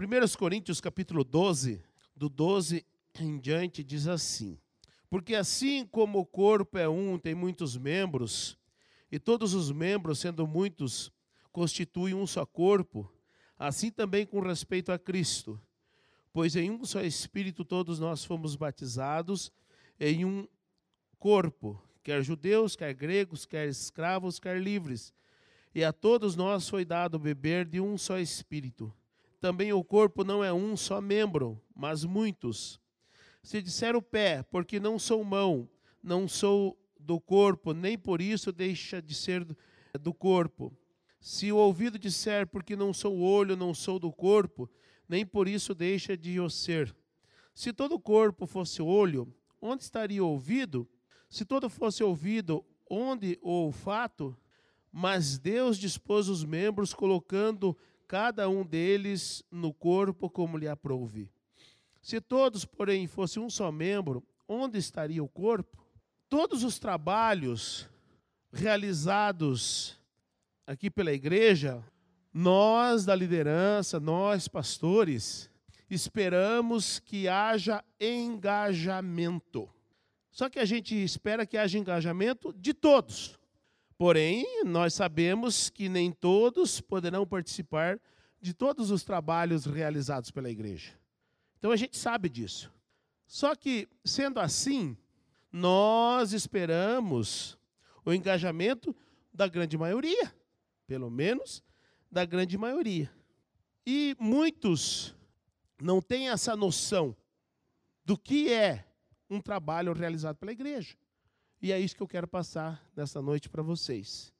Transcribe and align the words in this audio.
1 0.00 0.38
Coríntios 0.38 0.80
capítulo 0.80 1.22
12, 1.22 1.84
do 2.16 2.30
12 2.30 2.86
em 3.18 3.38
diante, 3.38 3.84
diz 3.84 4.08
assim: 4.08 4.58
Porque 5.10 5.34
assim 5.34 5.84
como 5.84 6.20
o 6.20 6.24
corpo 6.24 6.78
é 6.78 6.88
um, 6.88 7.18
tem 7.18 7.34
muitos 7.34 7.76
membros, 7.76 8.56
e 9.12 9.18
todos 9.18 9.52
os 9.52 9.70
membros, 9.70 10.18
sendo 10.18 10.46
muitos, 10.46 11.12
constituem 11.52 12.14
um 12.14 12.26
só 12.26 12.46
corpo, 12.46 13.12
assim 13.58 13.90
também 13.90 14.24
com 14.24 14.40
respeito 14.40 14.90
a 14.90 14.98
Cristo. 14.98 15.60
Pois 16.32 16.56
em 16.56 16.70
um 16.70 16.82
só 16.82 17.02
Espírito 17.02 17.62
todos 17.62 17.98
nós 17.98 18.24
fomos 18.24 18.56
batizados 18.56 19.52
em 19.98 20.24
um 20.24 20.48
corpo, 21.18 21.78
quer 22.02 22.22
judeus, 22.22 22.74
quer 22.74 22.94
gregos, 22.94 23.44
quer 23.44 23.68
escravos, 23.68 24.38
quer 24.38 24.62
livres. 24.62 25.12
E 25.74 25.84
a 25.84 25.92
todos 25.92 26.36
nós 26.36 26.70
foi 26.70 26.86
dado 26.86 27.18
beber 27.18 27.66
de 27.66 27.82
um 27.82 27.98
só 27.98 28.18
Espírito. 28.18 28.90
Também 29.40 29.72
o 29.72 29.82
corpo 29.82 30.22
não 30.22 30.44
é 30.44 30.52
um 30.52 30.76
só 30.76 31.00
membro, 31.00 31.60
mas 31.74 32.04
muitos. 32.04 32.78
Se 33.42 33.62
disser 33.62 33.96
o 33.96 34.02
pé, 34.02 34.42
porque 34.42 34.78
não 34.78 34.98
sou 34.98 35.24
mão, 35.24 35.68
não 36.02 36.28
sou 36.28 36.78
do 36.98 37.18
corpo, 37.18 37.72
nem 37.72 37.96
por 37.96 38.20
isso 38.20 38.52
deixa 38.52 39.00
de 39.00 39.14
ser 39.14 39.46
do 39.98 40.12
corpo. 40.12 40.76
Se 41.20 41.50
o 41.50 41.56
ouvido 41.56 41.98
disser, 41.98 42.46
porque 42.46 42.76
não 42.76 42.92
sou 42.92 43.18
olho, 43.18 43.56
não 43.56 43.72
sou 43.72 43.98
do 43.98 44.12
corpo, 44.12 44.70
nem 45.08 45.24
por 45.24 45.48
isso 45.48 45.74
deixa 45.74 46.16
de 46.16 46.38
o 46.38 46.50
ser. 46.50 46.94
Se 47.54 47.72
todo 47.72 47.94
o 47.94 48.00
corpo 48.00 48.46
fosse 48.46 48.82
olho, 48.82 49.34
onde 49.60 49.82
estaria 49.82 50.22
o 50.22 50.28
ouvido? 50.28 50.86
Se 51.30 51.46
todo 51.46 51.70
fosse 51.70 52.02
ouvido, 52.02 52.64
onde 52.90 53.38
o 53.40 53.50
olfato? 53.50 54.36
Mas 54.92 55.38
Deus 55.38 55.78
dispôs 55.78 56.28
os 56.28 56.44
membros, 56.44 56.92
colocando 56.92 57.76
cada 58.10 58.48
um 58.48 58.64
deles 58.64 59.44
no 59.52 59.72
corpo 59.72 60.28
como 60.28 60.58
lhe 60.58 60.66
aprouve. 60.66 61.30
Se 62.02 62.20
todos, 62.20 62.64
porém, 62.64 63.06
fossem 63.06 63.40
um 63.40 63.48
só 63.48 63.70
membro, 63.70 64.20
onde 64.48 64.78
estaria 64.78 65.22
o 65.22 65.28
corpo? 65.28 65.86
Todos 66.28 66.64
os 66.64 66.76
trabalhos 66.76 67.88
realizados 68.52 69.96
aqui 70.66 70.90
pela 70.90 71.12
igreja, 71.12 71.84
nós 72.34 73.04
da 73.04 73.14
liderança, 73.14 74.00
nós 74.00 74.48
pastores, 74.48 75.48
esperamos 75.88 76.98
que 76.98 77.28
haja 77.28 77.84
engajamento. 78.00 79.70
Só 80.32 80.50
que 80.50 80.58
a 80.58 80.64
gente 80.64 80.96
espera 80.96 81.46
que 81.46 81.56
haja 81.56 81.78
engajamento 81.78 82.52
de 82.54 82.74
todos. 82.74 83.38
Porém, 84.00 84.64
nós 84.64 84.94
sabemos 84.94 85.68
que 85.68 85.86
nem 85.86 86.10
todos 86.10 86.80
poderão 86.80 87.26
participar 87.26 88.00
de 88.40 88.54
todos 88.54 88.90
os 88.90 89.04
trabalhos 89.04 89.66
realizados 89.66 90.30
pela 90.30 90.48
igreja. 90.48 90.98
Então 91.58 91.70
a 91.70 91.76
gente 91.76 91.98
sabe 91.98 92.30
disso. 92.30 92.72
Só 93.26 93.54
que, 93.54 93.86
sendo 94.02 94.40
assim, 94.40 94.96
nós 95.52 96.32
esperamos 96.32 97.58
o 98.02 98.14
engajamento 98.14 98.96
da 99.34 99.46
grande 99.46 99.76
maioria, 99.76 100.34
pelo 100.86 101.10
menos 101.10 101.62
da 102.10 102.24
grande 102.24 102.56
maioria. 102.56 103.12
E 103.86 104.16
muitos 104.18 105.14
não 105.78 106.00
têm 106.00 106.30
essa 106.30 106.56
noção 106.56 107.14
do 108.02 108.16
que 108.16 108.50
é 108.50 108.86
um 109.28 109.42
trabalho 109.42 109.92
realizado 109.92 110.36
pela 110.36 110.52
igreja. 110.52 110.96
E 111.62 111.72
é 111.72 111.78
isso 111.78 111.94
que 111.94 112.02
eu 112.02 112.08
quero 112.08 112.26
passar 112.26 112.82
nesta 112.96 113.20
noite 113.20 113.48
para 113.48 113.62
vocês. 113.62 114.32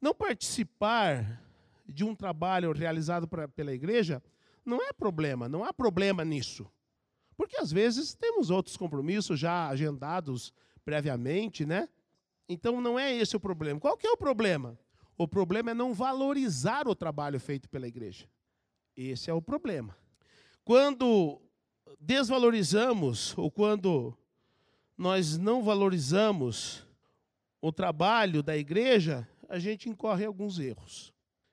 Não 0.00 0.14
participar 0.14 1.42
de 1.86 2.04
um 2.04 2.14
trabalho 2.14 2.72
realizado 2.72 3.26
pra, 3.26 3.48
pela 3.48 3.72
igreja 3.72 4.22
não 4.64 4.82
é 4.82 4.92
problema, 4.92 5.48
não 5.48 5.64
há 5.64 5.72
problema 5.72 6.24
nisso. 6.24 6.70
Porque 7.36 7.56
às 7.56 7.72
vezes 7.72 8.14
temos 8.14 8.50
outros 8.50 8.76
compromissos 8.76 9.40
já 9.40 9.68
agendados 9.68 10.52
previamente, 10.84 11.64
né? 11.64 11.88
Então 12.48 12.80
não 12.80 12.98
é 12.98 13.14
esse 13.14 13.36
o 13.36 13.40
problema. 13.40 13.80
Qual 13.80 13.96
que 13.96 14.06
é 14.06 14.10
o 14.10 14.16
problema? 14.16 14.78
O 15.16 15.26
problema 15.26 15.70
é 15.70 15.74
não 15.74 15.94
valorizar 15.94 16.86
o 16.86 16.94
trabalho 16.94 17.40
feito 17.40 17.68
pela 17.68 17.88
igreja. 17.88 18.28
Esse 18.96 19.30
é 19.30 19.34
o 19.34 19.40
problema. 19.40 19.96
Quando 20.64 21.40
desvalorizamos 21.98 23.36
ou 23.38 23.50
quando 23.50 24.16
nós 25.00 25.38
não 25.38 25.62
valorizamos 25.62 26.86
o 27.58 27.72
trabalho 27.72 28.42
da 28.42 28.54
igreja, 28.54 29.26
a 29.48 29.58
gente 29.58 29.88
incorre 29.88 30.26
alguns 30.26 30.58
erros. 30.58 31.10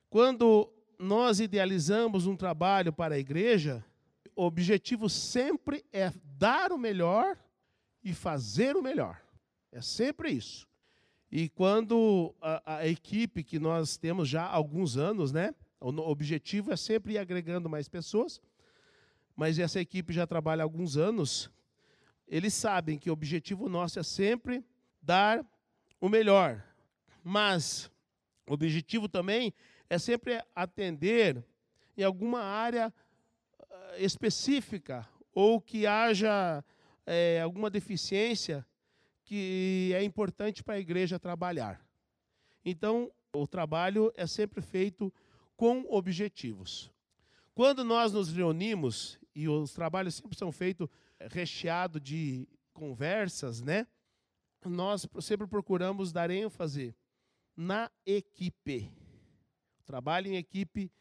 Quando 0.09 0.69
nós 0.99 1.39
idealizamos 1.39 2.27
um 2.27 2.35
trabalho 2.35 2.91
para 2.91 3.15
a 3.15 3.17
igreja, 3.17 3.85
o 4.35 4.43
objetivo 4.43 5.07
sempre 5.07 5.85
é 5.93 6.11
dar 6.37 6.73
o 6.73 6.77
melhor 6.77 7.37
e 8.03 8.13
fazer 8.13 8.75
o 8.75 8.83
melhor. 8.83 9.17
É 9.71 9.81
sempre 9.81 10.29
isso. 10.29 10.67
E 11.31 11.47
quando 11.47 12.35
a, 12.41 12.79
a, 12.79 12.87
equipe 12.87 13.45
que 13.45 13.59
nós 13.59 13.95
temos 13.95 14.27
já 14.27 14.43
há 14.43 14.53
alguns 14.53 14.97
anos, 14.97 15.31
né? 15.31 15.55
O 15.79 15.87
objetivo 16.01 16.73
é 16.73 16.75
sempre 16.75 17.13
ir 17.13 17.17
agregando 17.17 17.69
mais 17.69 17.87
pessoas, 17.87 18.41
mas 19.37 19.57
essa 19.57 19.79
equipe 19.79 20.11
já 20.11 20.27
trabalha 20.27 20.63
há 20.63 20.65
alguns 20.65 20.97
anos 20.97 21.49
eles 22.27 22.53
sabem 22.53 22.97
que 22.97 23.09
o 23.09 23.13
objetivo 23.13 23.69
nosso 23.69 23.99
é 23.99 24.03
sempre 24.03 24.63
dar 25.01 25.45
o 25.99 26.09
melhor. 26.09 26.63
Mas 27.23 27.89
o 28.47 28.53
objetivo 28.53 29.07
também 29.07 29.53
é 29.89 29.97
sempre 29.97 30.41
atender 30.55 31.43
em 31.97 32.03
alguma 32.03 32.41
área 32.41 32.93
uh, 33.59 33.65
específica 33.97 35.07
ou 35.33 35.61
que 35.61 35.85
haja 35.85 36.63
é, 37.05 37.41
alguma 37.41 37.69
deficiência 37.69 38.65
que 39.23 39.91
é 39.93 40.03
importante 40.03 40.63
para 40.63 40.75
a 40.75 40.79
igreja 40.79 41.19
trabalhar. 41.19 41.85
Então, 42.63 43.11
o 43.33 43.47
trabalho 43.47 44.11
é 44.15 44.25
sempre 44.25 44.61
feito 44.61 45.13
com 45.55 45.85
objetivos. 45.89 46.91
Quando 47.53 47.83
nós 47.83 48.13
nos 48.13 48.31
reunimos, 48.31 49.19
e 49.35 49.47
os 49.47 49.73
trabalhos 49.73 50.15
sempre 50.15 50.37
são 50.37 50.51
feitos 50.51 50.87
recheado 51.31 51.99
de 51.99 52.47
conversas, 52.73 53.61
né? 53.61 53.87
Nós 54.65 55.07
sempre 55.21 55.47
procuramos 55.47 56.11
dar 56.11 56.29
ênfase 56.29 56.95
na 57.55 57.91
equipe. 58.05 58.91
O 59.79 59.83
trabalho 59.83 60.27
em 60.27 60.35
equipe, 60.35 60.91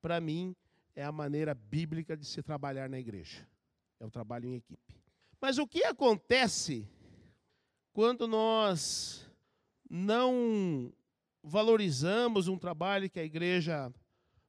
para 0.00 0.20
mim, 0.20 0.56
é 0.94 1.04
a 1.04 1.12
maneira 1.12 1.54
bíblica 1.54 2.16
de 2.16 2.26
se 2.26 2.42
trabalhar 2.42 2.88
na 2.88 2.98
igreja. 2.98 3.46
É 4.00 4.06
o 4.06 4.10
trabalho 4.10 4.46
em 4.46 4.54
equipe. 4.54 5.00
Mas 5.40 5.58
o 5.58 5.66
que 5.66 5.84
acontece 5.84 6.88
quando 7.92 8.26
nós 8.26 9.28
não 9.88 10.92
valorizamos 11.42 12.48
um 12.48 12.56
trabalho 12.56 13.10
que 13.10 13.20
a 13.20 13.24
igreja 13.24 13.92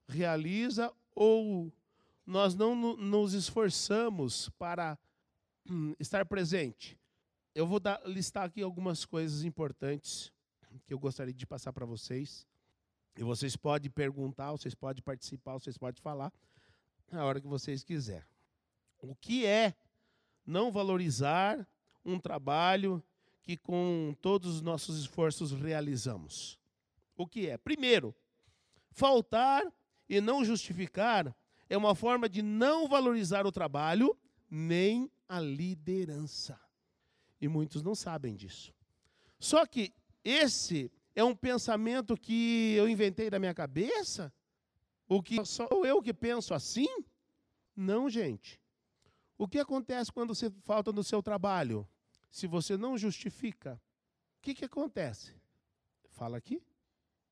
realiza 0.08 0.94
ou 1.16 1.72
nós 2.26 2.56
não 2.56 2.96
nos 2.96 3.34
esforçamos 3.34 4.50
para 4.58 4.98
hum, 5.70 5.94
estar 6.00 6.26
presente. 6.26 6.98
Eu 7.54 7.68
vou 7.68 7.80
dar, 7.80 8.02
listar 8.06 8.46
aqui 8.46 8.62
algumas 8.62 9.06
coisas 9.06 9.44
importantes 9.44 10.32
que 10.86 10.94
eu 10.94 11.00
gostaria 11.00 11.34
de 11.34 11.46
passar 11.46 11.72
para 11.72 11.86
vocês. 11.86 12.48
E 13.16 13.24
vocês 13.24 13.56
podem 13.56 13.92
perguntar, 13.92 14.52
vocês 14.52 14.74
podem 14.74 15.04
participar, 15.04 15.54
vocês 15.54 15.78
podem 15.78 16.02
falar 16.02 16.34
na 17.12 17.24
hora 17.24 17.40
que 17.40 17.48
vocês 17.48 17.84
quiserem. 17.84 18.28
O 19.00 19.16
que 19.16 19.46
é 19.46 19.76
não 20.46 20.72
valorizar 20.72 21.68
um 22.04 22.18
trabalho 22.18 23.04
que 23.42 23.56
com 23.58 24.16
todos 24.22 24.56
os 24.56 24.62
nossos 24.62 25.00
esforços 25.00 25.52
realizamos? 25.52 26.58
O 27.16 27.28
que 27.28 27.48
é? 27.48 27.58
Primeiro, 27.58 28.16
faltar 28.90 29.62
e 30.10 30.20
não 30.20 30.44
justificar 30.44 31.36
é 31.74 31.78
uma 31.78 31.96
forma 31.96 32.30
de 32.30 32.44
não 32.44 32.88
valorizar 32.88 33.48
o 33.48 33.52
trabalho 33.52 34.16
nem 34.48 35.12
a 35.28 35.40
liderança. 35.40 36.60
E 37.42 37.48
muitos 37.48 37.82
não 37.82 37.96
sabem 37.96 38.36
disso. 38.36 38.72
Só 39.40 39.66
que 39.66 39.92
esse 40.24 40.92
é 41.16 41.24
um 41.24 41.36
pensamento 41.36 42.16
que 42.16 42.76
eu 42.76 42.88
inventei 42.88 43.28
da 43.28 43.40
minha 43.40 43.56
cabeça? 43.56 44.32
O 45.10 45.22
que 45.24 45.44
só 45.44 45.68
eu 45.84 46.00
que 46.00 46.14
penso 46.14 46.54
assim? 46.54 46.88
Não, 47.76 48.08
gente. 48.08 48.62
O 49.36 49.48
que 49.48 49.58
acontece 49.58 50.12
quando 50.12 50.36
você 50.36 50.52
falta 50.62 50.92
no 50.92 51.04
seu 51.04 51.24
trabalho? 51.24 51.90
Se 52.30 52.46
você 52.46 52.78
não 52.78 53.00
justifica, 53.00 53.82
o 54.38 54.42
que, 54.44 54.54
que 54.54 54.66
acontece? 54.66 55.36
Fala 56.12 56.38
aqui. 56.38 56.62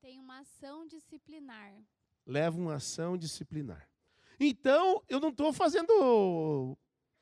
Tem 0.00 0.18
uma 0.18 0.40
ação 0.40 0.84
disciplinar. 0.84 1.80
Leva 2.26 2.58
uma 2.58 2.74
ação 2.74 3.16
disciplinar. 3.16 3.91
Então, 4.44 5.00
eu 5.08 5.20
não 5.20 5.28
estou 5.28 5.52
fazendo 5.52 6.76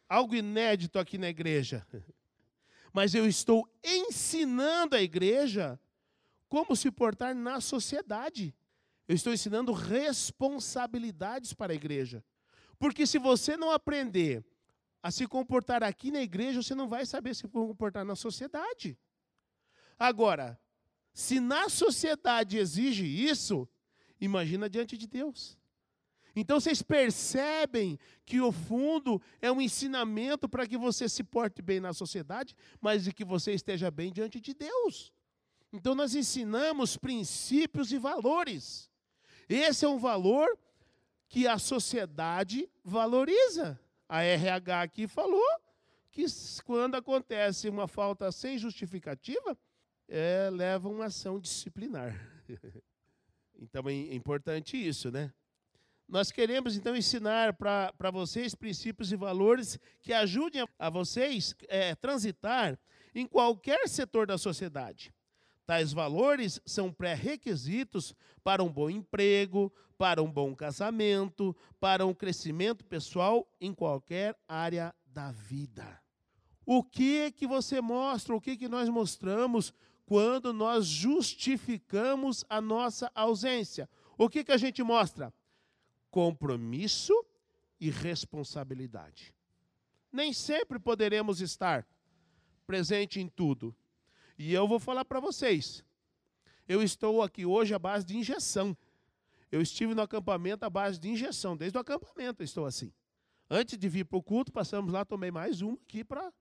algo 0.08 0.34
inédito 0.34 0.98
aqui 0.98 1.18
na 1.18 1.28
igreja, 1.28 1.86
mas 2.94 3.14
eu 3.14 3.28
estou 3.28 3.68
ensinando 3.84 4.96
a 4.96 5.02
igreja 5.02 5.78
como 6.48 6.74
se 6.74 6.90
portar 6.90 7.34
na 7.34 7.60
sociedade. 7.60 8.54
Eu 9.06 9.14
estou 9.14 9.34
ensinando 9.34 9.70
responsabilidades 9.70 11.52
para 11.52 11.74
a 11.74 11.76
igreja. 11.76 12.24
Porque 12.78 13.06
se 13.06 13.18
você 13.18 13.54
não 13.54 13.70
aprender 13.70 14.42
a 15.02 15.10
se 15.10 15.26
comportar 15.26 15.82
aqui 15.82 16.10
na 16.10 16.22
igreja, 16.22 16.62
você 16.62 16.74
não 16.74 16.88
vai 16.88 17.04
saber 17.04 17.34
se 17.34 17.46
comportar 17.46 18.02
na 18.02 18.16
sociedade. 18.16 18.98
Agora, 19.98 20.58
se 21.12 21.38
na 21.38 21.68
sociedade 21.68 22.56
exige 22.56 23.04
isso, 23.04 23.68
imagina 24.18 24.70
diante 24.70 24.96
de 24.96 25.06
Deus. 25.06 25.59
Então 26.34 26.60
vocês 26.60 26.82
percebem 26.82 27.98
que 28.24 28.40
o 28.40 28.52
fundo 28.52 29.20
é 29.40 29.50
um 29.50 29.60
ensinamento 29.60 30.48
para 30.48 30.66
que 30.66 30.76
você 30.76 31.08
se 31.08 31.22
porte 31.22 31.60
bem 31.60 31.80
na 31.80 31.92
sociedade, 31.92 32.54
mas 32.80 33.04
de 33.04 33.12
que 33.12 33.24
você 33.24 33.52
esteja 33.52 33.90
bem 33.90 34.12
diante 34.12 34.40
de 34.40 34.54
Deus. 34.54 35.12
Então 35.72 35.94
nós 35.94 36.14
ensinamos 36.14 36.96
princípios 36.96 37.92
e 37.92 37.98
valores. 37.98 38.90
Esse 39.48 39.84
é 39.84 39.88
um 39.88 39.98
valor 39.98 40.58
que 41.28 41.46
a 41.46 41.58
sociedade 41.58 42.68
valoriza. 42.84 43.78
A 44.08 44.22
RH 44.22 44.82
aqui 44.82 45.06
falou 45.06 45.48
que 46.10 46.24
quando 46.64 46.96
acontece 46.96 47.68
uma 47.68 47.86
falta 47.86 48.32
sem 48.32 48.58
justificativa, 48.58 49.56
é, 50.08 50.50
leva 50.50 50.88
uma 50.88 51.06
ação 51.06 51.38
disciplinar. 51.38 52.18
então 53.56 53.88
é 53.88 54.14
importante 54.14 54.76
isso, 54.76 55.10
né? 55.10 55.32
Nós 56.10 56.32
queremos 56.32 56.76
então 56.76 56.96
ensinar 56.96 57.52
para 57.52 58.10
vocês 58.12 58.52
princípios 58.52 59.12
e 59.12 59.16
valores 59.16 59.78
que 60.02 60.12
ajudem 60.12 60.66
a 60.76 60.90
vocês 60.90 61.54
é, 61.68 61.94
transitar 61.94 62.76
em 63.14 63.24
qualquer 63.24 63.88
setor 63.88 64.26
da 64.26 64.36
sociedade. 64.36 65.14
Tais 65.64 65.92
valores 65.92 66.60
são 66.66 66.92
pré-requisitos 66.92 68.12
para 68.42 68.60
um 68.60 68.68
bom 68.68 68.90
emprego, 68.90 69.72
para 69.96 70.20
um 70.20 70.28
bom 70.28 70.52
casamento, 70.52 71.56
para 71.78 72.04
um 72.04 72.12
crescimento 72.12 72.84
pessoal 72.84 73.46
em 73.60 73.72
qualquer 73.72 74.36
área 74.48 74.92
da 75.06 75.30
vida. 75.30 76.02
O 76.66 76.82
que 76.82 77.30
que 77.30 77.46
você 77.46 77.80
mostra, 77.80 78.34
o 78.34 78.40
que 78.40 78.56
que 78.56 78.66
nós 78.66 78.88
mostramos 78.88 79.72
quando 80.04 80.52
nós 80.52 80.86
justificamos 80.86 82.44
a 82.48 82.60
nossa 82.60 83.12
ausência? 83.14 83.88
O 84.18 84.28
que 84.28 84.42
que 84.42 84.50
a 84.50 84.56
gente 84.56 84.82
mostra? 84.82 85.32
Compromisso 86.10 87.14
e 87.80 87.90
responsabilidade. 87.90 89.34
Nem 90.12 90.32
sempre 90.32 90.78
poderemos 90.78 91.40
estar 91.40 91.86
presente 92.66 93.20
em 93.20 93.28
tudo, 93.28 93.74
e 94.38 94.54
eu 94.54 94.66
vou 94.66 94.80
falar 94.80 95.04
para 95.04 95.20
vocês. 95.20 95.84
Eu 96.66 96.82
estou 96.82 97.22
aqui 97.22 97.44
hoje 97.44 97.74
à 97.74 97.78
base 97.78 98.06
de 98.06 98.16
injeção. 98.16 98.76
Eu 99.52 99.60
estive 99.60 99.94
no 99.94 100.00
acampamento 100.00 100.64
à 100.64 100.70
base 100.70 100.98
de 100.98 101.10
injeção. 101.10 101.56
Desde 101.56 101.76
o 101.76 101.80
acampamento 101.80 102.42
estou 102.42 102.64
assim. 102.64 102.92
Antes 103.50 103.76
de 103.76 103.88
vir 103.88 104.04
para 104.04 104.16
o 104.16 104.22
culto, 104.22 104.52
passamos 104.52 104.92
lá, 104.92 105.04
tomei 105.04 105.30
mais 105.30 105.60
uma 105.60 105.74
aqui 105.74 106.04
para 106.04 106.32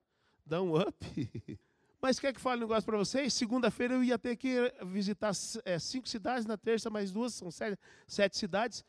dar 0.45 0.62
um 0.62 0.80
up. 0.80 0.95
Mas 2.01 2.19
quer 2.19 2.31
que 2.31 2.39
fale 2.39 2.60
um 2.60 2.68
negócio 2.68 2.86
para 2.86 2.98
vocês? 2.98 3.33
Segunda-feira 3.33 3.95
eu 3.95 4.04
ia 4.04 4.18
ter 4.18 4.38
que 4.38 4.72
visitar 4.86 5.31
é, 5.65 5.77
cinco 5.77 6.07
cidades, 6.07 6.45
na 6.45 6.56
terça 6.56 6.89
mais 6.89 7.12
duas, 7.12 7.33
são 7.33 7.51
sete, 7.51 7.77
sete 8.07 8.38
cidades. 8.38 8.86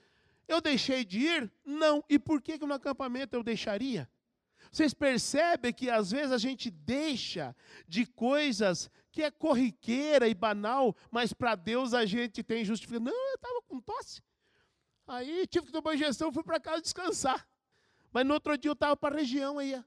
Eu 0.51 0.61
deixei 0.61 1.05
de 1.05 1.21
ir? 1.21 1.53
Não. 1.65 2.05
E 2.09 2.19
por 2.19 2.43
que, 2.43 2.59
que 2.59 2.67
no 2.67 2.75
acampamento 2.75 3.37
eu 3.37 3.43
deixaria? 3.45 4.11
Vocês 4.73 4.93
percebem 4.93 5.73
que 5.73 5.89
às 5.89 6.11
vezes 6.11 6.33
a 6.33 6.39
gente 6.39 6.69
deixa 6.73 7.55
de 7.87 8.05
coisas 8.05 8.91
que 9.13 9.23
é 9.23 9.31
corriqueira 9.31 10.27
e 10.27 10.35
banal, 10.35 10.97
mas 11.09 11.33
para 11.33 11.55
Deus 11.55 11.95
a 11.95 12.05
gente 12.05 12.43
tem 12.43 12.65
justificação. 12.65 13.05
Não, 13.05 13.29
eu 13.29 13.35
estava 13.37 13.63
com 13.63 13.81
tosse. 13.81 14.21
Aí 15.07 15.47
tive 15.47 15.67
que 15.67 15.73
tomar 15.73 15.95
injeção, 15.95 16.33
fui 16.33 16.43
para 16.43 16.59
casa 16.59 16.83
descansar. 16.83 17.49
Mas 18.13 18.27
no 18.27 18.35
outro 18.35 18.59
dia 18.59 18.71
eu 18.71 18.75
estava 18.75 18.97
para 18.97 19.15
a 19.15 19.19
região 19.19 19.57
aí. 19.57 19.81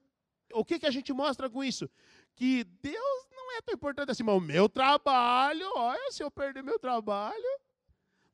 O 0.54 0.64
que, 0.64 0.78
que 0.78 0.86
a 0.86 0.90
gente 0.90 1.12
mostra 1.12 1.50
com 1.50 1.62
isso? 1.62 1.90
Que 2.34 2.64
Deus 2.64 3.28
não 3.30 3.52
é 3.52 3.60
tão 3.60 3.74
importante 3.74 4.10
assim, 4.10 4.22
mas 4.22 4.34
o 4.34 4.40
meu 4.40 4.66
trabalho, 4.66 5.70
olha, 5.76 6.10
se 6.10 6.22
eu 6.22 6.30
perder 6.30 6.62
meu 6.62 6.78
trabalho, 6.78 7.60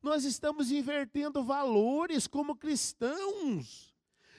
nós 0.01 0.25
estamos 0.25 0.71
invertendo 0.71 1.43
valores 1.43 2.27
como 2.27 2.55
cristãos. 2.55 3.93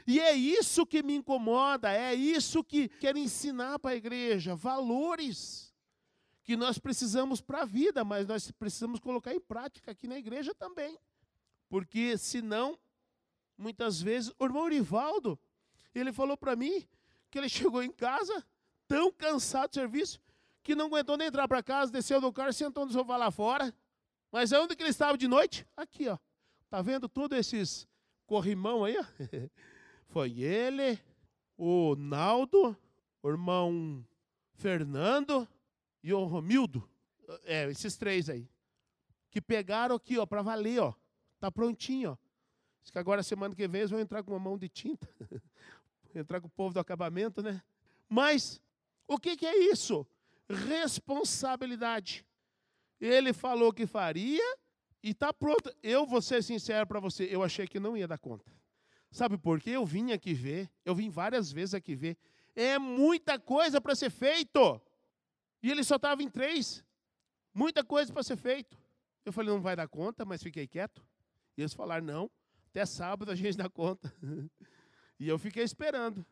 E 0.06 0.18
é 0.18 0.32
isso 0.32 0.84
que 0.84 1.02
me 1.02 1.14
incomoda, 1.14 1.92
é 1.92 2.14
isso 2.14 2.64
que 2.64 2.88
quero 2.88 3.18
ensinar 3.18 3.78
para 3.78 3.92
a 3.92 3.96
igreja: 3.96 4.56
valores 4.56 5.72
que 6.42 6.56
nós 6.56 6.78
precisamos 6.78 7.40
para 7.40 7.62
a 7.62 7.64
vida, 7.64 8.04
mas 8.04 8.26
nós 8.26 8.50
precisamos 8.50 8.98
colocar 8.98 9.32
em 9.32 9.40
prática 9.40 9.92
aqui 9.92 10.08
na 10.08 10.18
igreja 10.18 10.52
também. 10.54 10.98
Porque 11.68 12.18
senão, 12.18 12.78
muitas 13.56 14.02
vezes, 14.02 14.32
o 14.38 14.44
irmão 14.44 14.68
Rivaldo, 14.68 15.38
ele 15.94 16.12
falou 16.12 16.36
para 16.36 16.56
mim 16.56 16.84
que 17.30 17.38
ele 17.38 17.48
chegou 17.48 17.82
em 17.82 17.92
casa 17.92 18.44
tão 18.88 19.12
cansado 19.12 19.70
do 19.70 19.74
serviço 19.74 20.20
que 20.62 20.74
não 20.74 20.86
aguentou 20.86 21.16
nem 21.16 21.28
entrar 21.28 21.48
para 21.48 21.62
casa, 21.62 21.90
desceu 21.90 22.20
do 22.20 22.32
carro, 22.32 22.52
sentou 22.52 22.86
no 22.86 22.92
sofá 22.92 23.16
lá 23.16 23.30
fora. 23.30 23.74
Mas 24.32 24.50
onde 24.50 24.74
que 24.74 24.82
ele 24.82 24.88
estava 24.88 25.18
de 25.18 25.28
noite? 25.28 25.66
Aqui, 25.76 26.08
ó. 26.08 26.16
Tá 26.70 26.80
vendo 26.80 27.06
todos 27.06 27.38
esses 27.38 27.86
corrimão 28.24 28.82
aí? 28.82 28.96
Foi 30.08 30.40
ele, 30.40 30.98
o 31.56 31.94
Naldo, 31.96 32.74
o 33.22 33.28
irmão 33.28 34.02
Fernando 34.54 35.46
e 36.02 36.14
o 36.14 36.24
Romildo. 36.24 36.88
É, 37.44 37.70
esses 37.70 37.96
três 37.98 38.30
aí. 38.30 38.48
Que 39.30 39.40
pegaram 39.40 39.96
aqui, 39.96 40.16
ó, 40.16 40.24
para 40.24 40.40
valer, 40.40 40.80
ó. 40.80 40.94
Tá 41.38 41.50
prontinho, 41.50 42.12
ó. 42.12 42.16
Diz 42.80 42.90
que 42.90 42.98
agora, 42.98 43.22
semana 43.22 43.54
que 43.54 43.68
vem, 43.68 43.82
eles 43.82 43.90
vão 43.90 44.00
entrar 44.00 44.22
com 44.22 44.32
uma 44.32 44.40
mão 44.40 44.56
de 44.56 44.68
tinta. 44.68 45.06
entrar 46.14 46.40
com 46.40 46.46
o 46.46 46.50
povo 46.50 46.72
do 46.72 46.80
acabamento, 46.80 47.42
né? 47.42 47.62
Mas, 48.08 48.62
o 49.06 49.18
que, 49.18 49.36
que 49.36 49.46
é 49.46 49.70
isso? 49.70 50.06
Responsabilidade. 50.48 52.24
Ele 53.02 53.32
falou 53.32 53.72
que 53.72 53.84
faria 53.84 54.56
e 55.02 55.10
está 55.10 55.32
pronto. 55.32 55.74
Eu 55.82 56.06
vou 56.06 56.22
ser 56.22 56.40
sincero 56.40 56.86
para 56.86 57.00
você, 57.00 57.24
eu 57.24 57.42
achei 57.42 57.66
que 57.66 57.80
não 57.80 57.96
ia 57.96 58.06
dar 58.06 58.16
conta. 58.16 58.52
Sabe 59.10 59.36
por 59.36 59.60
quê? 59.60 59.70
Eu 59.70 59.84
vim 59.84 60.12
aqui 60.12 60.32
ver, 60.32 60.70
eu 60.84 60.94
vim 60.94 61.10
várias 61.10 61.50
vezes 61.50 61.74
aqui 61.74 61.96
ver. 61.96 62.16
É 62.54 62.78
muita 62.78 63.40
coisa 63.40 63.80
para 63.80 63.96
ser 63.96 64.08
feito. 64.08 64.80
E 65.60 65.68
ele 65.68 65.82
só 65.82 65.96
estava 65.96 66.22
em 66.22 66.28
três. 66.30 66.84
Muita 67.52 67.82
coisa 67.82 68.12
para 68.12 68.22
ser 68.22 68.36
feito. 68.36 68.78
Eu 69.24 69.32
falei, 69.32 69.52
não 69.52 69.60
vai 69.60 69.74
dar 69.74 69.88
conta, 69.88 70.24
mas 70.24 70.40
fiquei 70.40 70.68
quieto. 70.68 71.04
E 71.56 71.62
eles 71.62 71.74
falaram, 71.74 72.06
não, 72.06 72.30
até 72.68 72.86
sábado 72.86 73.32
a 73.32 73.34
gente 73.34 73.56
dá 73.56 73.68
conta. 73.68 74.14
e 75.18 75.28
eu 75.28 75.40
fiquei 75.40 75.64
esperando, 75.64 76.24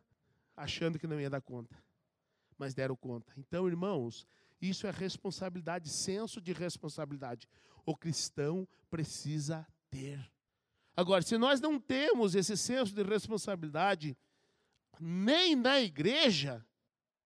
achando 0.56 1.00
que 1.00 1.06
não 1.08 1.20
ia 1.20 1.28
dar 1.28 1.40
conta. 1.40 1.76
Mas 2.56 2.74
deram 2.74 2.94
conta. 2.94 3.32
Então, 3.36 3.66
irmãos, 3.66 4.24
isso 4.60 4.86
é 4.86 4.90
responsabilidade, 4.90 5.88
senso 5.88 6.40
de 6.40 6.52
responsabilidade. 6.52 7.48
O 7.86 7.96
cristão 7.96 8.68
precisa 8.90 9.66
ter. 9.88 10.30
Agora, 10.96 11.22
se 11.22 11.38
nós 11.38 11.60
não 11.60 11.80
temos 11.80 12.34
esse 12.34 12.56
senso 12.56 12.94
de 12.94 13.02
responsabilidade, 13.02 14.16
nem 14.98 15.56
na 15.56 15.80
igreja, 15.80 16.64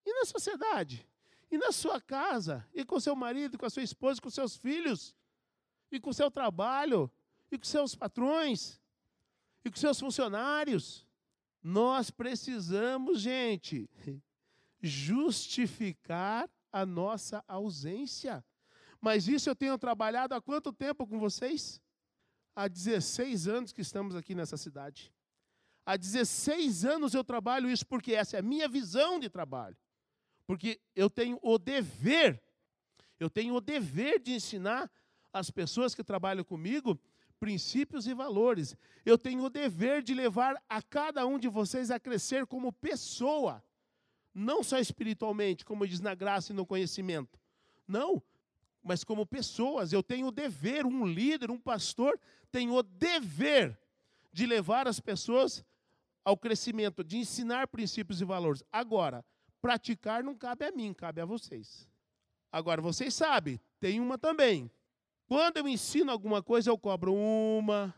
e 0.07 0.13
na 0.13 0.25
sociedade, 0.25 1.07
e 1.51 1.59
na 1.59 1.73
sua 1.73 2.01
casa, 2.01 2.67
e 2.73 2.85
com 2.85 3.01
seu 3.01 3.17
marido, 3.17 3.59
com 3.59 3.67
a 3.67 3.71
sua 3.71 3.83
esposa, 3.83 4.21
com 4.21 4.31
seus 4.31 4.57
filhos, 4.57 5.15
e 5.91 5.99
com 5.99 6.13
seu 6.13 6.31
trabalho, 6.31 7.11
e 7.51 7.59
com 7.59 7.65
seus 7.65 7.95
patrões, 7.95 8.81
e 9.65 9.71
com 9.71 9.77
seus 9.77 9.99
funcionários, 9.99 11.07
nós 11.63 12.11
precisamos, 12.11 13.21
gente, 13.21 13.89
justificar 14.81 16.49
a 16.75 16.85
nossa 16.85 17.45
ausência. 17.47 18.45
Mas 19.01 19.29
isso 19.29 19.49
eu 19.49 19.57
tenho 19.57 19.79
trabalhado 19.79 20.35
há 20.35 20.41
quanto 20.41 20.73
tempo 20.73 21.07
com 21.07 21.19
vocês? 21.19 21.81
há 22.55 22.69
16 22.69 23.49
anos 23.49 23.73
que 23.73 23.81
estamos 23.81 24.15
aqui 24.15 24.35
nessa 24.35 24.57
cidade. 24.57 25.13
Há 25.85 25.97
16 25.97 26.85
anos 26.85 27.15
eu 27.15 27.25
trabalho 27.25 27.69
isso 27.69 27.87
porque 27.87 28.15
essa 28.15 28.37
é 28.37 28.41
a 28.41 28.43
minha 28.43 28.69
visão 28.69 29.19
de 29.19 29.29
trabalho. 29.29 29.77
Porque 30.47 30.81
eu 30.95 31.11
tenho 31.11 31.39
o 31.43 31.59
dever, 31.59 32.43
eu 33.19 33.29
tenho 33.29 33.55
o 33.55 33.61
dever 33.61 34.21
de 34.21 34.35
ensinar 34.35 34.91
as 35.33 35.51
pessoas 35.51 35.95
que 35.95 36.05
trabalham 36.05 36.45
comigo 36.45 36.99
princípios 37.41 38.07
e 38.07 38.15
valores. 38.15 38.77
Eu 39.05 39.19
tenho 39.19 39.43
o 39.43 39.51
dever 39.51 40.03
de 40.03 40.15
levar 40.15 40.63
a 40.69 40.81
cada 40.81 41.27
um 41.27 41.39
de 41.39 41.49
vocês 41.49 41.91
a 41.91 41.99
crescer 41.99 42.47
como 42.47 42.73
pessoa, 42.73 43.63
não 44.35 44.63
só 44.63 44.79
espiritualmente, 44.79 45.65
como 45.65 45.87
diz 45.87 46.01
na 46.01 46.15
graça 46.15 46.53
e 46.53 46.55
no 46.55 46.67
conhecimento. 46.67 47.39
Não, 47.87 48.23
mas 48.83 49.05
como 49.05 49.25
pessoas. 49.25 49.93
Eu 49.93 50.03
tenho 50.03 50.27
o 50.27 50.33
dever, 50.33 50.85
um 50.85 51.07
líder, 51.07 51.51
um 51.51 51.59
pastor, 51.59 52.19
tem 52.51 52.71
o 52.71 52.83
dever 52.83 53.79
de 54.33 54.47
levar 54.47 54.89
as 54.89 54.99
pessoas 54.99 55.65
ao 56.25 56.37
crescimento, 56.37 57.05
de 57.05 57.19
ensinar 57.19 57.69
princípios 57.69 58.21
e 58.21 58.25
valores. 58.25 58.65
Agora, 58.73 59.25
praticar 59.61 60.23
não 60.25 60.35
cabe 60.35 60.65
a 60.65 60.73
mim, 60.73 60.93
cabe 60.93 61.21
a 61.21 61.25
vocês. 61.25 61.89
Agora, 62.51 62.81
vocês 62.81 63.15
sabem, 63.15 63.61
tem 63.79 64.01
uma 64.01 64.19
também. 64.19 64.71
Quando 65.27 65.59
eu 65.59 65.69
ensino 65.69 66.11
alguma 66.11 66.43
coisa, 66.43 66.71
eu 66.71 66.79
cobro 66.79 67.15
uma, 67.15 67.95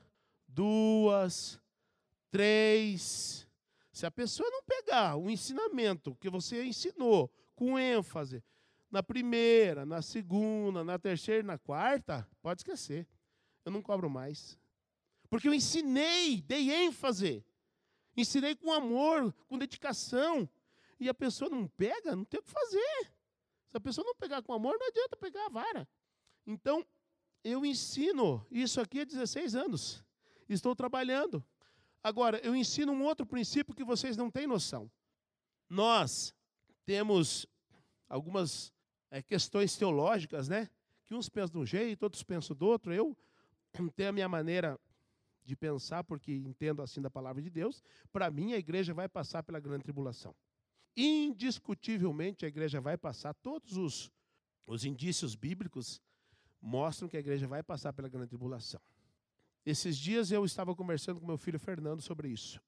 duas, 0.47 1.61
três. 2.31 3.46
Se 3.97 4.05
a 4.05 4.11
pessoa 4.11 4.51
não 4.51 4.63
pegar 4.63 5.17
o 5.17 5.31
ensinamento 5.31 6.15
que 6.17 6.29
você 6.29 6.63
ensinou 6.63 7.33
com 7.55 7.79
ênfase 7.79 8.45
na 8.91 9.03
primeira, 9.03 9.87
na 9.87 10.03
segunda, 10.03 10.85
na 10.85 10.99
terceira 10.99 11.43
na 11.43 11.57
quarta, 11.57 12.29
pode 12.43 12.61
esquecer. 12.61 13.09
Eu 13.65 13.73
não 13.73 13.81
cobro 13.81 14.11
mais. 14.11 14.59
Porque 15.31 15.49
eu 15.49 15.55
ensinei, 15.55 16.43
dei 16.43 16.71
ênfase. 16.71 17.43
Ensinei 18.15 18.55
com 18.55 18.71
amor, 18.71 19.33
com 19.49 19.57
dedicação. 19.57 20.47
E 21.01 21.09
a 21.09 21.15
pessoa 21.15 21.49
não 21.49 21.67
pega, 21.67 22.15
não 22.15 22.27
tem 22.27 22.39
o 22.39 22.43
que 22.43 22.51
fazer. 22.51 23.11
Se 23.71 23.79
a 23.79 23.81
pessoa 23.81 24.05
não 24.05 24.15
pegar 24.15 24.43
com 24.43 24.53
amor, 24.53 24.77
não 24.79 24.89
adianta 24.89 25.17
pegar 25.17 25.47
a 25.47 25.49
vara. 25.49 25.89
Então, 26.47 26.85
eu 27.43 27.65
ensino 27.65 28.47
isso 28.51 28.79
aqui 28.79 29.01
há 29.01 29.05
16 29.05 29.55
anos. 29.55 30.05
Estou 30.51 30.77
trabalhando. 30.77 31.43
Agora, 32.07 32.39
eu 32.45 32.55
ensino 32.55 32.93
um 32.93 33.03
outro 33.03 33.27
princípio 33.27 33.75
que 33.75 33.83
vocês 33.83 34.17
não 34.17 34.31
têm 34.31 34.47
noção. 34.47 34.89
Nós 35.69 36.33
temos 36.85 37.49
algumas 38.09 38.73
é, 39.11 39.21
questões 39.21 39.77
teológicas, 39.77 40.47
né? 40.47 40.71
Que 41.05 41.17
uns 41.17 41.29
pensam 41.29 41.55
de 41.55 41.59
um 41.59 41.67
jeito, 41.67 42.05
outros 42.05 42.23
pensam 42.23 42.55
do 42.57 42.65
outro. 42.65 42.95
Eu 42.95 43.17
tenho 43.97 44.11
a 44.11 44.13
minha 44.13 44.29
maneira 44.29 44.79
de 45.43 45.57
pensar, 45.57 46.05
porque 46.05 46.33
entendo 46.33 46.81
assim 46.81 47.03
da 47.03 47.11
palavra 47.11 47.43
de 47.43 47.51
Deus. 47.51 47.83
Para 48.13 48.31
mim, 48.31 48.53
a 48.53 48.57
igreja 48.57 48.95
vai 48.95 49.09
passar 49.09 49.43
pela 49.43 49.59
grande 49.59 49.83
tribulação. 49.83 50.33
Indiscutivelmente, 50.97 52.45
a 52.45 52.49
igreja 52.49 52.81
vai 52.81 52.97
passar 52.97 53.35
todos 53.35 53.77
os, 53.77 54.13
os 54.65 54.85
indícios 54.85 55.35
bíblicos 55.35 56.01
mostram 56.61 57.09
que 57.09 57.17
a 57.17 57.21
igreja 57.21 57.49
vai 57.49 57.65
passar 57.65 57.93
pela 57.93 58.09
grande 58.09 58.29
tribulação. 58.29 58.81
Esses 59.67 59.99
dias 59.99 60.31
eu 60.31 60.45
estava 60.45 60.77
conversando 60.77 61.19
com 61.19 61.27
meu 61.27 61.37
filho 61.37 61.59
Fernando 61.59 62.01
sobre 62.01 62.29
isso. 62.29 62.63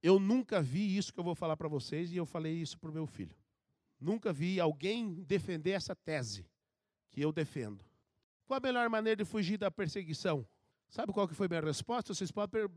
Eu 0.00 0.20
nunca 0.20 0.62
vi 0.62 0.96
isso 0.96 1.12
que 1.12 1.18
eu 1.18 1.24
vou 1.24 1.34
falar 1.34 1.56
para 1.56 1.66
vocês 1.66 2.12
e 2.12 2.16
eu 2.16 2.24
falei 2.24 2.54
isso 2.54 2.78
para 2.78 2.88
o 2.88 2.92
meu 2.92 3.04
filho. 3.04 3.34
Nunca 4.00 4.32
vi 4.32 4.60
alguém 4.60 5.24
defender 5.24 5.72
essa 5.72 5.96
tese 5.96 6.46
que 7.10 7.20
eu 7.20 7.32
defendo. 7.32 7.84
Qual 8.46 8.58
a 8.58 8.60
melhor 8.60 8.88
maneira 8.88 9.16
de 9.16 9.24
fugir 9.24 9.58
da 9.58 9.72
perseguição? 9.72 10.46
Sabe 10.88 11.12
qual 11.12 11.26
que 11.26 11.34
foi 11.34 11.48
minha 11.48 11.60
resposta? 11.60 12.14
Vocês 12.14 12.30
podem 12.30 12.68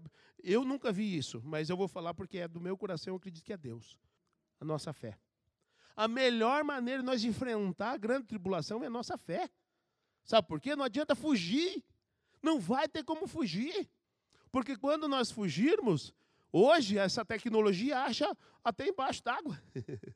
Eu 0.43 0.65
nunca 0.65 0.91
vi 0.91 1.15
isso, 1.15 1.39
mas 1.45 1.69
eu 1.69 1.77
vou 1.77 1.87
falar 1.87 2.15
porque 2.15 2.39
é 2.39 2.47
do 2.47 2.59
meu 2.59 2.75
coração, 2.75 3.13
eu 3.13 3.17
acredito 3.17 3.43
que 3.43 3.53
é 3.53 3.57
Deus. 3.57 3.99
A 4.59 4.65
nossa 4.65 4.91
fé. 4.91 5.15
A 5.95 6.07
melhor 6.07 6.63
maneira 6.63 7.01
de 7.01 7.05
nós 7.05 7.23
enfrentar 7.23 7.91
a 7.91 7.97
grande 7.97 8.25
tribulação 8.25 8.83
é 8.83 8.87
a 8.87 8.89
nossa 8.89 9.15
fé. 9.15 9.47
Sabe 10.23 10.47
por 10.47 10.59
quê? 10.59 10.75
Não 10.75 10.83
adianta 10.83 11.13
fugir. 11.13 11.83
Não 12.41 12.59
vai 12.59 12.87
ter 12.87 13.03
como 13.03 13.27
fugir. 13.27 13.89
Porque 14.51 14.75
quando 14.75 15.07
nós 15.07 15.31
fugirmos, 15.31 16.13
hoje 16.51 16.97
essa 16.97 17.23
tecnologia 17.23 17.99
acha 17.99 18.35
até 18.63 18.87
embaixo 18.87 19.23
d'água. 19.23 19.61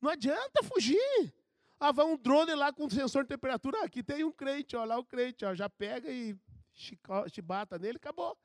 Não 0.00 0.10
adianta 0.10 0.62
fugir. 0.62 1.34
Ah, 1.78 1.92
vai 1.92 2.04
um 2.04 2.16
drone 2.16 2.54
lá 2.54 2.72
com 2.72 2.88
sensor 2.88 3.24
de 3.24 3.28
temperatura. 3.28 3.84
Aqui 3.84 4.02
tem 4.02 4.24
um 4.24 4.32
crente, 4.32 4.76
ó, 4.76 4.84
lá 4.84 4.98
o 4.98 5.04
crente, 5.04 5.44
ó, 5.44 5.54
já 5.54 5.68
pega 5.68 6.10
e 6.10 6.36
chibata 7.28 7.78
nele, 7.78 7.96
acabou. 7.96 8.36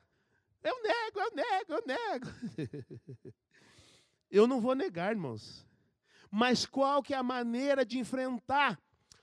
Eu 0.64 0.82
nego, 0.82 1.20
eu 1.20 1.32
nego, 1.36 1.74
eu 1.74 1.84
nego. 1.86 2.28
eu 4.32 4.48
não 4.48 4.60
vou 4.60 4.74
negar, 4.74 5.12
irmãos. 5.12 5.66
Mas 6.32 6.66
qual 6.66 7.04
que 7.04 7.14
é 7.14 7.18
a 7.18 7.24
maneira 7.24 7.86
de 7.86 8.00
enfrentar 8.00 8.82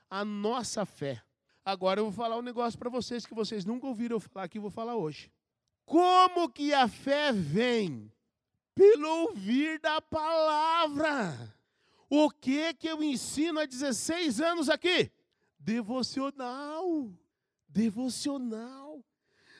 a 0.09 0.23
nossa 0.23 0.85
fé? 0.85 1.21
Agora 1.65 1.99
eu 1.99 2.05
vou 2.05 2.13
falar 2.13 2.37
um 2.37 2.41
negócio 2.41 2.77
para 2.77 2.89
vocês 2.89 3.25
que 3.25 3.33
vocês 3.33 3.63
nunca 3.63 3.87
ouviram 3.87 4.17
eu 4.17 4.19
falar 4.19 4.45
aqui, 4.45 4.59
vou 4.59 4.69
falar 4.69 4.95
hoje. 4.95 5.31
Como 5.85 6.49
que 6.49 6.73
a 6.73 6.87
fé 6.87 7.31
vem? 7.31 8.11
Pelo 8.75 9.07
ouvir 9.27 9.79
da 9.79 10.01
palavra. 10.01 11.55
O 12.09 12.29
que 12.29 12.73
que 12.73 12.87
eu 12.87 13.01
ensino 13.01 13.59
há 13.59 13.65
16 13.65 14.41
anos 14.41 14.69
aqui? 14.69 15.11
Devocional. 15.57 17.09
Devocional. 17.67 19.03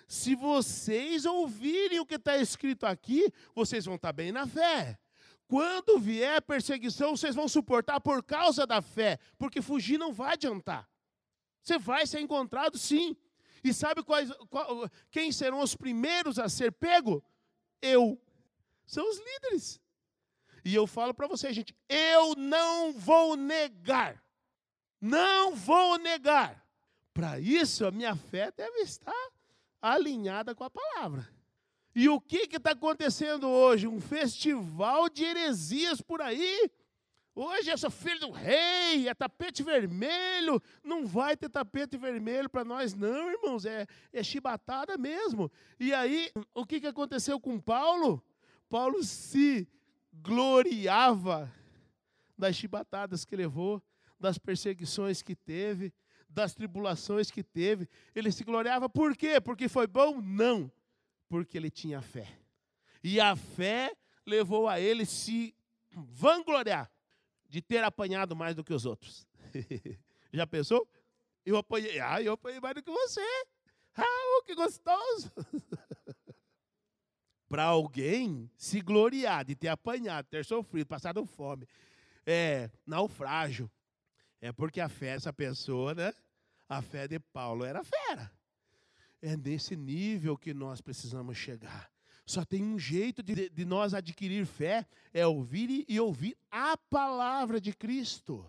Se 0.08 0.36
vocês 0.36 1.26
ouvirem 1.26 2.00
o 2.00 2.06
que 2.06 2.16
está 2.16 2.38
escrito 2.38 2.86
aqui, 2.86 3.32
vocês 3.56 3.86
vão 3.86 3.96
estar 3.96 4.10
tá 4.10 4.14
bem 4.14 4.32
na 4.32 4.46
fé. 4.46 5.00
Quando 5.48 6.00
vier 6.00 6.42
perseguição, 6.42 7.16
vocês 7.16 7.34
vão 7.34 7.48
suportar 7.48 8.00
por 8.02 8.24
causa 8.24 8.68
da 8.68 8.82
fé, 8.82 9.20
porque 9.38 9.62
fugir 9.62 9.98
não 9.98 10.12
vai 10.12 10.34
adiantar. 10.34 10.88
Você 11.64 11.78
vai 11.78 12.06
ser 12.06 12.20
encontrado 12.20 12.78
sim. 12.78 13.16
E 13.64 13.74
sabe 13.74 14.04
quais, 14.04 14.30
qual, 14.50 14.90
quem 15.10 15.32
serão 15.32 15.62
os 15.62 15.76
primeiros 15.76 16.38
a 16.38 16.50
ser 16.50 16.74
pego? 16.74 17.24
Eu. 17.82 18.22
São 18.86 19.10
os 19.10 19.18
líderes. 19.18 19.82
E 20.66 20.76
eu 20.76 20.86
falo 20.86 21.14
para 21.14 21.28
vocês, 21.28 21.56
gente, 21.56 21.74
eu 21.88 22.36
não 22.36 22.92
vou 22.92 23.38
negar. 23.38 24.22
Não 25.00 25.56
vou 25.56 25.98
negar. 25.98 26.66
Para 27.14 27.40
isso, 27.40 27.86
a 27.86 27.92
minha 27.92 28.16
fé 28.16 28.52
deve 28.52 28.80
estar 28.80 29.30
alinhada 29.82 30.54
com 30.54 30.64
a 30.64 30.70
palavra. 30.70 31.30
E 31.96 32.10
o 32.10 32.20
que 32.20 32.50
está 32.52 32.72
acontecendo 32.72 33.48
hoje? 33.48 33.88
Um 33.88 34.02
festival 34.02 35.08
de 35.10 35.24
heresias 35.24 36.02
por 36.02 36.22
aí. 36.22 36.70
Hoje 37.36 37.72
eu 37.72 37.78
sou 37.80 37.90
filho 37.90 38.20
do 38.20 38.30
rei, 38.30 39.08
é 39.08 39.14
tapete 39.14 39.64
vermelho. 39.64 40.62
Não 40.84 41.06
vai 41.06 41.36
ter 41.36 41.50
tapete 41.50 41.98
vermelho 41.98 42.48
para 42.48 42.64
nós, 42.64 42.94
não, 42.94 43.32
irmãos. 43.32 43.66
É, 43.66 43.88
é 44.12 44.24
chibatada 44.24 44.98
mesmo. 45.00 45.52
E 45.80 45.94
aí, 45.94 46.32
o 46.54 46.64
que, 46.64 46.80
que 46.80 46.86
aconteceu 46.86 47.40
com 47.40 47.60
Paulo? 47.60 48.24
Paulo 48.70 49.04
se 49.04 49.68
gloriava 50.12 51.52
das 52.38 52.56
chibatadas 52.56 53.26
que 53.26 53.36
levou, 53.36 53.82
das 54.20 54.38
perseguições 54.38 55.24
que 55.24 55.36
teve, 55.36 55.92
das 56.30 56.54
tribulações 56.54 57.32
que 57.32 57.44
teve. 57.44 57.90
Ele 58.14 58.32
se 58.32 58.44
gloriava 58.44 58.88
por 58.88 59.18
quê? 59.18 59.42
Porque 59.42 59.68
foi 59.68 59.88
bom? 59.88 60.22
Não. 60.22 60.72
Porque 61.28 61.58
ele 61.58 61.72
tinha 61.72 62.00
fé. 62.00 62.28
E 63.04 63.20
a 63.20 63.36
fé 63.36 63.92
levou 64.24 64.68
a 64.68 64.80
ele 64.80 65.04
se 65.04 65.56
vangloriar 65.92 66.94
de 67.54 67.62
ter 67.62 67.84
apanhado 67.84 68.36
mais 68.36 68.56
do 68.56 68.64
que 68.64 68.74
os 68.74 68.84
outros. 68.84 69.28
Já 70.34 70.48
pensou? 70.48 70.90
Eu 71.46 71.56
apanhei, 71.56 72.00
ah, 72.00 72.20
eu 72.20 72.34
apanhei 72.34 72.60
mais 72.60 72.74
do 72.74 72.82
que 72.82 72.90
você. 72.90 73.22
Ah, 73.96 74.42
que 74.44 74.56
gostoso. 74.56 75.32
Para 77.48 77.66
alguém 77.66 78.50
se 78.58 78.82
gloriar 78.82 79.46
de 79.46 79.54
ter 79.54 79.68
apanhado, 79.68 80.26
ter 80.30 80.44
sofrido, 80.44 80.88
passado 80.88 81.24
fome, 81.28 81.68
é, 82.26 82.72
naufrágio, 82.88 83.70
é 84.42 84.52
porque 84.52 84.82
a 84.82 84.90
fé 84.90 85.14
dessa 85.14 85.32
pessoa, 85.32 85.94
né? 85.94 86.12
A 86.68 86.82
fé 86.82 87.08
de 87.08 87.20
Paulo 87.20 87.64
era 87.64 87.84
fera. 87.84 88.32
É 89.22 89.38
nesse 89.38 89.76
nível 89.76 90.36
que 90.36 90.56
nós 90.56 90.82
precisamos 90.82 91.38
chegar. 91.38 91.93
Só 92.26 92.46
tem 92.46 92.64
um 92.64 92.80
jeito 92.80 93.22
de, 93.22 93.50
de 93.50 93.66
nós 93.66 93.94
adquirir 93.94 94.46
fé, 94.46 94.86
é 95.14 95.26
ouvir 95.28 95.86
e 95.88 96.00
ouvir 96.00 96.38
a 96.50 96.78
palavra 96.78 97.60
de 97.60 97.74
Cristo. 97.74 98.46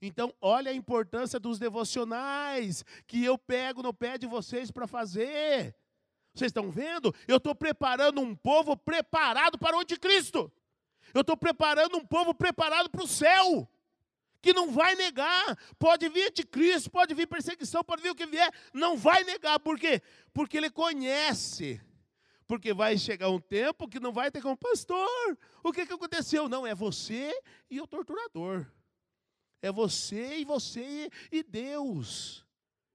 Então, 0.00 0.32
olha 0.40 0.70
a 0.70 0.74
importância 0.74 1.38
dos 1.38 1.58
devocionais 1.58 2.84
que 3.06 3.24
eu 3.24 3.36
pego 3.36 3.82
no 3.82 3.92
pé 3.92 4.16
de 4.16 4.26
vocês 4.26 4.70
para 4.70 4.86
fazer. 4.86 5.74
Vocês 6.34 6.50
estão 6.50 6.70
vendo? 6.70 7.14
Eu 7.26 7.38
estou 7.38 7.54
preparando 7.54 8.20
um 8.20 8.34
povo 8.34 8.76
preparado 8.76 9.58
para 9.58 9.76
o 9.76 9.80
anticristo. 9.80 10.52
Eu 11.14 11.22
estou 11.22 11.36
preparando 11.36 11.96
um 11.96 12.04
povo 12.04 12.34
preparado 12.34 12.90
para 12.90 13.02
o 13.02 13.08
céu. 13.08 13.68
Que 14.42 14.52
não 14.52 14.70
vai 14.70 14.94
negar. 14.94 15.58
Pode 15.78 16.08
vir 16.08 16.28
anticristo, 16.28 16.90
pode 16.90 17.14
vir 17.14 17.26
perseguição, 17.26 17.82
pode 17.82 18.02
vir 18.02 18.10
o 18.10 18.14
que 18.14 18.26
vier. 18.26 18.52
Não 18.72 18.96
vai 18.96 19.24
negar. 19.24 19.58
Por 19.60 19.78
quê? 19.78 20.02
Porque 20.32 20.58
ele 20.58 20.70
conhece 20.70 21.80
porque 22.46 22.72
vai 22.72 22.96
chegar 22.96 23.28
um 23.28 23.40
tempo 23.40 23.88
que 23.88 23.98
não 23.98 24.12
vai 24.12 24.30
ter 24.30 24.40
como 24.40 24.56
pastor. 24.56 25.38
O 25.62 25.72
que, 25.72 25.86
que 25.86 25.92
aconteceu? 25.92 26.48
Não, 26.48 26.66
é 26.66 26.74
você 26.74 27.32
e 27.70 27.80
o 27.80 27.86
torturador. 27.86 28.66
É 29.60 29.72
você 29.72 30.38
e 30.38 30.44
você 30.44 31.10
e 31.32 31.42
Deus. 31.42 32.46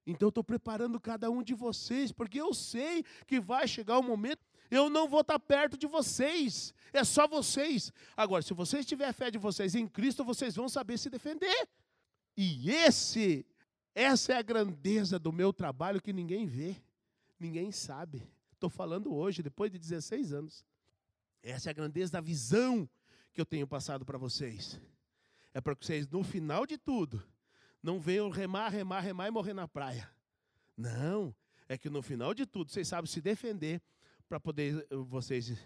Então 0.05 0.27
eu 0.27 0.29
estou 0.29 0.43
preparando 0.43 0.99
cada 0.99 1.29
um 1.29 1.43
de 1.43 1.53
vocês, 1.53 2.11
porque 2.11 2.39
eu 2.39 2.53
sei 2.53 3.03
que 3.27 3.39
vai 3.39 3.67
chegar 3.67 3.99
um 3.99 4.03
momento, 4.03 4.39
eu 4.69 4.89
não 4.89 5.07
vou 5.07 5.21
estar 5.21 5.37
perto 5.37 5.77
de 5.77 5.85
vocês, 5.85 6.73
é 6.93 7.03
só 7.03 7.27
vocês. 7.27 7.91
Agora, 8.15 8.41
se 8.41 8.53
vocês 8.53 8.85
tiverem 8.85 9.13
fé 9.13 9.29
de 9.29 9.37
vocês 9.37 9.75
em 9.75 9.87
Cristo, 9.87 10.23
vocês 10.23 10.55
vão 10.55 10.69
saber 10.69 10.97
se 10.97 11.09
defender. 11.09 11.67
E 12.35 12.71
esse, 12.71 13.45
essa 13.93 14.33
é 14.33 14.37
a 14.37 14.41
grandeza 14.41 15.19
do 15.19 15.31
meu 15.31 15.51
trabalho 15.51 16.01
que 16.01 16.13
ninguém 16.13 16.45
vê, 16.45 16.75
ninguém 17.39 17.71
sabe. 17.71 18.23
Estou 18.61 18.69
falando 18.69 19.11
hoje, 19.11 19.41
depois 19.41 19.71
de 19.71 19.79
16 19.79 20.33
anos. 20.33 20.63
Essa 21.41 21.67
é 21.67 21.71
a 21.71 21.73
grandeza 21.73 22.11
da 22.11 22.21
visão 22.21 22.87
que 23.33 23.41
eu 23.41 23.45
tenho 23.45 23.65
passado 23.65 24.05
para 24.05 24.19
vocês. 24.19 24.79
É 25.51 25.59
para 25.59 25.75
que 25.75 25.83
vocês, 25.83 26.07
no 26.07 26.23
final 26.23 26.67
de 26.67 26.77
tudo, 26.77 27.23
não 27.81 27.99
venham 27.99 28.29
remar, 28.29 28.69
remar, 28.69 28.99
remar 28.99 29.27
e 29.29 29.31
morrer 29.31 29.55
na 29.55 29.67
praia. 29.67 30.07
Não, 30.77 31.35
é 31.67 31.75
que 31.75 31.89
no 31.89 32.03
final 32.03 32.35
de 32.35 32.45
tudo 32.45 32.69
vocês 32.69 32.87
sabem 32.87 33.09
se 33.09 33.19
defender 33.19 33.81
para 34.29 34.39
poder 34.39 34.85
eh, 34.91 34.95
vocês 34.95 35.57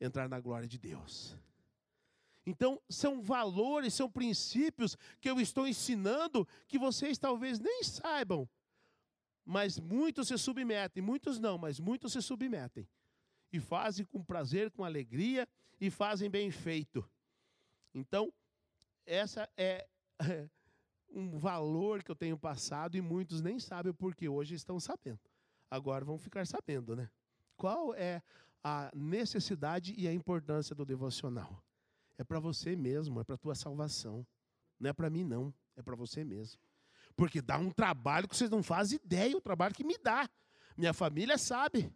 entrar 0.00 0.26
na 0.26 0.40
glória 0.40 0.66
de 0.66 0.78
Deus. 0.78 1.36
Então, 2.46 2.80
são 2.88 3.20
valores, 3.20 3.92
são 3.92 4.10
princípios 4.10 4.96
que 5.20 5.28
eu 5.28 5.38
estou 5.38 5.68
ensinando 5.68 6.48
que 6.66 6.78
vocês 6.78 7.18
talvez 7.18 7.60
nem 7.60 7.84
saibam, 7.84 8.48
mas 9.46 9.78
muitos 9.78 10.26
se 10.26 10.36
submetem, 10.36 11.00
muitos 11.00 11.38
não, 11.38 11.56
mas 11.56 11.78
muitos 11.78 12.12
se 12.12 12.20
submetem. 12.20 12.86
E 13.52 13.60
fazem 13.60 14.04
com 14.04 14.22
prazer, 14.24 14.72
com 14.72 14.84
alegria 14.84 15.48
e 15.80 15.88
fazem 15.88 16.28
bem 16.28 16.50
feito. 16.50 17.08
Então, 17.94 18.32
essa 19.06 19.48
é 19.56 19.86
um 21.08 21.38
valor 21.38 22.02
que 22.02 22.10
eu 22.10 22.16
tenho 22.16 22.36
passado 22.36 22.96
e 22.96 23.00
muitos 23.00 23.40
nem 23.40 23.60
sabem 23.60 23.92
porque 23.92 24.28
hoje 24.28 24.56
estão 24.56 24.80
sabendo. 24.80 25.20
Agora 25.70 26.04
vão 26.04 26.18
ficar 26.18 26.44
sabendo, 26.44 26.96
né? 26.96 27.08
Qual 27.56 27.94
é 27.94 28.20
a 28.64 28.90
necessidade 28.94 29.94
e 29.96 30.08
a 30.08 30.12
importância 30.12 30.74
do 30.74 30.84
devocional? 30.84 31.62
É 32.18 32.24
para 32.24 32.40
você 32.40 32.74
mesmo, 32.74 33.20
é 33.20 33.24
para 33.24 33.38
tua 33.38 33.54
salvação. 33.54 34.26
Não 34.78 34.90
é 34.90 34.92
para 34.92 35.08
mim 35.08 35.22
não, 35.22 35.54
é 35.76 35.82
para 35.82 35.94
você 35.94 36.24
mesmo. 36.24 36.60
Porque 37.16 37.40
dá 37.40 37.58
um 37.58 37.70
trabalho 37.70 38.28
que 38.28 38.36
vocês 38.36 38.50
não 38.50 38.62
fazem 38.62 39.00
ideia, 39.02 39.36
o 39.36 39.40
trabalho 39.40 39.74
que 39.74 39.82
me 39.82 39.96
dá. 39.98 40.28
Minha 40.76 40.92
família 40.92 41.38
sabe. 41.38 41.90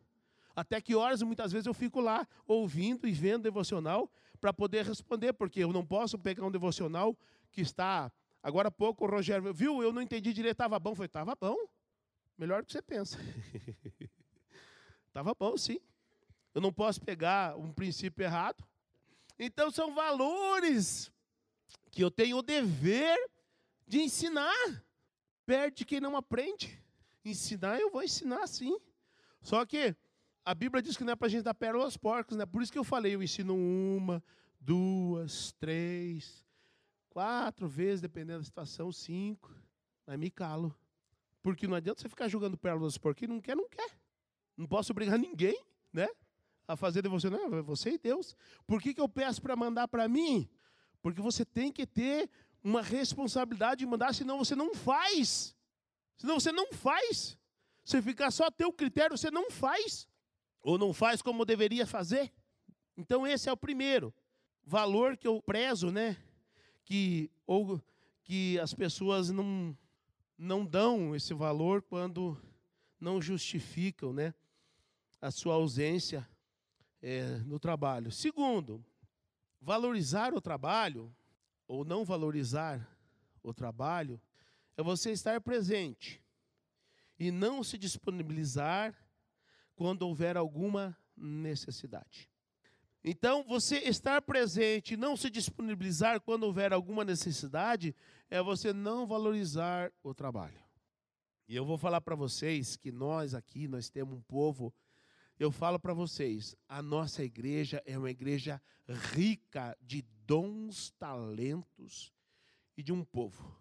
Até 0.56 0.80
que 0.80 0.94
horas 0.94 1.22
muitas 1.22 1.52
vezes 1.52 1.66
eu 1.66 1.74
fico 1.74 2.00
lá 2.00 2.26
ouvindo 2.46 3.06
e 3.06 3.12
vendo 3.12 3.42
devocional 3.42 4.10
para 4.40 4.52
poder 4.52 4.84
responder, 4.84 5.32
porque 5.34 5.60
eu 5.60 5.72
não 5.72 5.84
posso 5.84 6.18
pegar 6.18 6.44
um 6.44 6.50
devocional 6.50 7.16
que 7.52 7.60
está. 7.60 8.10
Agora 8.42 8.68
há 8.68 8.70
pouco 8.70 9.04
o 9.04 9.08
Rogério, 9.08 9.52
viu? 9.52 9.82
Eu 9.82 9.92
não 9.92 10.00
entendi 10.00 10.32
direito, 10.32 10.54
estava 10.54 10.78
bom. 10.78 10.94
Foi, 10.94 11.06
estava 11.06 11.36
bom. 11.38 11.56
Melhor 12.38 12.62
do 12.62 12.66
que 12.66 12.72
você 12.72 12.80
pensa. 12.80 13.18
Estava 15.08 15.34
bom, 15.34 15.58
sim. 15.58 15.80
Eu 16.54 16.60
não 16.60 16.72
posso 16.72 17.00
pegar 17.00 17.56
um 17.58 17.72
princípio 17.72 18.22
errado. 18.24 18.64
Então 19.36 19.70
são 19.70 19.92
valores 19.92 21.10
que 21.90 22.02
eu 22.02 22.10
tenho 22.10 22.38
o 22.38 22.42
dever 22.42 23.18
de 23.86 24.00
ensinar. 24.00 24.84
Perde 25.50 25.84
quem 25.84 25.98
não 25.98 26.16
aprende. 26.16 26.80
Ensinar, 27.24 27.80
eu 27.80 27.90
vou 27.90 28.04
ensinar 28.04 28.46
sim. 28.46 28.78
Só 29.42 29.66
que 29.66 29.96
a 30.44 30.54
Bíblia 30.54 30.80
diz 30.80 30.96
que 30.96 31.02
não 31.02 31.14
é 31.14 31.16
para 31.16 31.26
a 31.26 31.28
gente 31.28 31.42
dar 31.42 31.54
pérola 31.54 31.86
aos 31.86 31.96
porcos, 31.96 32.36
né? 32.36 32.46
Por 32.46 32.62
isso 32.62 32.70
que 32.70 32.78
eu 32.78 32.84
falei, 32.84 33.16
eu 33.16 33.20
ensino 33.20 33.56
uma, 33.56 34.22
duas, 34.60 35.50
três, 35.58 36.46
quatro 37.08 37.66
vezes, 37.66 38.00
dependendo 38.00 38.38
da 38.38 38.44
situação, 38.44 38.92
cinco. 38.92 39.52
Aí 40.06 40.16
me 40.16 40.30
calo. 40.30 40.72
Porque 41.42 41.66
não 41.66 41.74
adianta 41.74 42.00
você 42.00 42.08
ficar 42.08 42.28
jogando 42.28 42.56
pérola 42.56 42.84
aos 42.84 42.96
porcos. 42.96 43.18
Quem 43.18 43.26
não 43.26 43.40
quer, 43.40 43.56
não 43.56 43.68
quer. 43.68 43.90
Não 44.56 44.68
posso 44.68 44.92
obrigar 44.92 45.18
ninguém, 45.18 45.60
né? 45.92 46.06
A 46.68 46.76
fazer 46.76 47.02
devocional, 47.02 47.52
é 47.56 47.60
você 47.60 47.94
e 47.94 47.98
Deus. 47.98 48.36
Por 48.68 48.80
que, 48.80 48.94
que 48.94 49.00
eu 49.00 49.08
peço 49.08 49.42
para 49.42 49.56
mandar 49.56 49.88
para 49.88 50.06
mim? 50.06 50.48
Porque 51.02 51.20
você 51.20 51.44
tem 51.44 51.72
que 51.72 51.84
ter 51.84 52.30
uma 52.62 52.82
responsabilidade 52.82 53.80
de 53.80 53.86
mandar, 53.86 54.14
senão 54.14 54.38
você 54.38 54.54
não 54.54 54.74
faz. 54.74 55.56
Senão 56.16 56.38
você 56.38 56.52
não 56.52 56.72
faz. 56.72 57.38
Você 57.84 58.02
ficar 58.02 58.30
só 58.30 58.46
a 58.46 58.50
teu 58.50 58.72
critério, 58.72 59.16
você 59.16 59.30
não 59.30 59.50
faz. 59.50 60.06
Ou 60.62 60.76
não 60.76 60.92
faz 60.92 61.22
como 61.22 61.44
deveria 61.44 61.86
fazer. 61.86 62.32
Então 62.96 63.26
esse 63.26 63.48
é 63.48 63.52
o 63.52 63.56
primeiro 63.56 64.12
valor 64.62 65.16
que 65.16 65.26
eu 65.26 65.42
prezo, 65.42 65.90
né? 65.90 66.16
Que 66.84 67.30
ou 67.46 67.80
que 68.22 68.58
as 68.58 68.74
pessoas 68.74 69.30
não 69.30 69.76
não 70.36 70.64
dão 70.64 71.14
esse 71.14 71.34
valor 71.34 71.82
quando 71.82 72.40
não 73.00 73.20
justificam, 73.20 74.12
né? 74.12 74.34
A 75.20 75.30
sua 75.30 75.54
ausência 75.54 76.28
é, 77.02 77.38
no 77.46 77.58
trabalho. 77.58 78.12
Segundo, 78.12 78.84
valorizar 79.60 80.34
o 80.34 80.40
trabalho 80.40 81.14
ou 81.70 81.84
não 81.84 82.04
valorizar 82.04 82.84
o 83.44 83.54
trabalho 83.54 84.20
é 84.76 84.82
você 84.82 85.12
estar 85.12 85.40
presente 85.40 86.20
e 87.16 87.30
não 87.30 87.62
se 87.62 87.78
disponibilizar 87.78 88.92
quando 89.76 90.02
houver 90.02 90.36
alguma 90.36 90.98
necessidade. 91.16 92.28
Então, 93.04 93.44
você 93.44 93.78
estar 93.78 94.20
presente 94.20 94.94
e 94.94 94.96
não 94.96 95.16
se 95.16 95.30
disponibilizar 95.30 96.20
quando 96.20 96.42
houver 96.42 96.72
alguma 96.72 97.04
necessidade 97.04 97.94
é 98.28 98.42
você 98.42 98.72
não 98.72 99.06
valorizar 99.06 99.92
o 100.02 100.12
trabalho. 100.12 100.60
E 101.46 101.54
eu 101.54 101.64
vou 101.64 101.78
falar 101.78 102.00
para 102.00 102.16
vocês 102.16 102.76
que 102.76 102.90
nós 102.90 103.32
aqui, 103.32 103.68
nós 103.68 103.88
temos 103.88 104.18
um 104.18 104.22
povo, 104.22 104.74
eu 105.40 105.50
falo 105.50 105.80
para 105.80 105.94
vocês, 105.94 106.54
a 106.68 106.82
nossa 106.82 107.24
igreja 107.24 107.82
é 107.86 107.96
uma 107.96 108.10
igreja 108.10 108.60
rica 108.86 109.74
de 109.80 110.02
dons, 110.26 110.90
talentos 110.98 112.12
e 112.76 112.82
de 112.82 112.92
um 112.92 113.02
povo. 113.02 113.56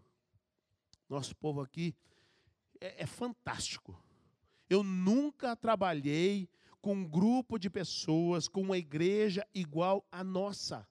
Nosso 1.08 1.34
povo 1.38 1.62
aqui 1.62 1.96
é, 2.82 3.04
é 3.04 3.06
fantástico. 3.06 3.98
Eu 4.70 4.84
nunca 4.84 5.56
trabalhei 5.56 6.50
com 6.82 6.96
um 6.96 7.08
grupo 7.08 7.58
de 7.58 7.70
pessoas, 7.70 8.50
com 8.50 8.62
uma 8.62 8.78
igreja 8.78 9.48
igual 9.56 10.06
à 10.12 10.22
nossa. 10.22 10.86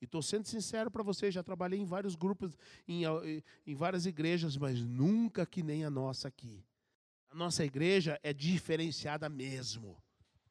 E 0.00 0.04
estou 0.04 0.20
sendo 0.20 0.48
sincero 0.48 0.90
para 0.90 1.04
vocês, 1.04 1.32
já 1.32 1.44
trabalhei 1.44 1.78
em 1.78 1.84
vários 1.84 2.16
grupos, 2.16 2.58
em, 2.88 3.02
em 3.64 3.74
várias 3.76 4.04
igrejas, 4.04 4.56
mas 4.56 4.80
nunca 4.80 5.46
que 5.46 5.62
nem 5.62 5.84
a 5.84 5.90
nossa 5.90 6.26
aqui. 6.26 6.66
A 7.30 7.36
nossa 7.36 7.64
igreja 7.64 8.18
é 8.24 8.32
diferenciada 8.32 9.28
mesmo. 9.28 9.96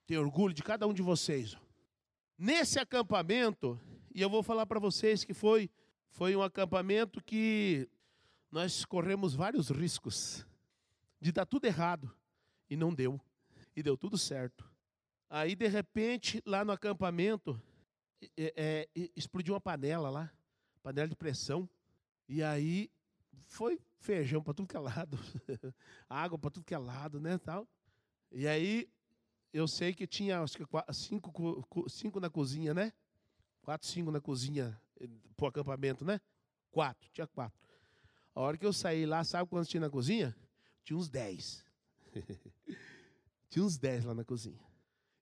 Tenho 0.08 0.22
orgulho 0.22 0.54
de 0.54 0.64
cada 0.64 0.88
um 0.88 0.94
de 0.94 1.02
vocês. 1.02 1.58
Nesse 2.38 2.80
acampamento, 2.80 3.78
e 4.16 4.22
eu 4.22 4.30
vou 4.30 4.42
falar 4.42 4.66
para 4.66 4.80
vocês 4.80 5.26
que 5.26 5.34
foi, 5.34 5.70
foi 6.12 6.34
um 6.34 6.42
acampamento 6.42 7.22
que 7.22 7.90
nós 8.50 8.86
corremos 8.86 9.36
vários 9.36 9.70
riscos 9.70 10.48
de 11.20 11.34
dar 11.34 11.46
tudo 11.46 11.66
errado. 11.66 12.10
E 12.70 12.78
não 12.78 12.94
deu. 12.94 13.20
E 13.76 13.84
deu 13.84 13.98
tudo 13.98 14.18
certo. 14.18 14.64
Aí, 15.30 15.58
de 15.58 15.68
repente, 15.68 16.42
lá 16.46 16.64
no 16.64 16.72
acampamento, 16.72 17.62
é, 18.38 18.88
é, 18.96 19.10
explodiu 19.14 19.56
uma 19.56 19.62
panela 19.62 20.10
lá, 20.10 20.32
panela 20.82 21.10
de 21.10 21.18
pressão. 21.18 21.70
E 22.30 22.42
aí 22.42 22.90
foi 23.46 23.78
feijão 24.00 24.42
para 24.42 24.54
tudo 24.54 24.70
que 24.70 24.78
é 24.78 24.80
lado, 24.80 25.20
água 26.10 26.40
para 26.40 26.50
tudo 26.50 26.64
que 26.64 26.74
é 26.74 26.78
lado, 26.78 27.20
né, 27.20 27.38
tal. 27.38 27.68
E 28.32 28.48
aí 28.48 28.90
eu 29.58 29.68
sei 29.68 29.92
que 29.94 30.06
tinha 30.06 30.42
acho 30.42 30.56
que 30.56 30.66
cinco, 30.94 31.86
cinco 31.90 32.20
na 32.20 32.30
cozinha, 32.30 32.74
né? 32.74 32.94
Quatro, 33.64 33.88
cinco 33.88 34.12
na 34.12 34.22
cozinha 34.22 34.80
eh, 35.00 35.10
pro 35.36 35.48
acampamento, 35.48 36.06
né? 36.06 36.22
Quatro, 36.70 37.10
tinha 37.12 37.26
quatro. 37.26 37.60
A 38.36 38.42
hora 38.42 38.56
que 38.56 38.66
eu 38.66 38.72
saí 38.72 39.06
lá, 39.06 39.24
sabe 39.24 39.50
quantos 39.50 39.68
tinha 39.68 39.82
na 39.82 39.90
cozinha? 39.90 40.36
Tinha 40.84 40.96
uns 40.96 41.10
dez. 41.10 41.66
tinha 43.50 43.66
uns 43.66 43.78
dez 43.78 44.06
lá 44.06 44.14
na 44.14 44.24
cozinha. 44.24 44.60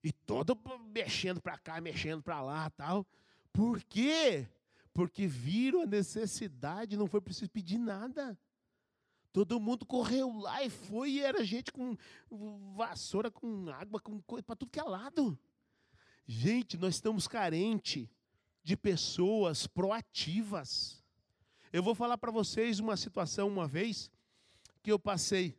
E 0.04 0.12
todo 0.12 0.54
mexendo 0.92 1.40
para 1.40 1.56
cá, 1.56 1.80
mexendo 1.80 2.22
para 2.22 2.42
lá 2.42 2.68
tal. 2.70 3.06
Por 3.52 3.82
quê? 3.84 4.46
Porque 4.92 5.26
viram 5.26 5.80
a 5.80 5.86
necessidade, 5.86 6.96
não 6.96 7.06
foi 7.06 7.22
preciso 7.22 7.50
pedir 7.50 7.78
nada. 7.78 8.38
Todo 9.36 9.60
mundo 9.60 9.84
correu 9.84 10.32
lá 10.38 10.64
e 10.64 10.70
foi, 10.70 11.10
e 11.10 11.20
era 11.20 11.44
gente 11.44 11.70
com 11.70 11.94
vassoura, 12.74 13.30
com 13.30 13.68
água, 13.68 14.00
com 14.00 14.18
coisa 14.22 14.42
para 14.42 14.56
tudo 14.56 14.70
que 14.70 14.80
é 14.80 14.82
lado. 14.82 15.38
Gente, 16.26 16.78
nós 16.78 16.94
estamos 16.94 17.28
carentes 17.28 18.08
de 18.62 18.78
pessoas 18.78 19.66
proativas. 19.66 21.04
Eu 21.70 21.82
vou 21.82 21.94
falar 21.94 22.16
para 22.16 22.32
vocês 22.32 22.80
uma 22.80 22.96
situação 22.96 23.46
uma 23.46 23.68
vez 23.68 24.10
que 24.82 24.90
eu 24.90 24.98
passei. 24.98 25.54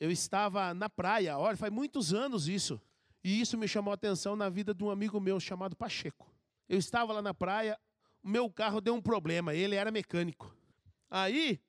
Eu 0.00 0.10
estava 0.10 0.72
na 0.72 0.88
praia, 0.88 1.36
olha, 1.36 1.54
faz 1.54 1.70
muitos 1.70 2.14
anos 2.14 2.48
isso. 2.48 2.80
E 3.22 3.42
isso 3.42 3.58
me 3.58 3.68
chamou 3.68 3.90
a 3.90 3.94
atenção 3.94 4.36
na 4.36 4.48
vida 4.48 4.72
de 4.72 4.82
um 4.82 4.88
amigo 4.88 5.20
meu 5.20 5.38
chamado 5.38 5.76
Pacheco. 5.76 6.34
Eu 6.66 6.78
estava 6.78 7.12
lá 7.12 7.20
na 7.20 7.34
praia, 7.34 7.78
o 8.22 8.28
meu 8.30 8.50
carro 8.50 8.80
deu 8.80 8.94
um 8.94 9.02
problema, 9.02 9.54
ele 9.54 9.74
era 9.74 9.90
mecânico. 9.90 10.56
Aí, 11.10 11.60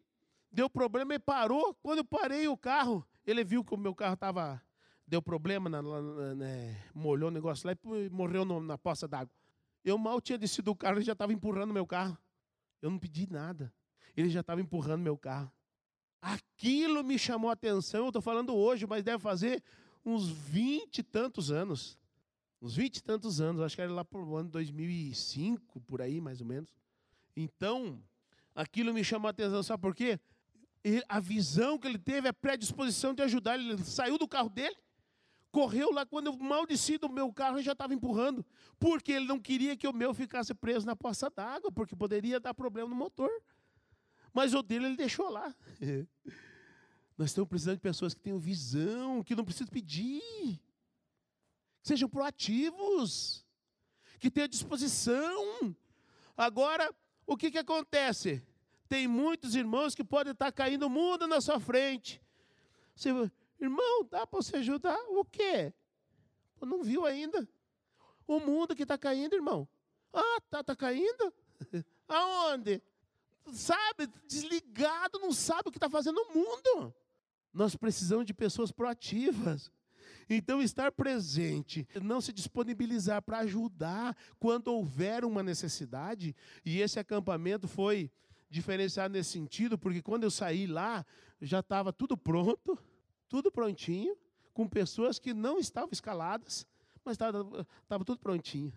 deu 0.52 0.70
problema 0.70 1.14
e 1.14 1.20
parou. 1.20 1.74
Quando 1.76 2.00
eu 2.00 2.06
parei 2.06 2.48
o 2.48 2.58
carro, 2.58 3.06
ele 3.26 3.44
viu 3.44 3.64
que 3.64 3.74
o 3.74 3.78
meu 3.78 3.94
carro 3.94 4.14
estava. 4.14 4.62
Deu 5.08 5.22
problema, 5.22 5.70
na, 5.70 5.82
na, 5.82 6.36
né, 6.36 6.84
molhou 6.94 7.30
o 7.30 7.32
negócio 7.32 7.66
lá 7.68 7.74
e 7.74 8.10
morreu 8.10 8.46
no, 8.46 8.60
na 8.62 8.78
poça 8.78 9.08
d'água. 9.08 9.34
Eu 9.84 9.98
mal 9.98 10.22
tinha 10.22 10.38
descido 10.38 10.66
do 10.66 10.76
carro, 10.76 10.98
ele 10.98 11.06
já 11.06 11.14
estava 11.14 11.34
empurrando 11.34 11.74
meu 11.74 11.88
carro. 11.88 12.18
Eu 12.82 12.92
não 12.92 13.00
pedi 13.00 13.28
nada. 13.30 13.74
Ele 14.16 14.30
já 14.30 14.42
estava 14.42 14.62
empurrando 14.62 15.02
meu 15.02 15.18
carro. 15.18 15.52
Aquilo 16.22 17.04
me 17.04 17.18
chamou 17.18 17.50
a 17.50 17.54
atenção. 17.54 18.02
Eu 18.02 18.10
estou 18.10 18.22
falando 18.22 18.56
hoje, 18.56 18.86
mas 18.86 19.04
deve 19.04 19.20
fazer 19.20 19.64
uns 20.06 20.28
vinte 20.28 21.00
e 21.00 21.04
tantos 21.04 21.52
anos. 21.52 21.98
Uns 22.62 22.76
vinte 22.76 22.98
e 22.98 23.04
tantos 23.04 23.40
anos, 23.40 23.62
acho 23.62 23.76
que 23.76 23.82
era 23.82 23.92
lá 23.92 24.04
por 24.04 24.22
o 24.22 24.36
ano 24.36 24.50
2005, 24.50 25.80
por 25.82 26.02
aí 26.02 26.20
mais 26.20 26.42
ou 26.42 26.48
menos. 26.48 26.70
Então, 27.36 28.04
aquilo 28.54 28.94
me 28.94 29.04
chamou 29.04 29.28
a 29.28 29.32
atenção, 29.32 29.64
sabe 29.64 29.82
por 29.82 29.96
quê? 29.96 30.20
A 31.08 31.20
visão 31.20 31.78
que 31.78 31.88
ele 31.88 31.98
teve, 31.98 32.28
a 32.28 32.34
predisposição 32.34 33.14
de 33.14 33.22
ajudar, 33.24 33.60
ele 33.60 33.78
saiu 33.84 34.18
do 34.18 34.28
carro 34.28 34.50
dele, 34.50 34.76
correu 35.52 35.92
lá 35.92 36.06
quando 36.06 36.28
eu 36.28 36.38
maldeci 36.38 36.98
do 36.98 37.10
meu 37.10 37.34
carro 37.34 37.60
e 37.60 37.64
já 37.64 37.74
estava 37.74 37.94
empurrando, 37.94 38.46
porque 38.80 39.12
ele 39.12 39.26
não 39.26 39.40
queria 39.40 39.76
que 39.76 39.88
o 39.88 39.94
meu 39.94 40.14
ficasse 40.14 40.54
preso 40.54 40.86
na 40.86 40.96
poça 40.96 41.30
d'água, 41.30 41.72
porque 41.72 41.96
poderia 41.96 42.40
dar 42.40 42.54
problema 42.54 42.90
no 42.90 42.96
motor. 42.96 43.32
Mas 44.34 44.54
o 44.54 44.62
dele 44.62 44.86
ele 44.86 44.96
deixou 44.96 45.30
lá. 45.30 45.54
Nós 47.18 47.32
estamos 47.32 47.50
precisando 47.50 47.76
de 47.76 47.82
pessoas 47.82 48.14
que 48.14 48.22
tenham 48.22 48.40
visão, 48.40 49.22
que 49.24 49.36
não 49.36 49.44
precisam 49.44 49.68
pedir, 49.68 50.22
que 51.82 51.88
sejam 51.88 52.08
proativos, 52.08 53.46
que 54.20 54.32
tenham 54.32 54.48
disposição. 54.48 55.76
Agora, 56.38 56.94
o 57.26 57.36
que, 57.36 57.52
que 57.52 57.58
acontece? 57.58 58.42
Tem 58.90 59.08
muitos 59.08 59.54
irmãos 59.54 59.94
que 59.94 60.04
podem 60.04 60.34
estar 60.34 60.52
caindo 60.52 60.88
o 60.88 60.90
mundo 60.90 61.28
na 61.28 61.40
sua 61.40 61.60
frente. 61.60 62.20
Você, 62.96 63.10
irmão, 63.60 64.04
dá 64.10 64.26
para 64.26 64.42
você 64.42 64.58
ajudar? 64.58 64.98
O 65.10 65.24
quê? 65.24 65.72
Não 66.60 66.84
viu 66.84 67.06
ainda? 67.06 67.48
O 68.28 68.40
mundo 68.40 68.76
que 68.76 68.82
está 68.82 68.98
caindo, 68.98 69.36
irmão. 69.36 69.70
Ah, 70.12 70.42
tá, 70.50 70.64
tá 70.64 70.76
caindo? 70.76 71.32
Aonde? 72.08 72.82
Sabe, 73.54 74.08
desligado, 74.28 75.20
não 75.20 75.32
sabe 75.32 75.70
o 75.70 75.72
que 75.72 75.78
está 75.78 75.90
fazendo 75.90 76.16
no 76.16 76.34
mundo. 76.34 76.94
Nós 77.54 77.76
precisamos 77.76 78.26
de 78.26 78.34
pessoas 78.34 78.72
proativas. 78.72 79.72
Então, 80.28 80.62
estar 80.62 80.92
presente, 80.92 81.88
não 82.02 82.22
se 82.22 82.34
disponibilizar 82.34 83.22
para 83.22 83.40
ajudar 83.40 84.18
quando 84.40 84.70
houver 84.70 85.24
uma 85.24 85.44
necessidade. 85.44 86.36
E 86.66 86.82
esse 86.82 87.00
acampamento 87.00 87.68
foi 87.68 88.12
diferenciado 88.50 89.14
nesse 89.14 89.32
sentido, 89.32 89.78
porque 89.78 90.02
quando 90.02 90.24
eu 90.24 90.32
saí 90.32 90.66
lá, 90.66 91.06
já 91.42 91.60
estava 91.60 91.94
tudo 91.94 92.18
pronto, 92.18 92.78
tudo 93.28 93.52
prontinho, 93.52 94.18
com 94.54 94.68
pessoas 94.68 95.20
que 95.20 95.34
não 95.34 95.60
estavam 95.60 95.90
escaladas, 95.92 96.66
mas 97.06 97.14
estava 97.14 98.06
tudo 98.06 98.20
prontinho. 98.20 98.74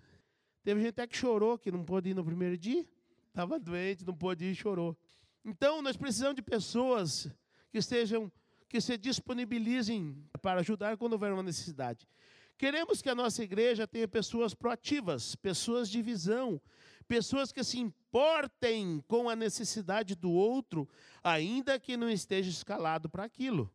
Teve 0.62 0.80
gente 0.80 0.90
até 0.90 1.06
que 1.06 1.16
chorou, 1.16 1.58
que 1.58 1.72
não 1.72 1.84
pôde 1.84 2.10
ir 2.10 2.14
no 2.14 2.24
primeiro 2.24 2.56
dia, 2.56 2.86
estava 3.28 3.58
doente, 3.58 4.04
não 4.04 4.14
pôde 4.14 4.44
ir 4.44 4.52
e 4.52 4.54
chorou. 4.54 4.96
Então, 5.44 5.82
nós 5.82 5.96
precisamos 5.96 6.36
de 6.36 6.42
pessoas 6.42 7.28
que 7.70 7.78
estejam 7.78 8.30
que 8.68 8.80
se 8.80 8.96
disponibilizem 8.96 10.16
para 10.40 10.60
ajudar 10.60 10.96
quando 10.96 11.12
houver 11.12 11.30
uma 11.30 11.42
necessidade. 11.42 12.08
Queremos 12.56 13.02
que 13.02 13.10
a 13.10 13.14
nossa 13.14 13.42
igreja 13.42 13.86
tenha 13.86 14.08
pessoas 14.08 14.54
proativas, 14.54 15.34
pessoas 15.34 15.90
de 15.90 16.00
visão, 16.00 16.58
pessoas 17.02 17.52
que 17.52 17.62
se 17.62 17.78
importem 17.78 19.02
com 19.06 19.28
a 19.28 19.36
necessidade 19.36 20.14
do 20.14 20.30
outro, 20.30 20.88
ainda 21.22 21.78
que 21.78 21.96
não 21.96 22.08
esteja 22.08 22.50
escalado 22.50 23.08
para 23.08 23.24
aquilo. 23.24 23.70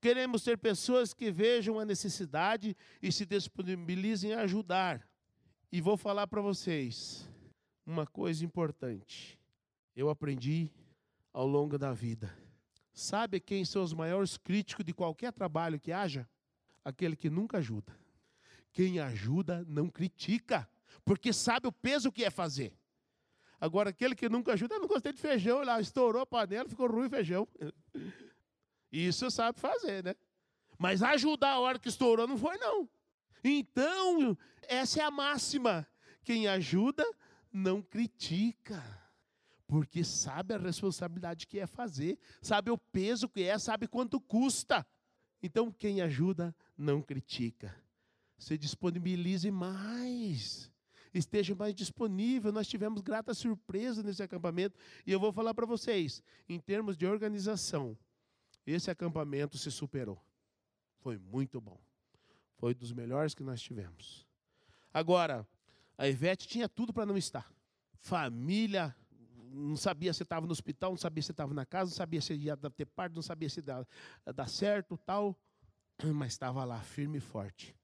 Queremos 0.00 0.42
ter 0.42 0.58
pessoas 0.58 1.12
que 1.14 1.30
vejam 1.30 1.78
a 1.80 1.84
necessidade 1.84 2.76
e 3.02 3.10
se 3.10 3.24
disponibilizem 3.24 4.34
a 4.34 4.42
ajudar. 4.42 5.08
E 5.72 5.80
vou 5.80 5.96
falar 5.96 6.26
para 6.26 6.40
vocês 6.40 7.28
uma 7.84 8.06
coisa 8.06 8.44
importante. 8.44 9.38
Eu 9.94 10.10
aprendi 10.10 10.70
ao 11.32 11.46
longo 11.46 11.78
da 11.78 11.92
vida 11.92 12.46
Sabe 12.96 13.38
quem 13.40 13.62
são 13.62 13.82
os 13.82 13.92
maiores 13.92 14.38
críticos 14.38 14.82
de 14.82 14.94
qualquer 14.94 15.30
trabalho 15.30 15.78
que 15.78 15.92
haja? 15.92 16.26
Aquele 16.82 17.14
que 17.14 17.28
nunca 17.28 17.58
ajuda. 17.58 17.94
Quem 18.72 18.98
ajuda 18.98 19.66
não 19.68 19.90
critica, 19.90 20.66
porque 21.04 21.32
sabe 21.32 21.66
o 21.66 21.72
peso 21.72 22.12
que 22.12 22.24
é 22.24 22.30
fazer. 22.30 22.72
Agora, 23.60 23.90
aquele 23.90 24.14
que 24.14 24.28
nunca 24.28 24.52
ajuda, 24.52 24.74
eu 24.74 24.80
não 24.80 24.88
gostei 24.88 25.12
de 25.12 25.20
feijão, 25.20 25.62
lá 25.62 25.80
estourou 25.80 26.22
a 26.22 26.26
panela, 26.26 26.68
ficou 26.68 26.86
ruim 26.86 27.06
o 27.06 27.10
feijão. 27.10 27.48
Isso 28.92 29.30
sabe 29.30 29.58
fazer, 29.58 30.04
né? 30.04 30.14
Mas 30.78 31.02
ajudar 31.02 31.52
a 31.52 31.60
hora 31.60 31.78
que 31.78 31.88
estourou 31.88 32.26
não 32.26 32.36
foi, 32.36 32.58
não. 32.58 32.88
Então, 33.42 34.36
essa 34.62 35.00
é 35.00 35.04
a 35.04 35.10
máxima. 35.10 35.86
Quem 36.22 36.48
ajuda, 36.48 37.04
não 37.52 37.80
critica 37.80 38.82
porque 39.66 40.04
sabe 40.04 40.54
a 40.54 40.58
responsabilidade 40.58 41.46
que 41.46 41.58
é 41.58 41.66
fazer, 41.66 42.18
sabe 42.40 42.70
o 42.70 42.78
peso 42.78 43.28
que 43.28 43.42
é, 43.42 43.58
sabe 43.58 43.88
quanto 43.88 44.20
custa. 44.20 44.86
Então, 45.42 45.72
quem 45.72 46.00
ajuda 46.00 46.54
não 46.76 47.02
critica. 47.02 47.74
Se 48.38 48.56
disponibilize 48.56 49.50
mais. 49.50 50.70
Esteja 51.18 51.54
mais 51.54 51.74
disponível. 51.74 52.52
Nós 52.52 52.68
tivemos 52.68 53.00
grata 53.00 53.32
surpresa 53.32 54.02
nesse 54.02 54.22
acampamento. 54.22 54.78
E 55.06 55.12
eu 55.12 55.18
vou 55.18 55.32
falar 55.32 55.54
para 55.54 55.64
vocês, 55.64 56.22
em 56.48 56.60
termos 56.60 56.96
de 56.96 57.06
organização, 57.06 57.96
esse 58.66 58.90
acampamento 58.90 59.56
se 59.56 59.70
superou. 59.70 60.22
Foi 60.98 61.16
muito 61.18 61.60
bom. 61.60 61.80
Foi 62.58 62.74
dos 62.74 62.92
melhores 62.92 63.34
que 63.34 63.42
nós 63.42 63.62
tivemos. 63.62 64.26
Agora, 64.92 65.46
a 65.96 66.08
Ivete 66.08 66.46
tinha 66.48 66.68
tudo 66.68 66.92
para 66.92 67.06
não 67.06 67.16
estar. 67.16 67.50
Família 67.94 68.94
não 69.52 69.76
sabia 69.76 70.12
se 70.12 70.22
estava 70.22 70.46
no 70.46 70.52
hospital, 70.52 70.90
não 70.90 70.98
sabia 70.98 71.22
se 71.22 71.30
estava 71.30 71.54
na 71.54 71.64
casa, 71.64 71.90
não 71.90 71.96
sabia 71.96 72.20
se 72.20 72.34
ia 72.34 72.56
ter 72.56 72.84
parto, 72.84 73.14
não 73.14 73.22
sabia 73.22 73.48
se 73.48 73.60
ia 73.60 73.86
dar 74.34 74.48
certo, 74.48 74.98
tal, 74.98 75.34
mas 76.14 76.32
estava 76.32 76.62
lá, 76.64 76.80
firme 76.80 77.18
e 77.18 77.20
forte. 77.20 77.74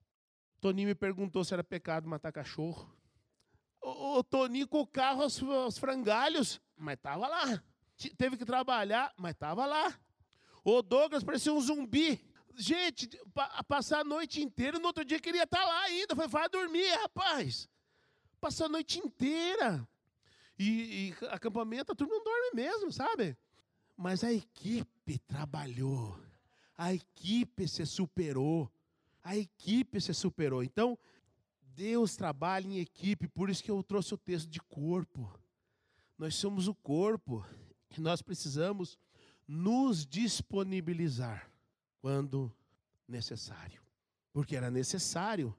Toninho 0.61 0.89
me 0.89 0.95
perguntou 0.95 1.43
se 1.45 1.55
era 1.55 1.65
pecado 1.65 2.09
matar 2.09 2.31
cachorro. 2.31 2.95
O, 4.03 4.25
Toninho 4.25 4.67
com 4.67 4.81
o 4.81 4.87
carro 4.87 5.23
aos, 5.23 5.41
aos 5.41 5.79
frangalhos, 5.79 6.61
mas 6.77 6.97
estava 6.97 7.29
lá. 7.29 7.63
Teve 8.19 8.37
que 8.37 8.45
trabalhar, 8.45 9.13
mas 9.17 9.33
estava 9.33 9.65
lá. 9.65 9.97
O 10.65 10.83
Douglas 10.83 11.23
parecia 11.23 11.53
um 11.53 11.61
zumbi. 11.61 12.21
Gente, 12.57 13.09
pa, 13.33 13.63
passar 13.63 14.01
a 14.01 14.05
noite 14.05 14.43
inteira, 14.43 14.81
no 14.81 14.87
outro 14.87 15.05
dia 15.05 15.21
queria 15.21 15.45
estar 15.45 15.61
tá 15.61 15.65
lá 15.65 15.83
ainda. 15.83 16.17
Foi, 16.17 16.27
vai 16.27 16.49
dormir, 16.49 16.91
rapaz. 16.97 17.69
Passar 18.41 18.65
a 18.65 18.69
noite 18.69 18.99
inteira. 18.99 19.87
E, 20.59 21.15
e 21.21 21.27
acampamento, 21.27 21.93
a 21.93 21.95
turma 21.95 22.15
não 22.15 22.25
dorme 22.25 22.51
mesmo, 22.55 22.91
sabe? 22.91 23.37
Mas 23.97 24.25
a 24.25 24.33
equipe 24.33 25.19
trabalhou. 25.29 26.19
A 26.77 26.93
equipe 26.93 27.69
se 27.69 27.87
superou. 27.87 28.69
A 29.23 29.37
equipe 29.37 30.01
se 30.01 30.13
superou. 30.13 30.65
Então, 30.65 30.99
Deus 31.75 32.17
trabalha 32.17 32.67
em 32.67 32.79
equipe, 32.79 33.29
por 33.29 33.51
isso 33.51 33.63
que 33.63 33.71
eu 33.71 33.83
trouxe 33.83 34.15
o 34.15 34.19
texto 34.19 34.49
de 34.49 34.61
corpo. 34.61 35.33
Nós 36.19 36.35
somos 36.35 36.69
o 36.69 36.75
corpo 36.75 37.45
e 37.97 38.01
nós 38.01 38.23
precisamos 38.23 38.99
nos 39.47 40.07
disponibilizar 40.07 41.51
quando 42.01 42.53
necessário. 43.09 43.81
Porque 44.33 44.57
era 44.57 44.71
necessário 44.71 45.55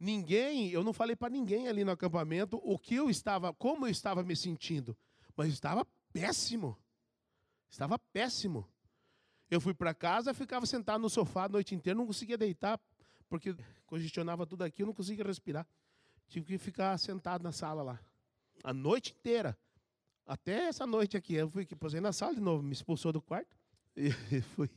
Ninguém, 0.00 0.70
eu 0.70 0.84
não 0.84 0.92
falei 0.92 1.16
para 1.16 1.28
ninguém 1.28 1.66
ali 1.66 1.82
no 1.84 1.90
acampamento 1.90 2.60
o 2.62 2.78
que 2.78 2.94
eu 2.94 3.10
estava, 3.10 3.52
como 3.52 3.86
eu 3.86 3.90
estava 3.90 4.22
me 4.22 4.36
sentindo, 4.36 4.96
mas 5.36 5.52
estava 5.52 5.84
péssimo. 6.12 6.78
Estava 7.68 7.98
péssimo. 7.98 8.66
Eu 9.50 9.60
fui 9.60 9.74
para 9.74 9.92
casa, 9.92 10.32
ficava 10.32 10.66
sentado 10.66 11.00
no 11.00 11.10
sofá 11.10 11.44
a 11.44 11.48
noite 11.48 11.74
inteira, 11.74 11.98
não 11.98 12.06
conseguia 12.06 12.38
deitar, 12.38 12.80
porque 13.28 13.54
congestionava 13.86 14.46
tudo 14.46 14.62
aqui, 14.62 14.82
eu 14.82 14.86
não 14.86 14.94
conseguia 14.94 15.24
respirar. 15.24 15.66
Tive 16.28 16.46
que 16.46 16.58
ficar 16.58 16.96
sentado 16.98 17.42
na 17.42 17.52
sala 17.52 17.82
lá. 17.82 18.00
A 18.62 18.72
noite 18.72 19.12
inteira. 19.12 19.56
Até 20.26 20.66
essa 20.66 20.86
noite 20.86 21.16
aqui. 21.16 21.34
Eu 21.34 21.48
fui 21.48 21.64
posei 21.66 22.00
na 22.00 22.12
sala 22.12 22.34
de 22.34 22.40
novo, 22.40 22.62
me 22.62 22.72
expulsou 22.72 23.12
do 23.12 23.20
quarto. 23.20 23.56
E 23.96 24.40
fui, 24.42 24.70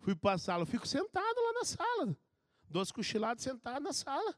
fui 0.00 0.14
para 0.14 0.34
a 0.34 0.38
sala. 0.38 0.62
Eu 0.62 0.66
fico 0.66 0.86
sentado 0.86 1.36
lá 1.40 1.52
na 1.54 1.64
sala 1.64 2.16
duas 2.74 2.90
cochiladas 2.90 3.42
sentado 3.42 3.82
na 3.84 3.92
sala. 3.92 4.34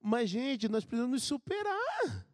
Mas, 0.00 0.30
gente, 0.30 0.66
nós 0.66 0.84
precisamos 0.84 1.12
nos 1.12 1.24
superar. 1.24 2.26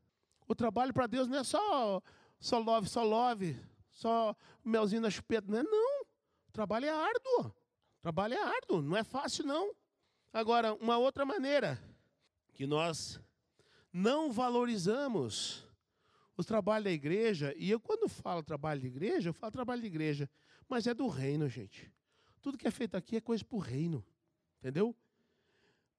O 0.46 0.54
trabalho 0.54 0.94
para 0.94 1.08
Deus 1.08 1.26
não 1.26 1.38
é 1.38 1.44
só, 1.44 2.00
só 2.38 2.58
love, 2.58 2.88
só 2.88 3.02
love, 3.02 3.58
só 3.90 4.36
melzinho 4.64 5.02
na 5.02 5.10
chupeta. 5.10 5.50
Não 5.50 5.58
é, 5.58 5.62
não. 5.64 6.02
O 6.48 6.52
trabalho 6.52 6.86
é 6.86 6.90
árduo. 6.90 7.46
O 7.46 8.02
trabalho 8.02 8.34
é 8.34 8.42
árduo, 8.42 8.82
não 8.82 8.96
é 8.96 9.02
fácil, 9.02 9.44
não. 9.44 9.74
Agora, 10.32 10.72
uma 10.74 10.96
outra 10.96 11.26
maneira 11.26 11.78
que 12.54 12.66
nós 12.66 13.20
não 13.92 14.32
valorizamos 14.32 15.62
o 16.36 16.42
trabalho 16.42 16.84
da 16.84 16.90
igreja, 16.90 17.54
e 17.56 17.70
eu 17.70 17.78
quando 17.78 18.08
falo 18.08 18.42
trabalho 18.42 18.80
de 18.80 18.86
igreja, 18.86 19.28
eu 19.28 19.34
falo 19.34 19.52
trabalho 19.52 19.82
de 19.82 19.86
igreja, 19.86 20.30
mas 20.66 20.86
é 20.86 20.94
do 20.94 21.06
reino, 21.06 21.48
gente. 21.48 21.92
Tudo 22.40 22.56
que 22.56 22.66
é 22.66 22.70
feito 22.70 22.96
aqui 22.96 23.16
é 23.16 23.20
coisa 23.20 23.44
para 23.44 23.56
o 23.56 23.60
reino, 23.60 24.04
entendeu? 24.58 24.96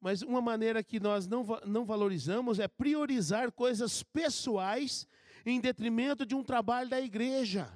Mas 0.01 0.21
uma 0.23 0.41
maneira 0.41 0.83
que 0.83 0.99
nós 0.99 1.27
não, 1.27 1.45
não 1.65 1.85
valorizamos 1.85 2.59
é 2.59 2.67
priorizar 2.67 3.51
coisas 3.51 4.01
pessoais 4.01 5.07
em 5.45 5.61
detrimento 5.61 6.25
de 6.25 6.33
um 6.33 6.43
trabalho 6.43 6.89
da 6.89 6.99
igreja. 6.99 7.71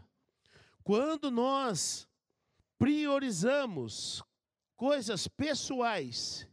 Quando 0.84 1.30
nós 1.30 2.08
priorizamos 2.78 4.24
coisas 4.78 5.28
pessoais 5.28 6.48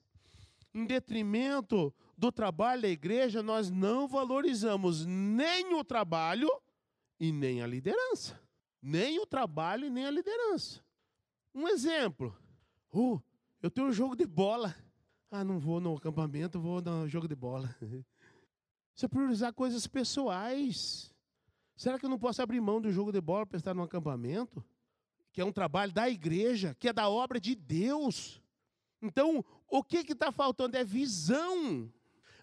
em 0.74 0.84
detrimento 0.84 1.94
do 2.16 2.32
trabalho 2.32 2.82
da 2.82 2.88
igreja, 2.88 3.42
nós 3.42 3.70
não 3.70 4.08
valorizamos 4.08 5.04
nem 5.06 5.74
o 5.74 5.84
trabalho 5.84 6.50
e 7.20 7.30
nem 7.30 7.62
a 7.62 7.66
liderança. 7.66 8.40
Nem 8.82 9.20
o 9.20 9.26
trabalho 9.26 9.86
e 9.86 9.90
nem 9.90 10.06
a 10.06 10.10
liderança. 10.10 10.82
Um 11.54 11.68
exemplo. 11.68 12.36
Uh, 12.92 13.22
eu 13.62 13.70
tenho 13.70 13.88
um 13.88 13.92
jogo 13.92 14.16
de 14.16 14.26
bola 14.26 14.74
Ah, 15.30 15.42
não 15.42 15.58
vou 15.58 15.80
no 15.80 15.96
acampamento, 15.96 16.60
vou 16.60 16.80
no 16.80 17.08
jogo 17.08 17.28
de 17.28 17.36
bola. 17.36 17.74
É 19.02 19.08
priorizar 19.08 19.52
coisas 19.52 19.88
pessoais. 19.88 21.12
Será 21.76 21.98
que 21.98 22.06
eu 22.06 22.08
não 22.08 22.18
posso 22.18 22.40
abrir 22.40 22.60
mão 22.60 22.80
do 22.80 22.92
jogo 22.92 23.10
de 23.10 23.20
bola 23.20 23.44
para 23.44 23.58
estar 23.58 23.74
no 23.74 23.82
acampamento? 23.82 24.64
Que 25.34 25.40
é 25.40 25.44
um 25.44 25.52
trabalho 25.52 25.92
da 25.92 26.08
igreja, 26.08 26.76
que 26.78 26.88
é 26.88 26.92
da 26.92 27.08
obra 27.08 27.40
de 27.40 27.56
Deus. 27.56 28.40
Então, 29.02 29.44
o 29.68 29.82
que 29.82 29.98
está 29.98 30.30
faltando 30.30 30.76
é 30.76 30.84
visão. 30.84 31.92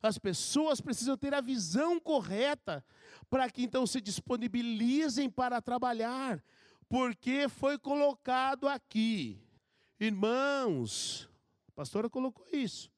As 0.03 0.17
pessoas 0.17 0.81
precisam 0.81 1.15
ter 1.15 1.33
a 1.33 1.39
visão 1.39 2.01
correta 2.01 2.83
para 3.29 3.49
que 3.49 3.63
então 3.63 3.87
se 3.87 4.01
disponibilizem 4.01 5.29
para 5.29 5.61
trabalhar, 5.61 6.43
porque 6.89 7.47
foi 7.47 7.79
colocado 7.79 8.67
aqui. 8.67 9.41
Irmãos, 9.97 11.29
a 11.69 11.71
pastora 11.71 12.09
colocou 12.09 12.45
isso. 12.51 12.91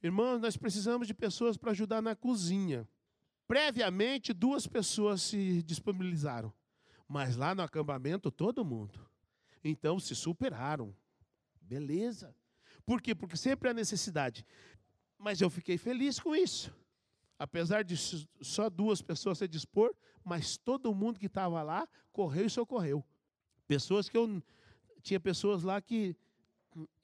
Irmãos, 0.00 0.40
nós 0.40 0.56
precisamos 0.56 1.08
de 1.08 1.14
pessoas 1.14 1.56
para 1.56 1.72
ajudar 1.72 2.00
na 2.00 2.14
cozinha. 2.14 2.88
Previamente, 3.48 4.32
duas 4.32 4.64
pessoas 4.64 5.22
se 5.22 5.60
disponibilizaram, 5.64 6.52
mas 7.08 7.34
lá 7.34 7.52
no 7.52 7.62
acampamento, 7.62 8.30
todo 8.30 8.64
mundo. 8.64 9.12
Então, 9.64 9.98
se 9.98 10.14
superaram. 10.14 10.94
Beleza. 11.60 12.36
Por 12.84 13.00
quê? 13.00 13.14
Porque 13.14 13.36
sempre 13.36 13.70
há 13.70 13.74
necessidade. 13.74 14.44
Mas 15.18 15.40
eu 15.40 15.48
fiquei 15.48 15.78
feliz 15.78 16.20
com 16.20 16.36
isso. 16.36 16.72
Apesar 17.38 17.82
de 17.82 17.96
só 18.42 18.68
duas 18.68 19.00
pessoas 19.00 19.38
se 19.38 19.48
dispor, 19.48 19.94
mas 20.22 20.56
todo 20.58 20.94
mundo 20.94 21.18
que 21.18 21.26
estava 21.26 21.62
lá 21.62 21.88
correu 22.12 22.46
e 22.46 22.50
socorreu. 22.50 23.04
Pessoas 23.66 24.08
que 24.08 24.16
eu. 24.16 24.42
Tinha 25.02 25.20
pessoas 25.20 25.62
lá 25.62 25.80
que 25.80 26.16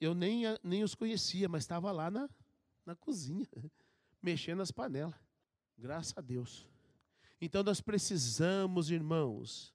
eu 0.01 0.15
nem, 0.15 0.45
nem 0.63 0.83
os 0.83 0.95
conhecia, 0.95 1.49
mas 1.49 1.65
estava 1.65 1.93
lá 1.93 2.11
na, 2.11 2.29
na 2.85 2.95
cozinha, 2.95 3.47
mexendo 4.23 4.59
nas 4.59 4.71
panelas. 4.71 5.15
Graças 5.77 6.13
a 6.17 6.21
Deus. 6.21 6.67
Então 7.41 7.63
nós 7.63 7.81
precisamos, 7.81 8.91
irmãos, 8.91 9.75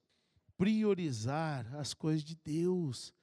priorizar 0.56 1.66
as 1.76 1.94
coisas 1.94 2.24
de 2.24 2.34
Deus. 2.34 3.14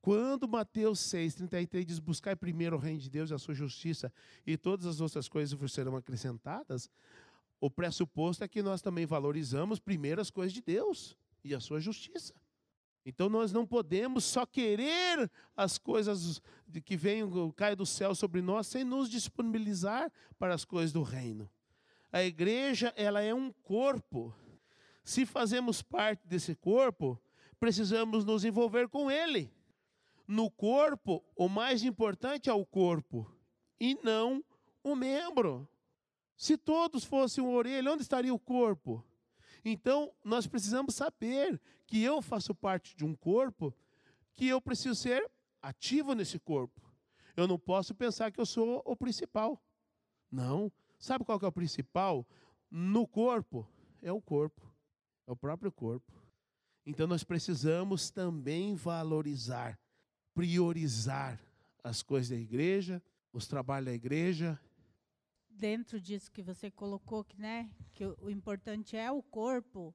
Quando 0.00 0.46
Mateus 0.46 1.00
6, 1.00 1.34
33 1.34 1.86
diz: 1.86 1.98
Buscai 1.98 2.36
primeiro 2.36 2.76
o 2.76 2.78
reino 2.78 3.00
de 3.00 3.10
Deus 3.10 3.30
e 3.30 3.34
a 3.34 3.38
sua 3.38 3.54
justiça, 3.54 4.12
e 4.46 4.56
todas 4.56 4.86
as 4.86 5.00
outras 5.00 5.28
coisas 5.28 5.52
vos 5.52 5.72
serão 5.72 5.96
acrescentadas, 5.96 6.88
o 7.60 7.70
pressuposto 7.70 8.44
é 8.44 8.48
que 8.48 8.62
nós 8.62 8.82
também 8.82 9.06
valorizamos 9.06 9.78
primeiro 9.78 10.20
as 10.20 10.30
coisas 10.30 10.52
de 10.52 10.60
Deus 10.60 11.16
e 11.42 11.54
a 11.54 11.60
sua 11.60 11.80
justiça. 11.80 12.34
Então 13.04 13.28
nós 13.28 13.52
não 13.52 13.64
podemos 13.64 14.24
só 14.24 14.44
querer 14.44 15.30
as 15.56 15.78
coisas 15.78 16.42
que 16.84 16.96
vêm, 16.96 17.22
caem 17.54 17.76
do 17.76 17.86
céu 17.86 18.14
sobre 18.14 18.42
nós, 18.42 18.66
sem 18.66 18.82
nos 18.82 19.08
disponibilizar 19.08 20.10
para 20.38 20.54
as 20.54 20.64
coisas 20.64 20.92
do 20.92 21.02
reino. 21.02 21.48
A 22.12 22.22
igreja, 22.22 22.92
ela 22.96 23.20
é 23.20 23.32
um 23.32 23.52
corpo. 23.52 24.34
Se 25.06 25.24
fazemos 25.24 25.82
parte 25.82 26.26
desse 26.26 26.56
corpo, 26.56 27.16
precisamos 27.60 28.24
nos 28.24 28.44
envolver 28.44 28.88
com 28.88 29.08
ele. 29.08 29.52
No 30.26 30.50
corpo, 30.50 31.24
o 31.36 31.48
mais 31.48 31.84
importante 31.84 32.50
é 32.50 32.52
o 32.52 32.66
corpo 32.66 33.30
e 33.78 33.94
não 34.02 34.44
o 34.82 34.96
membro. 34.96 35.68
Se 36.36 36.58
todos 36.58 37.04
fossem 37.04 37.42
uma 37.42 37.52
orelha, 37.52 37.92
onde 37.92 38.02
estaria 38.02 38.34
o 38.34 38.38
corpo? 38.38 39.04
Então, 39.64 40.12
nós 40.24 40.48
precisamos 40.48 40.96
saber 40.96 41.60
que 41.86 42.02
eu 42.02 42.20
faço 42.20 42.52
parte 42.52 42.96
de 42.96 43.04
um 43.04 43.14
corpo, 43.14 43.72
que 44.34 44.48
eu 44.48 44.60
preciso 44.60 44.96
ser 44.96 45.30
ativo 45.62 46.14
nesse 46.14 46.38
corpo. 46.38 46.82
Eu 47.36 47.46
não 47.46 47.58
posso 47.58 47.94
pensar 47.94 48.32
que 48.32 48.40
eu 48.40 48.46
sou 48.46 48.82
o 48.84 48.96
principal. 48.96 49.62
Não, 50.28 50.72
Sabe 50.98 51.24
qual 51.24 51.38
que 51.38 51.44
é 51.44 51.48
o 51.48 51.52
principal? 51.52 52.26
No 52.70 53.06
corpo, 53.06 53.68
é 54.02 54.10
o 54.10 54.20
corpo. 54.20 54.62
É 55.26 55.32
o 55.32 55.36
próprio 55.36 55.72
corpo. 55.72 56.12
Então 56.84 57.06
nós 57.06 57.24
precisamos 57.24 58.10
também 58.10 58.76
valorizar, 58.76 59.78
priorizar 60.32 61.40
as 61.82 62.02
coisas 62.02 62.30
da 62.30 62.36
igreja, 62.36 63.02
os 63.32 63.46
trabalhos 63.46 63.86
da 63.86 63.92
igreja. 63.92 64.58
Dentro 65.48 66.00
disso 66.00 66.30
que 66.30 66.42
você 66.42 66.70
colocou, 66.70 67.24
que, 67.24 67.40
né, 67.40 67.70
que 67.92 68.04
o, 68.04 68.30
importante 68.30 68.96
é 68.96 69.10
o 69.10 69.22
corpo, 69.22 69.94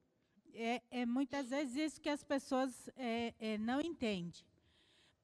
é, 0.53 0.81
é, 0.91 1.05
muitas 1.05 1.49
vezes 1.49 1.75
isso 1.75 2.01
que 2.01 2.09
as 2.09 2.23
pessoas 2.23 2.89
é, 2.95 3.33
é, 3.39 3.57
não 3.57 3.79
entendem. 3.79 4.43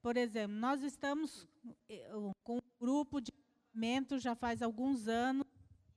Por 0.01 0.15
exemplo, 0.15 0.55
nós 0.55 0.81
estamos 0.81 1.47
é, 1.89 2.09
com 2.43 2.57
um 2.57 2.61
grupo 2.79 3.19
de 3.19 3.31
já 4.19 4.35
faz 4.35 4.61
alguns 4.61 5.07
anos, 5.07 5.45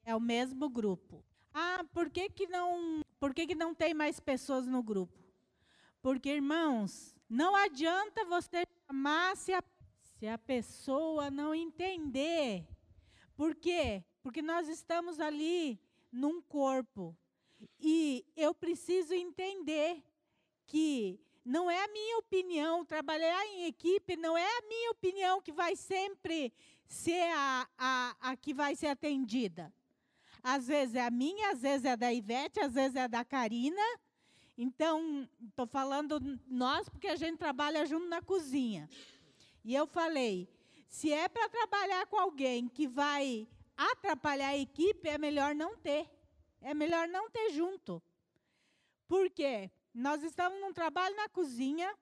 é 0.04 0.14
o 0.14 0.20
mesmo 0.20 0.68
grupo. 0.68 1.24
Ah, 1.52 1.84
por 1.92 2.10
que, 2.10 2.28
que, 2.28 2.46
não, 2.46 3.02
por 3.18 3.34
que, 3.34 3.46
que 3.46 3.54
não 3.54 3.74
tem 3.74 3.92
mais 3.92 4.20
pessoas 4.20 4.66
no 4.66 4.82
grupo? 4.82 5.18
Porque, 6.00 6.30
irmãos, 6.30 7.14
não 7.28 7.54
adianta 7.54 8.24
você 8.24 8.64
chamar 8.86 9.36
se 9.36 9.52
a, 9.52 9.62
se 10.18 10.26
a 10.26 10.38
pessoa 10.38 11.30
não 11.30 11.54
entender. 11.54 12.66
Por 13.36 13.54
quê? 13.54 14.04
Porque 14.22 14.42
nós 14.42 14.68
estamos 14.68 15.20
ali 15.20 15.80
num 16.10 16.40
corpo. 16.40 17.16
E 17.78 18.24
eu 18.36 18.54
preciso 18.54 19.12
entender 19.14 20.02
que 20.66 21.20
não 21.44 21.70
é 21.70 21.84
a 21.84 21.88
minha 21.88 22.18
opinião, 22.18 22.84
trabalhar 22.84 23.44
em 23.46 23.64
equipe 23.64 24.16
não 24.16 24.36
é 24.36 24.58
a 24.58 24.62
minha 24.62 24.90
opinião 24.90 25.40
que 25.40 25.52
vai 25.52 25.74
sempre 25.74 26.52
ser 26.86 27.32
a, 27.32 27.68
a, 27.78 28.16
a 28.20 28.36
que 28.36 28.52
vai 28.54 28.76
ser 28.76 28.88
atendida. 28.88 29.72
Às 30.42 30.66
vezes 30.66 30.94
é 30.94 31.06
a 31.06 31.10
minha, 31.10 31.50
às 31.50 31.62
vezes 31.62 31.84
é 31.84 31.96
da 31.96 32.12
Ivete, 32.12 32.60
às 32.60 32.74
vezes 32.74 32.96
é 32.96 33.06
da 33.06 33.24
Karina. 33.24 33.82
Então, 34.56 35.28
estou 35.48 35.66
falando 35.66 36.20
nós, 36.46 36.88
porque 36.88 37.08
a 37.08 37.16
gente 37.16 37.38
trabalha 37.38 37.86
junto 37.86 38.06
na 38.06 38.20
cozinha. 38.20 38.88
E 39.64 39.74
eu 39.74 39.86
falei: 39.86 40.48
se 40.88 41.12
é 41.12 41.28
para 41.28 41.48
trabalhar 41.48 42.06
com 42.06 42.18
alguém 42.18 42.68
que 42.68 42.86
vai 42.86 43.48
atrapalhar 43.76 44.48
a 44.48 44.58
equipe, 44.58 45.08
é 45.08 45.16
melhor 45.16 45.54
não 45.54 45.76
ter. 45.76 46.10
É 46.60 46.74
melhor 46.74 47.08
não 47.08 47.30
ter 47.30 47.50
junto. 47.50 48.02
Por 49.08 49.30
quê? 49.30 49.70
Nós 49.94 50.22
estamos 50.22 50.60
num 50.60 50.72
trabalho 50.72 51.16
na 51.16 51.28
cozinha, 51.28 51.96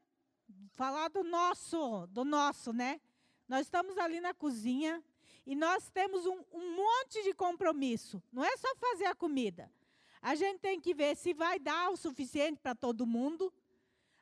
falar 0.75 1.09
do 1.09 1.23
nosso, 1.23 2.07
do 2.09 2.25
nosso, 2.25 2.73
né? 2.73 3.01
Nós 3.47 3.63
estamos 3.63 3.97
ali 3.97 4.21
na 4.21 4.35
cozinha, 4.35 5.03
e 5.49 5.57
nós 5.57 5.89
temos 5.89 6.27
um, 6.27 6.45
um 6.53 6.77
monte 6.77 7.23
de 7.23 7.33
compromisso. 7.33 8.23
Não 8.31 8.45
é 8.45 8.55
só 8.59 8.69
fazer 8.77 9.07
a 9.07 9.15
comida. 9.15 9.73
A 10.21 10.35
gente 10.35 10.59
tem 10.59 10.79
que 10.79 10.93
ver 10.93 11.17
se 11.17 11.33
vai 11.33 11.59
dar 11.59 11.89
o 11.89 11.97
suficiente 11.97 12.61
para 12.61 12.75
todo 12.75 13.07
mundo. 13.07 13.51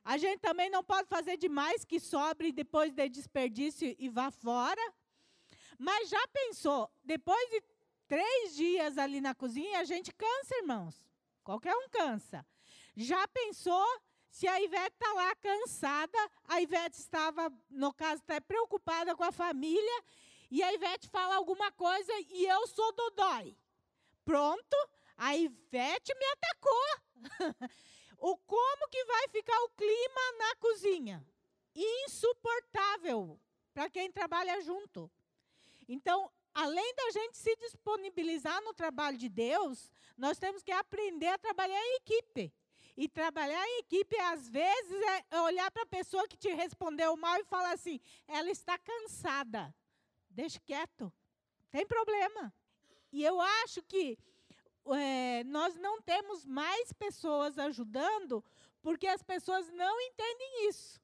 A 0.05 0.17
gente 0.19 0.39
também 0.39 0.71
não 0.71 0.85
pode 0.85 1.09
fazer 1.09 1.37
demais 1.37 1.85
que 1.85 1.99
sobre 1.99 2.53
depois 2.53 2.93
de 2.93 3.09
desperdício 3.09 3.93
e 3.99 4.09
vá 4.09 4.31
fora. 4.31 4.81
Mas 5.77 6.09
já 6.09 6.29
pensou, 6.29 6.89
depois 7.03 7.51
de 7.51 7.61
três 8.07 8.55
dias 8.55 8.97
ali 8.97 9.21
na 9.21 9.35
cozinha, 9.35 9.81
a 9.81 9.85
gente 9.85 10.15
cansa, 10.15 10.55
irmãos. 10.59 11.05
Qualquer 11.43 11.75
um 11.75 11.89
cansa. 11.89 12.47
Já 12.97 13.27
pensou 13.27 13.85
se 14.31 14.47
a 14.47 14.61
Ivete 14.61 14.95
está 14.95 15.13
lá 15.13 15.35
cansada, 15.35 16.31
a 16.45 16.61
Ivete 16.61 17.01
estava, 17.01 17.53
no 17.69 17.93
caso, 17.93 18.23
até 18.23 18.39
preocupada 18.39 19.17
com 19.17 19.25
a 19.25 19.33
família, 19.33 20.05
e 20.51 20.63
a 20.63 20.73
Ivete 20.73 21.09
fala 21.09 21.37
alguma 21.37 21.71
coisa 21.73 22.13
e 22.31 22.47
eu 22.47 22.67
sou 22.69 22.93
dodói. 22.93 23.57
Pronto, 24.25 24.77
a 25.17 25.37
Ivete 25.37 26.15
me 26.15 26.25
atacou. 26.27 26.97
o 28.19 28.37
como 28.39 28.89
que 28.89 29.05
vai 29.05 29.29
ficar 29.29 29.59
o 29.61 29.71
clima 29.71 30.33
na 30.39 30.57
cozinha? 30.57 31.27
Insuportável 31.75 33.41
para 33.75 33.91
quem 33.91 34.11
trabalha 34.11 34.61
junto. 34.63 35.11
Então, 35.89 36.31
além 36.55 36.95
da 36.95 37.11
gente 37.11 37.37
se 37.37 37.55
disponibilizar 37.57 38.63
no 38.63 38.73
trabalho 38.73 39.19
de 39.19 39.29
Deus, 39.29 39.91
nós 40.17 40.39
temos 40.39 40.63
que 40.63 40.73
aprender 40.73 41.29
a 41.29 41.39
trabalhar 41.39 41.81
em 41.81 41.97
equipe. 41.97 42.53
E 42.97 43.07
trabalhar 43.09 43.63
em 43.69 43.81
equipe, 43.81 44.19
às 44.21 44.49
vezes, 44.49 45.03
é 45.31 45.41
olhar 45.43 45.71
para 45.71 45.83
a 45.83 45.87
pessoa 45.87 46.27
que 46.27 46.37
te 46.37 46.49
respondeu 46.49 47.15
mal 47.15 47.39
e 47.39 47.45
falar 47.45 47.73
assim: 47.73 48.01
ela 48.27 48.51
está 48.51 48.79
cansada 48.79 49.75
deixe 50.37 50.61
quieto, 50.61 51.11
tem 51.71 51.87
problema. 51.87 52.53
E 53.11 53.25
eu 53.25 53.41
acho 53.41 53.83
que 53.83 54.19
é, 54.95 55.43
nós 55.45 55.75
não 55.77 56.01
temos 56.03 56.45
mais 56.45 56.93
pessoas 56.93 57.59
ajudando 57.59 58.45
porque 58.83 59.07
as 59.07 59.23
pessoas 59.23 59.69
não 59.73 60.01
entendem 60.01 60.69
isso. 60.69 61.01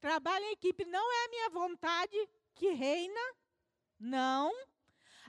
Trabalho 0.00 0.44
em 0.44 0.52
equipe 0.52 0.84
não 0.84 1.12
é 1.12 1.24
a 1.24 1.28
minha 1.28 1.50
vontade 1.50 2.28
que 2.54 2.70
reina, 2.70 3.20
não. 3.98 4.52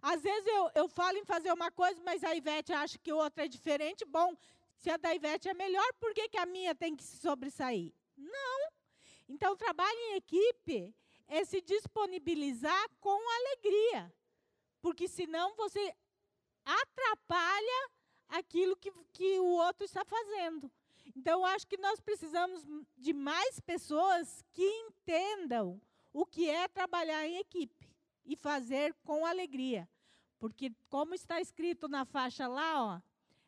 Às 0.01 0.21
vezes 0.21 0.47
eu, 0.47 0.71
eu 0.75 0.87
falo 0.87 1.17
em 1.17 1.25
fazer 1.25 1.51
uma 1.51 1.71
coisa, 1.71 1.99
mas 2.05 2.23
a 2.23 2.35
Ivete 2.35 2.71
acha 2.71 2.97
que 2.99 3.11
outra 3.11 3.45
é 3.45 3.47
diferente. 3.47 4.05
Bom, 4.05 4.37
se 4.75 4.89
a 4.91 4.97
da 4.97 5.13
Ivete 5.13 5.49
é 5.49 5.53
melhor, 5.53 5.91
por 5.99 6.13
que, 6.13 6.29
que 6.29 6.37
a 6.37 6.45
minha 6.45 6.73
tem 6.75 6.95
que 6.95 7.03
se 7.03 7.17
sobressair? 7.17 7.91
Não. 8.15 8.71
Então, 9.27 9.57
trabalho 9.57 9.99
em 9.99 10.15
equipe 10.15 10.95
é 11.29 11.45
se 11.45 11.61
disponibilizar 11.61 12.89
com 12.99 13.17
alegria. 13.39 14.11
porque 14.81 15.07
senão 15.07 15.55
você 15.55 15.93
atrapalha 16.63 17.89
aquilo 18.29 18.77
que, 18.77 18.91
que 19.11 19.39
o 19.39 19.45
outro 19.45 19.83
está 19.83 20.05
fazendo. 20.05 20.71
Então, 21.15 21.45
acho 21.45 21.67
que 21.67 21.77
nós 21.77 21.99
precisamos 21.99 22.63
de 22.97 23.11
mais 23.11 23.59
pessoas 23.59 24.43
que 24.53 24.63
entendam 24.63 25.81
o 26.13 26.25
que 26.25 26.49
é 26.49 26.67
trabalhar 26.67 27.27
em 27.27 27.37
equipe 27.37 27.89
e 28.25 28.35
fazer 28.35 28.93
com 29.03 29.25
alegria. 29.25 29.89
Porque, 30.39 30.71
como 30.87 31.13
está 31.13 31.41
escrito 31.41 31.89
na 31.89 32.05
faixa 32.05 32.47
lá, 32.47 32.83
ó, 32.83 33.01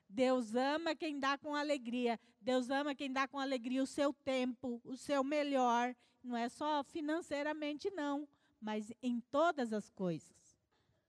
Deus 0.10 0.56
ama 0.56 0.96
quem 0.96 1.20
dá 1.20 1.38
com 1.38 1.56
alegria. 1.56 2.20
Deus 2.41 2.71
ama 2.71 2.95
quem 2.95 3.12
dá 3.13 3.27
com 3.27 3.38
alegria 3.38 3.84
o 3.84 3.88
seu 3.88 4.12
tempo, 4.12 4.82
o 4.84 4.97
seu 4.97 5.23
melhor. 5.23 5.95
Não 6.23 6.36
é 6.36 6.49
só 6.49 6.84
financeiramente, 6.84 7.91
não, 7.91 8.27
mas 8.60 8.91
em 9.01 9.19
todas 9.32 9.71
as 9.71 9.91
coisas. 9.91 10.60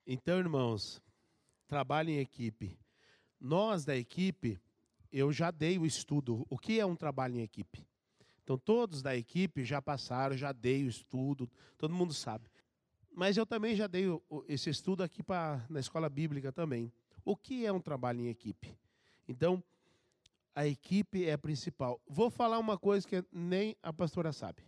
Então, 0.06 0.38
irmãos, 0.38 1.02
trabalhem 1.66 2.16
em 2.16 2.20
equipe. 2.20 2.78
Nós 3.40 3.84
da 3.84 3.96
equipe, 3.96 4.60
eu 5.10 5.32
já 5.32 5.50
dei 5.50 5.78
o 5.78 5.86
estudo. 5.86 6.46
O 6.50 6.58
que 6.58 6.78
é 6.78 6.84
um 6.84 6.94
trabalho 6.94 7.36
em 7.36 7.42
equipe? 7.42 7.86
Então, 8.42 8.58
todos 8.58 9.00
da 9.00 9.16
equipe 9.16 9.64
já 9.64 9.80
passaram, 9.80 10.36
já 10.36 10.52
dei 10.52 10.84
o 10.84 10.88
estudo, 10.88 11.50
todo 11.78 11.94
mundo 11.94 12.12
sabe. 12.12 12.50
Mas 13.14 13.36
eu 13.36 13.46
também 13.46 13.74
já 13.74 13.86
dei 13.86 14.04
esse 14.48 14.68
estudo 14.68 15.02
aqui 15.02 15.22
pra, 15.22 15.64
na 15.68 15.80
escola 15.80 16.10
bíblica 16.10 16.52
também. 16.52 16.92
O 17.24 17.36
que 17.36 17.64
é 17.64 17.72
um 17.72 17.80
trabalho 17.80 18.20
em 18.20 18.28
equipe? 18.28 18.76
Então, 19.28 19.62
a 20.54 20.66
equipe 20.66 21.24
é 21.24 21.32
a 21.32 21.38
principal. 21.38 22.00
Vou 22.06 22.30
falar 22.30 22.58
uma 22.58 22.78
coisa 22.78 23.06
que 23.06 23.24
nem 23.32 23.76
a 23.82 23.92
pastora 23.92 24.32
sabe. 24.32 24.62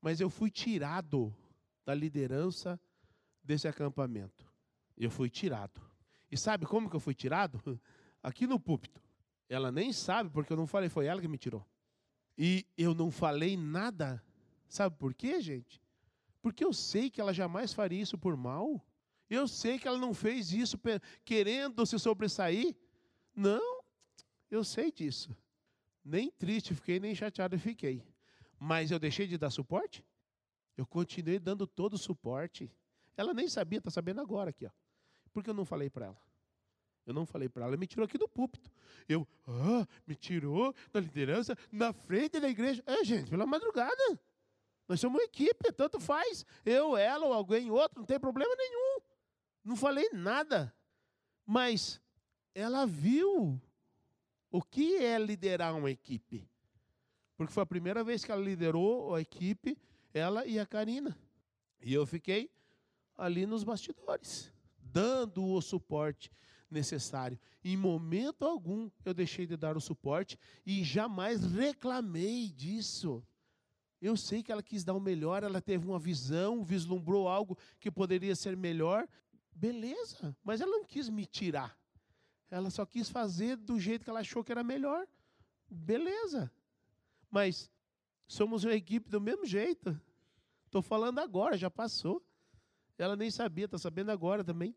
Mas 0.00 0.20
eu 0.20 0.30
fui 0.30 0.50
tirado 0.50 1.34
da 1.84 1.94
liderança 1.94 2.80
desse 3.42 3.66
acampamento. 3.66 4.46
Eu 4.96 5.10
fui 5.10 5.30
tirado. 5.30 5.80
E 6.30 6.36
sabe 6.36 6.66
como 6.66 6.88
que 6.88 6.96
eu 6.96 7.00
fui 7.00 7.14
tirado? 7.14 7.80
Aqui 8.22 8.46
no 8.46 8.60
púlpito. 8.60 9.02
Ela 9.48 9.72
nem 9.72 9.92
sabe, 9.92 10.30
porque 10.30 10.52
eu 10.52 10.56
não 10.56 10.66
falei, 10.66 10.88
foi 10.88 11.06
ela 11.06 11.20
que 11.20 11.26
me 11.26 11.38
tirou. 11.38 11.66
E 12.38 12.66
eu 12.76 12.94
não 12.94 13.10
falei 13.10 13.56
nada. 13.56 14.22
Sabe 14.68 14.96
por 14.96 15.12
quê, 15.12 15.40
gente? 15.40 15.82
Porque 16.40 16.64
eu 16.64 16.72
sei 16.72 17.10
que 17.10 17.20
ela 17.20 17.34
jamais 17.34 17.72
faria 17.72 18.00
isso 18.00 18.16
por 18.16 18.36
mal. 18.36 18.84
Eu 19.28 19.48
sei 19.48 19.78
que 19.78 19.88
ela 19.88 19.98
não 19.98 20.14
fez 20.14 20.52
isso 20.52 20.78
querendo 21.24 21.84
se 21.84 21.98
sobressair. 21.98 22.76
Não, 23.34 23.79
eu 24.50 24.64
sei 24.64 24.90
disso. 24.90 25.36
Nem 26.04 26.30
triste 26.30 26.74
fiquei, 26.74 26.98
nem 26.98 27.14
chateado 27.14 27.58
fiquei. 27.58 28.02
Mas 28.58 28.90
eu 28.90 28.98
deixei 28.98 29.26
de 29.26 29.38
dar 29.38 29.50
suporte? 29.50 30.04
Eu 30.76 30.86
continuei 30.86 31.38
dando 31.38 31.66
todo 31.66 31.94
o 31.94 31.98
suporte. 31.98 32.70
Ela 33.16 33.34
nem 33.34 33.48
sabia, 33.48 33.78
está 33.78 33.90
sabendo 33.90 34.20
agora 34.20 34.50
aqui. 34.50 34.66
Ó. 34.66 34.70
Por 35.32 35.44
que 35.44 35.50
eu 35.50 35.54
não 35.54 35.64
falei 35.64 35.90
para 35.90 36.06
ela? 36.06 36.22
Eu 37.06 37.14
não 37.14 37.26
falei 37.26 37.48
para 37.48 37.62
ela, 37.62 37.72
ela 37.72 37.80
me 37.80 37.86
tirou 37.86 38.04
aqui 38.04 38.18
do 38.18 38.28
púlpito. 38.28 38.70
Eu, 39.08 39.26
ah, 39.46 39.86
me 40.06 40.14
tirou 40.14 40.74
da 40.92 41.00
liderança 41.00 41.56
na 41.72 41.92
frente 41.92 42.38
da 42.38 42.48
igreja. 42.48 42.82
É, 42.86 43.04
gente, 43.04 43.30
pela 43.30 43.46
madrugada. 43.46 44.20
Nós 44.86 45.00
somos 45.00 45.18
uma 45.18 45.24
equipe, 45.24 45.72
tanto 45.72 46.00
faz. 46.00 46.44
Eu, 46.64 46.96
ela 46.96 47.26
ou 47.26 47.32
alguém 47.32 47.70
outro, 47.70 48.00
não 48.00 48.06
tem 48.06 48.18
problema 48.18 48.54
nenhum. 48.56 49.00
Não 49.64 49.76
falei 49.76 50.08
nada. 50.12 50.74
Mas 51.46 52.00
ela 52.54 52.86
viu 52.86 53.60
o 54.50 54.62
que 54.62 54.96
é 54.96 55.18
liderar 55.18 55.76
uma 55.76 55.90
equipe. 55.90 56.48
Porque 57.36 57.52
foi 57.52 57.62
a 57.62 57.66
primeira 57.66 58.04
vez 58.04 58.24
que 58.24 58.32
ela 58.32 58.42
liderou 58.42 59.14
a 59.14 59.20
equipe, 59.20 59.78
ela 60.12 60.44
e 60.44 60.58
a 60.58 60.66
Karina. 60.66 61.16
E 61.80 61.94
eu 61.94 62.04
fiquei 62.04 62.50
ali 63.16 63.46
nos 63.46 63.64
bastidores, 63.64 64.52
dando 64.78 65.44
o 65.44 65.62
suporte 65.62 66.30
necessário. 66.70 67.38
Em 67.64 67.76
momento 67.76 68.44
algum 68.44 68.90
eu 69.04 69.14
deixei 69.14 69.46
de 69.46 69.56
dar 69.56 69.76
o 69.76 69.80
suporte 69.80 70.38
e 70.64 70.84
jamais 70.84 71.44
reclamei 71.44 72.48
disso. 72.48 73.24
Eu 74.00 74.16
sei 74.16 74.42
que 74.42 74.50
ela 74.50 74.62
quis 74.62 74.82
dar 74.82 74.94
o 74.94 75.00
melhor, 75.00 75.42
ela 75.42 75.60
teve 75.60 75.86
uma 75.86 75.98
visão, 75.98 76.64
vislumbrou 76.64 77.28
algo 77.28 77.56
que 77.78 77.90
poderia 77.90 78.34
ser 78.34 78.56
melhor. 78.56 79.06
Beleza, 79.52 80.36
mas 80.42 80.60
ela 80.60 80.70
não 80.70 80.84
quis 80.84 81.08
me 81.08 81.26
tirar. 81.26 81.79
Ela 82.50 82.68
só 82.70 82.84
quis 82.84 83.08
fazer 83.08 83.56
do 83.56 83.78
jeito 83.78 84.04
que 84.04 84.10
ela 84.10 84.20
achou 84.20 84.42
que 84.42 84.50
era 84.50 84.64
melhor. 84.64 85.06
Beleza. 85.70 86.50
Mas 87.30 87.70
somos 88.26 88.64
uma 88.64 88.74
equipe 88.74 89.08
do 89.08 89.20
mesmo 89.20 89.46
jeito. 89.46 89.98
Estou 90.66 90.82
falando 90.82 91.20
agora, 91.20 91.56
já 91.56 91.70
passou. 91.70 92.22
Ela 92.98 93.16
nem 93.16 93.30
sabia, 93.30 93.64
está 93.64 93.78
sabendo 93.78 94.10
agora 94.10 94.44
também. 94.44 94.74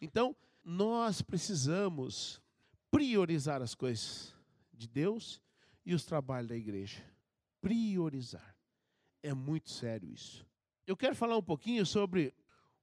Então, 0.00 0.36
nós 0.64 1.22
precisamos 1.22 2.42
priorizar 2.90 3.62
as 3.62 3.74
coisas 3.74 4.34
de 4.72 4.86
Deus 4.88 5.40
e 5.84 5.94
os 5.94 6.04
trabalhos 6.04 6.48
da 6.48 6.56
igreja. 6.56 7.02
Priorizar. 7.60 8.56
É 9.22 9.32
muito 9.32 9.70
sério 9.70 10.08
isso. 10.10 10.46
Eu 10.86 10.96
quero 10.96 11.14
falar 11.14 11.36
um 11.36 11.42
pouquinho 11.42 11.84
sobre 11.84 12.34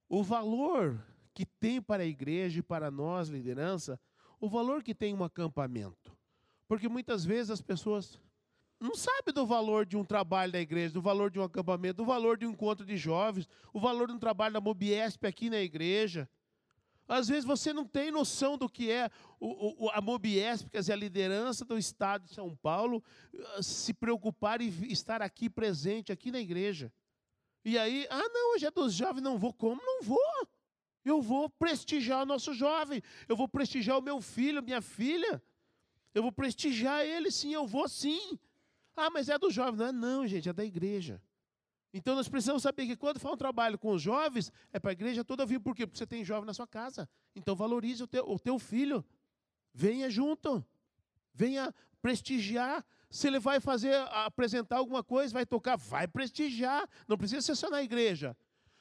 o 0.08 0.24
valor 0.24 1.04
que 1.36 1.46
tem 1.46 1.82
para 1.82 2.04
a 2.04 2.06
igreja 2.06 2.60
e 2.60 2.64
para 2.64 2.90
nós, 2.90 3.28
liderança, 3.28 4.00
o 4.40 4.48
valor 4.48 4.82
que 4.82 4.96
tem 4.96 5.14
um 5.14 5.24
acampamento. 5.24 6.18
Porque 6.66 6.88
muitas 6.88 7.26
vezes 7.26 7.52
as 7.52 7.62
pessoas 7.62 8.18
não 8.80 8.96
sabem 8.96 9.34
do 9.34 9.46
valor 9.46 9.86
de 9.86 9.98
um 9.98 10.04
trabalho 10.06 10.54
da 10.54 10.60
igreja, 10.60 10.94
do 10.94 11.02
valor 11.02 11.30
de 11.30 11.38
um 11.38 11.44
acampamento, 11.44 11.98
do 11.98 12.06
valor 12.06 12.38
de 12.38 12.46
um 12.46 12.52
encontro 12.52 12.86
de 12.86 12.96
jovens, 12.96 13.48
o 13.74 13.80
valor 13.80 14.08
de 14.08 14.14
um 14.14 14.20
trabalho 14.20 14.54
da 14.54 14.62
Mobiesp 14.62 15.28
aqui 15.28 15.50
na 15.50 15.60
igreja. 15.60 16.28
Às 17.08 17.28
vezes 17.28 17.44
você 17.44 17.74
não 17.74 17.86
tem 17.86 18.10
noção 18.10 18.58
do 18.58 18.70
que 18.70 18.90
é 18.90 19.12
a 19.94 20.02
Mobiesp, 20.02 20.70
quer 20.70 20.80
dizer, 20.80 20.94
a 20.94 20.98
liderança 20.98 21.66
do 21.66 21.78
Estado 21.78 22.26
de 22.26 22.34
São 22.34 22.56
Paulo, 22.56 23.04
ah, 23.56 23.62
se 23.62 23.94
preocupar 23.94 24.62
e 24.62 24.70
estar 24.92 25.22
aqui 25.22 25.50
presente, 25.50 26.12
aqui 26.12 26.32
na 26.32 26.40
igreja. 26.40 26.92
E 27.64 27.78
aí, 27.78 28.08
ah, 28.10 28.30
não, 28.30 28.54
hoje 28.54 28.66
é 28.66 28.72
dos 28.72 28.94
jovens, 28.94 29.22
não 29.22 29.38
vou. 29.38 29.54
Como? 29.54 29.82
Não 29.84 30.02
vou. 30.02 30.48
Eu 31.06 31.22
vou 31.22 31.48
prestigiar 31.48 32.24
o 32.24 32.26
nosso 32.26 32.52
jovem, 32.54 33.02
eu 33.30 33.36
vou 33.38 33.48
prestigiar 33.48 34.00
o 34.00 34.02
meu 34.02 34.20
filho, 34.20 34.64
minha 34.64 34.82
filha. 34.82 35.42
Eu 36.16 36.24
vou 36.24 36.32
prestigiar 36.32 37.06
ele, 37.06 37.30
sim, 37.30 37.54
eu 37.54 37.68
vou 37.68 37.88
sim. 37.88 38.40
Ah, 38.96 39.10
mas 39.10 39.30
é 39.30 39.38
do 39.38 39.52
jovem. 39.52 39.78
Não 39.78 39.86
é 39.86 39.92
não, 39.92 40.28
gente, 40.28 40.50
é 40.50 40.54
da 40.54 40.66
igreja. 40.66 41.22
Então 41.94 42.16
nós 42.16 42.28
precisamos 42.28 42.64
saber 42.64 42.88
que 42.88 42.96
quando 42.96 43.20
for 43.20 43.34
um 43.34 43.38
trabalho 43.38 43.78
com 43.78 43.92
os 43.92 44.02
jovens, 44.02 44.52
é 44.74 44.80
para 44.80 44.92
a 44.92 44.94
igreja 44.94 45.24
toda 45.24 45.46
vir. 45.46 45.60
Por 45.60 45.76
quê? 45.76 45.86
Porque 45.86 45.98
você 45.98 46.08
tem 46.08 46.26
jovem 46.26 46.46
na 46.46 46.54
sua 46.54 46.68
casa. 46.68 47.08
Então 47.36 47.56
valorize 47.56 48.04
o 48.04 48.08
teu, 48.08 48.30
o 48.30 48.40
teu 48.40 48.58
filho. 48.58 49.06
Venha 49.74 50.10
junto. 50.10 50.66
Venha 51.34 51.74
prestigiar. 52.02 52.86
Se 53.10 53.28
ele 53.28 53.40
vai 53.40 53.60
fazer, 53.60 53.96
apresentar 54.12 54.78
alguma 54.78 55.04
coisa, 55.04 55.34
vai 55.34 55.46
tocar, 55.46 55.78
vai 55.78 56.08
prestigiar. 56.08 56.90
Não 57.08 57.18
precisa 57.18 57.42
ser 57.42 57.56
só 57.56 57.70
na 57.70 57.82
igreja. 57.82 58.36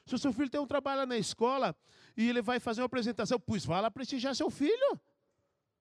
Se 0.06 0.14
o 0.14 0.18
seu 0.18 0.32
filho 0.32 0.50
tem 0.50 0.60
um 0.60 0.66
trabalho 0.66 1.06
na 1.06 1.16
escola 1.16 1.74
e 2.16 2.28
ele 2.28 2.42
vai 2.42 2.60
fazer 2.60 2.80
uma 2.80 2.86
apresentação, 2.86 3.38
pois 3.40 3.64
vá 3.64 3.80
lá 3.80 3.90
prestigiar 3.90 4.34
seu 4.34 4.50
filho. 4.50 5.00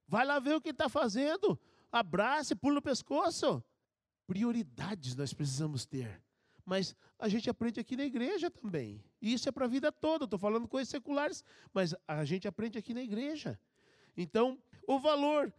Vai 0.07 0.25
lá 0.25 0.39
ver 0.39 0.55
o 0.55 0.61
que 0.61 0.69
está 0.69 0.87
fazendo. 0.87 1.59
Abrace, 1.91 2.55
pula 2.55 2.75
no 2.75 2.81
pescoço. 2.81 3.63
Prioridades 4.25 5.15
nós 5.15 5.33
precisamos 5.33 5.85
ter. 5.85 6.21
Mas 6.65 6.95
a 7.19 7.27
gente 7.27 7.49
aprende 7.49 7.79
aqui 7.79 7.97
na 7.97 8.05
igreja 8.05 8.49
também. 8.49 9.03
E 9.21 9.33
isso 9.33 9.49
é 9.49 9.51
para 9.51 9.65
a 9.65 9.67
vida 9.67 9.91
toda. 9.91 10.23
Estou 10.23 10.39
falando 10.39 10.67
coisas 10.67 10.89
seculares, 10.89 11.43
mas 11.73 11.93
a 12.07 12.23
gente 12.23 12.47
aprende 12.47 12.77
aqui 12.77 12.93
na 12.93 13.01
igreja. 13.01 13.59
Então, 14.15 14.57
o 14.87 14.99
valor 14.99 15.53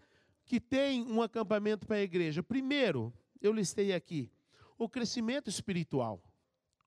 que 0.46 0.60
tem 0.60 1.02
um 1.06 1.22
acampamento 1.22 1.86
para 1.86 1.96
a 1.96 2.02
igreja. 2.02 2.42
Primeiro, 2.42 3.12
eu 3.40 3.52
listei 3.52 3.92
aqui 3.92 4.30
o 4.78 4.88
crescimento 4.88 5.48
espiritual 5.48 6.22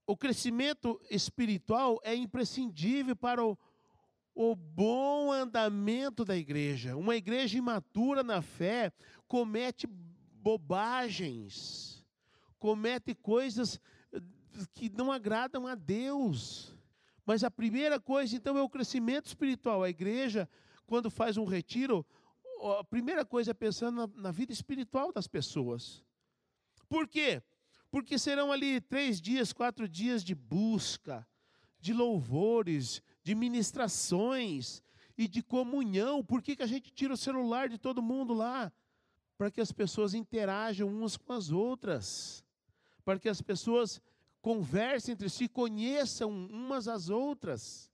o 0.08 0.16
crescimento 0.16 1.00
espiritual 1.10 2.00
é 2.02 2.16
imprescindível 2.16 3.14
para 3.14 3.46
o, 3.46 3.58
o 4.34 4.56
bom 4.56 5.34
andamento 5.34 6.24
da 6.24 6.38
igreja. 6.38 6.96
Uma 6.96 7.18
igreja 7.18 7.58
imatura 7.58 8.24
na 8.24 8.42
fé 8.42 8.94
comete 9.28 9.86
bobagens, 9.86 12.06
comete 12.58 13.14
coisas 13.14 13.82
eh, 14.14 14.22
que 14.74 14.90
não 14.90 15.12
agradam 15.12 15.68
a 15.68 15.76
Deus. 15.76 16.74
Mas 17.26 17.44
a 17.44 17.52
primeira 17.52 18.00
coisa, 18.00 18.34
então, 18.34 18.58
é 18.58 18.62
o 18.62 18.70
crescimento 18.70 19.26
espiritual. 19.26 19.84
A 19.84 19.90
igreja, 19.90 20.50
quando 20.86 21.12
faz 21.12 21.36
um 21.36 21.44
retiro, 21.44 22.06
a 22.80 22.84
primeira 22.86 23.26
coisa 23.26 23.52
é 23.52 23.54
pensando 23.54 24.08
na, 24.08 24.22
na 24.22 24.32
vida 24.32 24.54
espiritual 24.54 25.12
das 25.12 25.28
pessoas. 25.28 26.02
Por 26.88 27.10
quê? 27.10 27.44
Porque 27.90 28.18
serão 28.18 28.52
ali 28.52 28.82
três 28.82 29.22
dias, 29.22 29.54
quatro 29.54 29.88
dias 29.88 30.24
de 30.24 30.36
busca, 30.36 31.26
de 31.80 31.94
louvores, 31.94 33.02
de 33.24 33.34
ministrações 33.34 34.84
e 35.18 35.28
de 35.28 35.42
comunhão. 35.42 36.24
Por 36.24 36.42
que, 36.42 36.56
que 36.56 36.64
a 36.64 36.68
gente 36.68 36.92
tira 36.92 37.14
o 37.14 37.18
celular 37.18 37.70
de 37.70 37.78
todo 37.78 38.02
mundo 38.02 38.34
lá? 38.34 38.72
Para 39.38 39.52
que 39.52 39.62
as 39.62 39.72
pessoas 39.72 40.14
interajam 40.14 40.88
umas 40.88 41.16
com 41.16 41.34
as 41.34 41.52
outras, 41.52 42.44
para 43.06 43.20
que 43.20 43.30
as 43.30 43.42
pessoas 43.42 44.02
conversem 44.42 45.14
entre 45.14 45.30
si, 45.30 45.48
conheçam 45.48 46.30
umas 46.30 46.88
às 46.88 47.10
outras. 47.10 47.92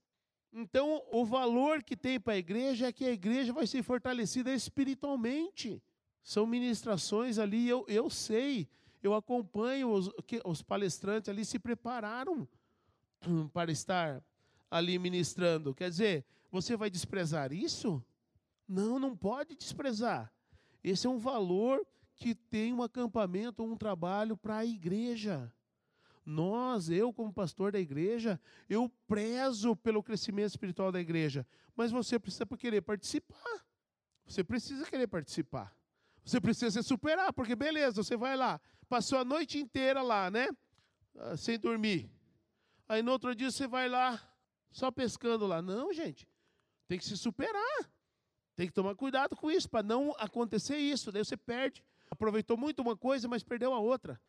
Então, 0.52 1.02
o 1.10 1.24
valor 1.24 1.82
que 1.82 1.96
tem 1.96 2.20
para 2.20 2.34
a 2.34 2.38
igreja 2.38 2.86
é 2.86 2.92
que 2.92 3.04
a 3.04 3.10
igreja 3.10 3.52
vai 3.52 3.66
ser 3.66 3.82
fortalecida 3.82 4.54
espiritualmente. 4.54 5.82
São 6.22 6.46
ministrações 6.46 7.38
ali, 7.38 7.68
eu, 7.68 7.84
eu 7.88 8.08
sei, 8.08 8.68
eu 9.06 9.14
acompanho 9.14 9.92
os, 9.92 10.10
os 10.44 10.62
palestrantes 10.62 11.28
ali 11.28 11.44
se 11.44 11.58
prepararam 11.58 12.48
para 13.52 13.70
estar 13.70 14.24
ali 14.70 14.98
ministrando. 14.98 15.74
Quer 15.74 15.90
dizer, 15.90 16.24
você 16.50 16.76
vai 16.76 16.88
desprezar 16.88 17.52
isso? 17.52 18.02
Não, 18.66 18.98
não 18.98 19.14
pode 19.14 19.54
desprezar. 19.54 20.32
Esse 20.82 21.06
é 21.06 21.10
um 21.10 21.18
valor 21.18 21.86
que 22.16 22.34
tem 22.34 22.72
um 22.72 22.82
acampamento, 22.82 23.62
um 23.62 23.76
trabalho 23.76 24.36
para 24.36 24.58
a 24.58 24.66
igreja. 24.66 25.52
Nós, 26.24 26.88
eu 26.88 27.12
como 27.12 27.32
pastor 27.32 27.72
da 27.72 27.78
igreja, 27.78 28.40
eu 28.70 28.90
prezo 29.06 29.76
pelo 29.76 30.02
crescimento 30.02 30.48
espiritual 30.48 30.90
da 30.90 31.00
igreja, 31.00 31.46
mas 31.76 31.90
você 31.90 32.18
precisa 32.18 32.46
querer 32.46 32.80
participar. 32.80 33.66
Você 34.24 34.42
precisa 34.42 34.86
querer 34.86 35.06
participar. 35.06 35.76
Você 36.24 36.40
precisa 36.40 36.82
se 36.82 36.88
superar, 36.88 37.32
porque 37.32 37.54
beleza, 37.54 38.02
você 38.02 38.16
vai 38.16 38.36
lá, 38.36 38.60
passou 38.88 39.18
a 39.18 39.24
noite 39.24 39.58
inteira 39.58 40.00
lá, 40.00 40.30
né? 40.30 40.48
Ah, 41.16 41.36
sem 41.36 41.58
dormir. 41.58 42.10
Aí 42.88 43.02
no 43.02 43.12
outro 43.12 43.34
dia 43.34 43.50
você 43.50 43.66
vai 43.66 43.88
lá, 43.88 44.20
só 44.70 44.90
pescando 44.90 45.46
lá. 45.46 45.60
Não, 45.60 45.92
gente. 45.92 46.26
Tem 46.88 46.98
que 46.98 47.04
se 47.04 47.16
superar. 47.16 47.90
Tem 48.56 48.66
que 48.66 48.72
tomar 48.72 48.94
cuidado 48.94 49.34
com 49.36 49.50
isso, 49.50 49.68
para 49.68 49.82
não 49.82 50.14
acontecer 50.18 50.76
isso. 50.76 51.10
Daí 51.10 51.24
você 51.24 51.36
perde. 51.36 51.84
Aproveitou 52.10 52.56
muito 52.56 52.80
uma 52.80 52.96
coisa, 52.96 53.26
mas 53.26 53.42
perdeu 53.42 53.72
a 53.72 53.78
outra. 53.78 54.20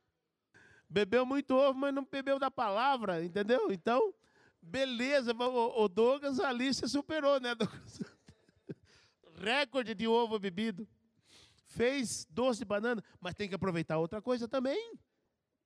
Bebeu 0.90 1.26
muito 1.26 1.56
ovo, 1.56 1.80
mas 1.80 1.94
não 1.94 2.06
bebeu 2.06 2.40
da 2.40 2.50
palavra, 2.50 3.24
entendeu? 3.24 3.72
Então, 3.72 4.14
beleza, 4.62 5.34
o 5.34 5.88
Douglas 5.88 6.40
ali 6.40 6.74
se 6.74 6.88
superou, 6.88 7.40
né, 7.40 7.54
Douglas? 7.56 8.00
Recorde 9.36 9.94
de 9.94 10.08
ovo 10.08 10.40
bebido. 10.40 10.88
Fez 11.66 12.26
doce 12.30 12.60
de 12.60 12.66
banana, 12.66 13.04
mas 13.20 13.34
tem 13.34 13.50
que 13.50 13.56
aproveitar 13.56 13.98
outra 13.98 14.22
coisa 14.22 14.48
também. 14.48 14.98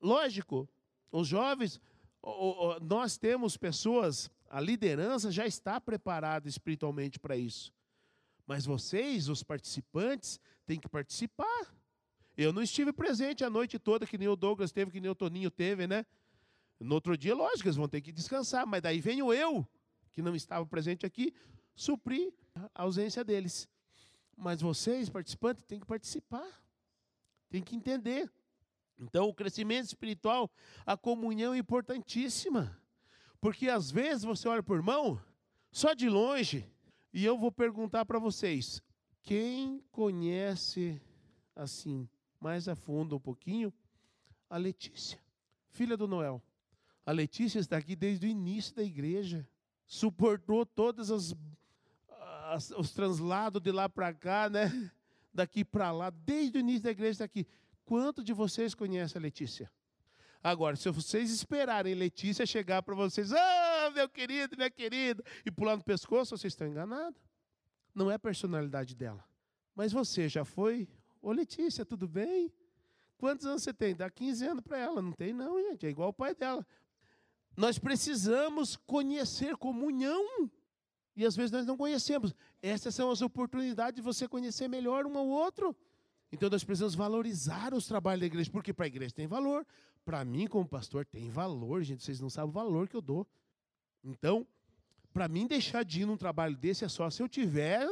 Lógico, 0.02 0.68
os 1.12 1.28
jovens, 1.28 1.80
nós 2.82 3.18
temos 3.18 3.58
pessoas, 3.58 4.32
a 4.50 4.60
liderança 4.60 5.32
já 5.32 5.46
está 5.46 5.80
preparada 5.80 6.48
espiritualmente 6.48 7.20
para 7.20 7.36
isso. 7.36 7.74
Mas 8.48 8.66
vocês, 8.66 9.30
os 9.30 9.44
participantes, 9.44 10.40
têm 10.66 10.80
que 10.80 10.90
participar. 10.90 11.76
Eu 12.36 12.54
não 12.54 12.64
estive 12.64 12.94
presente 12.94 13.44
a 13.44 13.50
noite 13.50 13.78
toda, 13.78 14.08
que 14.08 14.18
nem 14.18 14.28
o 14.28 14.36
Douglas 14.36 14.72
teve, 14.72 14.92
que 14.92 15.02
nem 15.02 15.12
o 15.12 15.16
Toninho 15.16 15.52
teve, 15.52 15.86
né? 15.86 16.06
No 16.80 16.96
outro 16.96 17.18
dia, 17.18 17.36
lógico, 17.36 17.68
eles 17.68 17.76
vão 17.76 17.90
ter 17.90 18.00
que 18.00 18.12
descansar, 18.12 18.66
mas 18.66 18.82
daí 18.82 19.02
venho 19.02 19.34
eu, 19.34 19.68
que 20.14 20.22
não 20.22 20.34
estava 20.34 20.66
presente 20.66 21.06
aqui, 21.06 21.34
suprir 21.76 22.34
a 22.74 22.84
ausência 22.84 23.24
deles. 23.24 23.68
Mas 24.40 24.62
vocês, 24.62 25.10
participantes, 25.10 25.66
têm 25.66 25.80
que 25.80 25.86
participar, 25.86 26.48
têm 27.50 27.62
que 27.62 27.76
entender. 27.76 28.32
Então, 28.98 29.28
o 29.28 29.34
crescimento 29.34 29.88
espiritual, 29.88 30.50
a 30.86 30.96
comunhão 30.96 31.54
é 31.54 31.58
importantíssima. 31.58 32.80
Porque 33.42 33.70
às 33.70 33.92
vezes 33.92 34.24
você 34.24 34.48
olha 34.48 34.64
por 34.64 34.78
irmão, 34.78 35.22
só 35.72 35.94
de 35.94 36.10
longe, 36.10 36.66
e 37.14 37.26
eu 37.26 37.38
vou 37.38 37.52
perguntar 37.52 38.06
para 38.06 38.20
vocês: 38.20 38.82
quem 39.22 39.84
conhece 39.92 41.02
assim, 41.56 42.08
mais 42.40 42.68
a 42.68 42.76
fundo 42.76 43.16
um 43.16 43.20
pouquinho, 43.20 43.74
a 44.50 44.58
Letícia, 44.58 45.22
filha 45.70 45.98
do 45.98 46.08
Noel? 46.08 46.42
A 47.06 47.12
Letícia 47.12 47.60
está 47.60 47.78
aqui 47.78 47.96
desde 47.96 48.28
o 48.28 48.30
início 48.30 48.76
da 48.76 48.84
igreja, 48.84 49.48
suportou 49.86 50.66
todas 50.66 51.10
as, 51.10 51.34
os 52.78 52.92
translados 52.92 53.62
de 53.62 53.72
lá 53.72 53.88
para 53.90 54.14
cá, 54.14 54.50
né? 54.50 54.92
Daqui 55.34 55.64
para 55.64 55.92
lá, 55.92 56.10
desde 56.10 56.58
o 56.58 56.60
início 56.60 56.84
da 56.84 56.92
igreja 56.92 57.12
está 57.12 57.26
aqui. 57.26 57.48
Quanto 57.86 58.24
de 58.24 58.34
vocês 58.34 58.74
conhece 58.74 59.18
a 59.18 59.22
Letícia? 59.22 59.72
Agora, 60.42 60.76
se 60.76 60.90
vocês 60.90 61.32
esperarem 61.32 61.94
Letícia 61.94 62.46
chegar 62.46 62.82
para 62.82 62.96
vocês, 62.96 63.34
ah, 63.34 63.92
meu 63.94 64.08
querido, 64.08 64.56
minha 64.56 64.70
querida, 64.70 65.24
e 65.46 65.52
pular 65.52 65.76
no 65.76 65.84
pescoço, 65.84 66.38
vocês 66.38 66.54
estão 66.54 66.68
enganados. 66.68 67.20
Não 67.94 68.10
é 68.10 68.16
a 68.16 68.20
personalidade 68.20 68.96
dela. 68.96 69.24
Mas 69.76 69.92
você 69.92 70.30
já 70.30 70.46
foi? 70.46 70.88
Ô 71.22 71.32
Letícia, 71.32 71.86
tudo 71.86 72.08
bem? 72.08 72.52
Quantos 73.18 73.46
anos 73.46 73.64
você 73.64 73.74
tem? 73.74 73.94
Dá 73.94 74.10
15 74.10 74.46
anos 74.46 74.64
para 74.64 74.78
ela. 74.78 75.02
Não 75.02 75.12
tem, 75.12 75.34
não, 75.34 75.62
gente. 75.62 75.86
É 75.86 75.90
igual 75.90 76.10
o 76.10 76.14
pai 76.14 76.34
dela. 76.34 76.66
Nós 77.56 77.78
precisamos 77.78 78.78
conhecer 78.78 79.58
comunhão. 79.58 80.50
E 81.20 81.26
às 81.26 81.36
vezes 81.36 81.52
nós 81.52 81.66
não 81.66 81.76
conhecemos. 81.76 82.34
Essas 82.62 82.96
são 82.96 83.12
as 83.12 83.22
oportunidades 83.22 83.98
de 83.98 84.02
você 84.02 84.26
conhecer 84.26 84.70
melhor 84.70 85.06
um 85.06 85.18
ao 85.18 85.28
outro. 85.28 85.76
Então 86.32 86.50
nós 86.50 86.64
precisamos 86.64 86.96
valorizar 86.96 87.74
os 87.74 87.86
trabalhos 87.86 88.22
da 88.22 88.26
igreja, 88.26 88.50
porque 88.50 88.74
para 88.74 88.86
a 88.86 88.88
igreja 88.88 89.14
tem 89.14 89.28
valor, 89.28 89.68
para 90.06 90.24
mim, 90.24 90.48
como 90.48 90.66
pastor, 90.66 91.06
tem 91.06 91.30
valor, 91.30 91.84
gente. 91.84 92.06
Vocês 92.06 92.22
não 92.22 92.30
sabem 92.30 92.52
o 92.52 92.54
valor 92.54 92.88
que 92.88 92.96
eu 92.96 93.02
dou. 93.02 93.28
Então, 94.02 94.48
para 95.12 95.28
mim, 95.28 95.46
deixar 95.46 95.84
de 95.84 96.04
ir 96.04 96.06
num 96.06 96.16
trabalho 96.16 96.56
desse 96.56 96.86
é 96.86 96.88
só 96.88 97.10
se 97.10 97.22
eu 97.22 97.28
tiver 97.28 97.86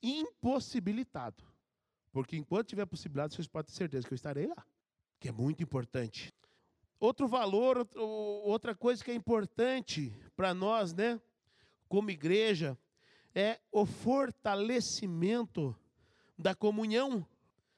impossibilitado. 0.00 1.42
Porque 2.12 2.36
enquanto 2.36 2.68
tiver 2.68 2.86
possibilidade, 2.86 3.34
vocês 3.34 3.48
podem 3.48 3.72
ter 3.72 3.76
certeza 3.76 4.06
que 4.06 4.14
eu 4.14 4.16
estarei 4.16 4.46
lá. 4.46 4.64
Que 5.18 5.30
é 5.30 5.32
muito 5.32 5.64
importante. 5.64 6.32
Outro 7.00 7.26
valor, 7.26 7.88
outra 7.96 8.72
coisa 8.72 9.02
que 9.02 9.10
é 9.10 9.14
importante 9.14 10.16
para 10.36 10.54
nós, 10.54 10.94
né, 10.94 11.20
como 11.88 12.10
igreja, 12.10 12.76
é 13.34 13.60
o 13.70 13.84
fortalecimento 13.86 15.76
da 16.38 16.54
comunhão. 16.54 17.26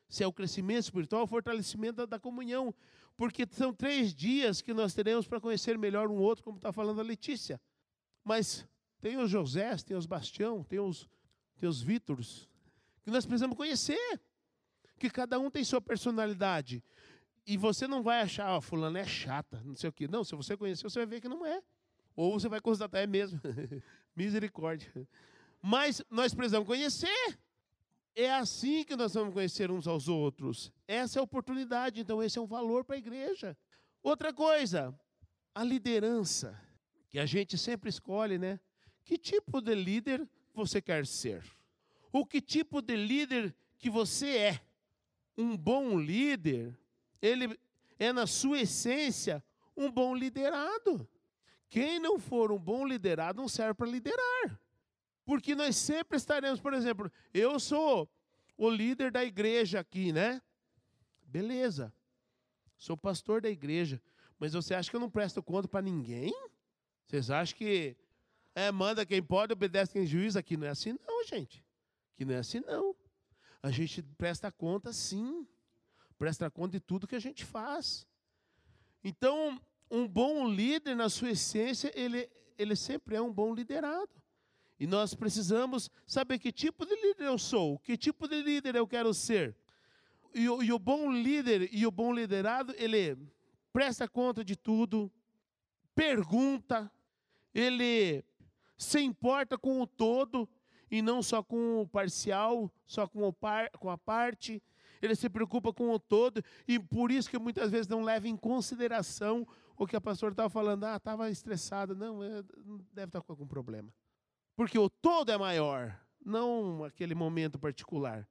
Se 0.08 0.22
é 0.22 0.26
o 0.26 0.32
crescimento 0.32 0.84
espiritual, 0.84 1.24
o 1.24 1.26
fortalecimento 1.26 2.06
da 2.06 2.18
comunhão 2.18 2.74
porque 3.18 3.44
são 3.50 3.74
três 3.74 4.14
dias 4.14 4.62
que 4.62 4.72
nós 4.72 4.94
teremos 4.94 5.26
para 5.26 5.40
conhecer 5.40 5.76
melhor 5.76 6.08
um 6.08 6.18
outro, 6.18 6.44
como 6.44 6.56
está 6.56 6.72
falando 6.72 7.00
a 7.00 7.02
Letícia. 7.02 7.60
Mas 8.22 8.64
tem 9.00 9.18
os 9.18 9.28
José, 9.28 9.74
tem 9.78 9.96
os 9.96 10.06
Bastião, 10.06 10.62
tem 10.62 10.78
os, 10.78 11.08
tem 11.58 11.68
os 11.68 11.82
Vítors, 11.82 12.48
que 13.02 13.10
nós 13.10 13.26
precisamos 13.26 13.56
conhecer. 13.56 14.20
Que 15.00 15.10
cada 15.10 15.38
um 15.38 15.50
tem 15.50 15.64
sua 15.64 15.80
personalidade. 15.80 16.82
E 17.44 17.56
você 17.56 17.88
não 17.88 18.04
vai 18.04 18.20
achar, 18.20 18.52
ó, 18.52 18.58
oh, 18.58 18.60
fulano 18.60 18.98
é 18.98 19.04
chata, 19.04 19.60
não 19.64 19.74
sei 19.74 19.90
o 19.90 19.92
quê. 19.92 20.06
Não, 20.06 20.22
se 20.22 20.36
você 20.36 20.56
conhecer, 20.56 20.84
você 20.84 21.00
vai 21.00 21.06
ver 21.06 21.20
que 21.20 21.28
não 21.28 21.44
é. 21.44 21.60
Ou 22.18 22.32
você 22.32 22.48
vai 22.48 22.60
constatar, 22.60 23.00
é 23.00 23.06
mesmo. 23.06 23.40
Misericórdia. 24.16 24.90
Mas 25.62 26.02
nós 26.10 26.34
precisamos 26.34 26.66
conhecer. 26.66 27.38
É 28.12 28.28
assim 28.32 28.82
que 28.82 28.96
nós 28.96 29.14
vamos 29.14 29.32
conhecer 29.32 29.70
uns 29.70 29.86
aos 29.86 30.08
outros. 30.08 30.72
Essa 30.88 31.16
é 31.16 31.20
a 31.20 31.22
oportunidade, 31.22 32.00
então 32.00 32.20
esse 32.20 32.36
é 32.36 32.42
um 32.42 32.46
valor 32.46 32.84
para 32.84 32.96
a 32.96 32.98
igreja. 32.98 33.56
Outra 34.02 34.32
coisa, 34.32 34.92
a 35.54 35.62
liderança, 35.62 36.60
que 37.08 37.20
a 37.20 37.24
gente 37.24 37.56
sempre 37.56 37.88
escolhe, 37.88 38.36
né? 38.36 38.58
Que 39.04 39.16
tipo 39.16 39.60
de 39.60 39.76
líder 39.76 40.28
você 40.52 40.82
quer 40.82 41.06
ser? 41.06 41.44
Ou 42.12 42.26
que 42.26 42.40
tipo 42.40 42.82
de 42.82 42.96
líder 42.96 43.54
que 43.78 43.88
você 43.88 44.36
é? 44.36 44.60
Um 45.36 45.56
bom 45.56 45.96
líder, 45.96 46.76
ele 47.22 47.56
é 47.96 48.12
na 48.12 48.26
sua 48.26 48.58
essência 48.62 49.40
um 49.76 49.88
bom 49.88 50.16
liderado. 50.16 51.08
Quem 51.68 51.98
não 51.98 52.18
for 52.18 52.50
um 52.50 52.58
bom 52.58 52.86
liderado 52.86 53.40
não 53.40 53.48
serve 53.48 53.74
para 53.74 53.86
liderar. 53.86 54.60
Porque 55.24 55.54
nós 55.54 55.76
sempre 55.76 56.16
estaremos, 56.16 56.60
por 56.60 56.72
exemplo, 56.72 57.12
eu 57.34 57.60
sou 57.60 58.08
o 58.56 58.70
líder 58.70 59.12
da 59.12 59.24
igreja 59.24 59.80
aqui, 59.80 60.12
né? 60.12 60.40
Beleza. 61.22 61.92
Sou 62.76 62.96
pastor 62.96 63.42
da 63.42 63.50
igreja. 63.50 64.00
Mas 64.38 64.52
você 64.52 64.74
acha 64.74 64.88
que 64.88 64.96
eu 64.96 65.00
não 65.00 65.10
presto 65.10 65.42
conta 65.42 65.68
para 65.68 65.82
ninguém? 65.82 66.32
Vocês 67.06 67.30
acham 67.30 67.56
que 67.56 67.96
é, 68.54 68.72
manda 68.72 69.04
quem 69.04 69.22
pode, 69.22 69.52
obedece 69.52 69.92
quem 69.92 70.06
juiz? 70.06 70.36
Aqui 70.36 70.56
não 70.56 70.66
é 70.66 70.70
assim, 70.70 70.96
não, 71.06 71.24
gente. 71.24 71.64
Aqui 72.14 72.24
não 72.24 72.34
é 72.34 72.38
assim, 72.38 72.60
não. 72.60 72.96
A 73.62 73.70
gente 73.70 74.02
presta 74.02 74.50
conta, 74.50 74.92
sim. 74.92 75.46
Presta 76.16 76.50
conta 76.50 76.72
de 76.72 76.80
tudo 76.80 77.06
que 77.06 77.14
a 77.14 77.20
gente 77.20 77.44
faz. 77.44 78.06
Então, 79.04 79.60
um 79.90 80.06
bom 80.06 80.48
líder, 80.48 80.94
na 80.94 81.08
sua 81.08 81.30
essência, 81.30 81.92
ele, 81.94 82.28
ele 82.58 82.76
sempre 82.76 83.16
é 83.16 83.22
um 83.22 83.32
bom 83.32 83.54
liderado. 83.54 84.10
E 84.78 84.86
nós 84.86 85.14
precisamos 85.14 85.90
saber 86.06 86.38
que 86.38 86.52
tipo 86.52 86.86
de 86.86 86.94
líder 86.94 87.24
eu 87.24 87.38
sou, 87.38 87.78
que 87.80 87.96
tipo 87.96 88.28
de 88.28 88.40
líder 88.42 88.76
eu 88.76 88.86
quero 88.86 89.12
ser. 89.12 89.56
E 90.32 90.44
e 90.44 90.72
o 90.72 90.78
bom 90.78 91.10
líder 91.10 91.68
e 91.72 91.86
o 91.86 91.90
bom 91.90 92.12
liderado, 92.12 92.74
ele 92.76 93.16
presta 93.72 94.06
conta 94.06 94.44
de 94.44 94.54
tudo, 94.54 95.10
pergunta, 95.94 96.90
ele 97.52 98.24
se 98.76 99.00
importa 99.00 99.58
com 99.58 99.80
o 99.80 99.86
todo 99.86 100.48
e 100.90 101.02
não 101.02 101.22
só 101.22 101.42
com 101.42 101.80
o 101.82 101.88
parcial, 101.88 102.70
só 102.86 103.06
com, 103.06 103.32
par, 103.32 103.70
com 103.72 103.90
a 103.90 103.98
parte. 103.98 104.62
Ele 105.02 105.14
se 105.14 105.28
preocupa 105.28 105.72
com 105.72 105.90
o 105.90 105.98
todo 105.98 106.42
e 106.66 106.78
por 106.78 107.10
isso 107.10 107.30
que 107.30 107.38
muitas 107.38 107.70
vezes 107.70 107.88
não 107.88 108.02
leva 108.02 108.28
em 108.28 108.36
consideração 108.36 109.46
ou 109.78 109.86
que 109.86 109.94
a 109.94 110.00
pastora 110.00 110.32
estava 110.32 110.50
falando, 110.50 110.84
ah, 110.84 110.96
estava 110.96 111.30
estressada. 111.30 111.94
Não, 111.94 112.22
é, 112.22 112.42
deve 112.92 113.10
estar 113.10 113.22
com 113.22 113.32
algum 113.32 113.46
problema. 113.46 113.94
Porque 114.56 114.76
o 114.76 114.90
todo 114.90 115.30
é 115.30 115.38
maior, 115.38 115.96
não 116.22 116.82
aquele 116.82 117.14
momento 117.14 117.58
particular. 117.58 118.28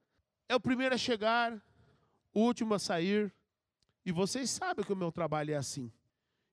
É 0.50 0.56
o 0.56 0.60
primeiro 0.60 0.93
a 0.93 0.98
chegar, 0.98 1.54
o 2.34 2.41
último 2.41 2.74
a 2.74 2.80
sair. 2.80 3.34
E 4.06 4.12
vocês 4.12 4.50
sabem 4.50 4.84
que 4.84 4.91
o 4.91 4.95
meu 4.95 5.12
trabalho 5.12 5.54
é 5.54 5.56
assim. 5.56 5.91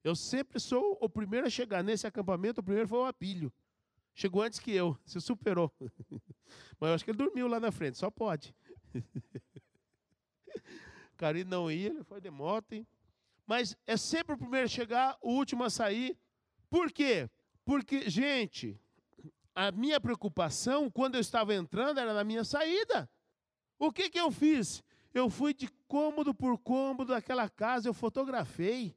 Eu 0.05 0.15
sempre 0.15 0.61
sou 0.61 0.97
o 1.01 1.09
primeiro 1.09 1.47
a 1.47 1.51
chegar 1.51 1.83
nesse 1.83 2.07
acampamento, 2.07 2.61
o 2.61 2.65
primeiro 2.65 2.89
foi 2.89 2.99
o 2.99 3.05
Abílio. 3.05 3.53
Chegou 4.15 4.43
antes 4.43 4.61
que 4.61 4.71
eu, 4.71 4.97
se 5.05 5.21
superou. 5.21 5.73
Mas 6.79 6.89
eu 6.89 6.95
acho 6.95 7.05
que 7.05 7.11
ele 7.11 7.19
dormiu 7.19 7.49
lá 7.49 7.59
na 7.59 7.73
frente, 7.73 7.99
só 7.99 8.13
pode. 8.13 8.55
Carinho 11.17 11.47
não 11.47 11.71
ia, 11.71 11.89
ele 11.89 12.05
foi 12.05 12.21
de 12.21 12.31
moto. 12.31 12.75
Hein? 12.75 12.87
Mas 13.47 13.77
é 13.87 13.97
sempre 13.97 14.35
o 14.35 14.39
primeiro 14.39 14.67
a 14.67 14.69
chegar, 14.69 15.17
o 15.21 15.33
último 15.33 15.65
a 15.65 15.71
sair. 15.71 16.17
Por 16.71 16.91
quê? 16.91 17.29
Porque, 17.65 18.09
gente, 18.09 18.81
a 19.55 19.71
minha 19.71 20.01
preocupação 20.01 20.91
quando 20.91 21.15
eu 21.15 21.21
estava 21.21 21.55
entrando 21.55 22.01
era 22.01 22.13
na 22.13 22.25
minha 22.25 22.45
saída. 22.45 23.09
O 23.79 23.93
que, 23.93 24.11
que 24.11 24.19
eu 24.19 24.31
fiz? 24.31 24.83
Eu 25.13 25.31
fui 25.31 25.55
de 25.55 25.69
cômodo 25.87 26.35
por 26.35 26.59
cômodo 26.59 27.13
daquela 27.13 27.49
casa, 27.49 27.89
eu 27.89 27.95
fotografei 27.95 28.97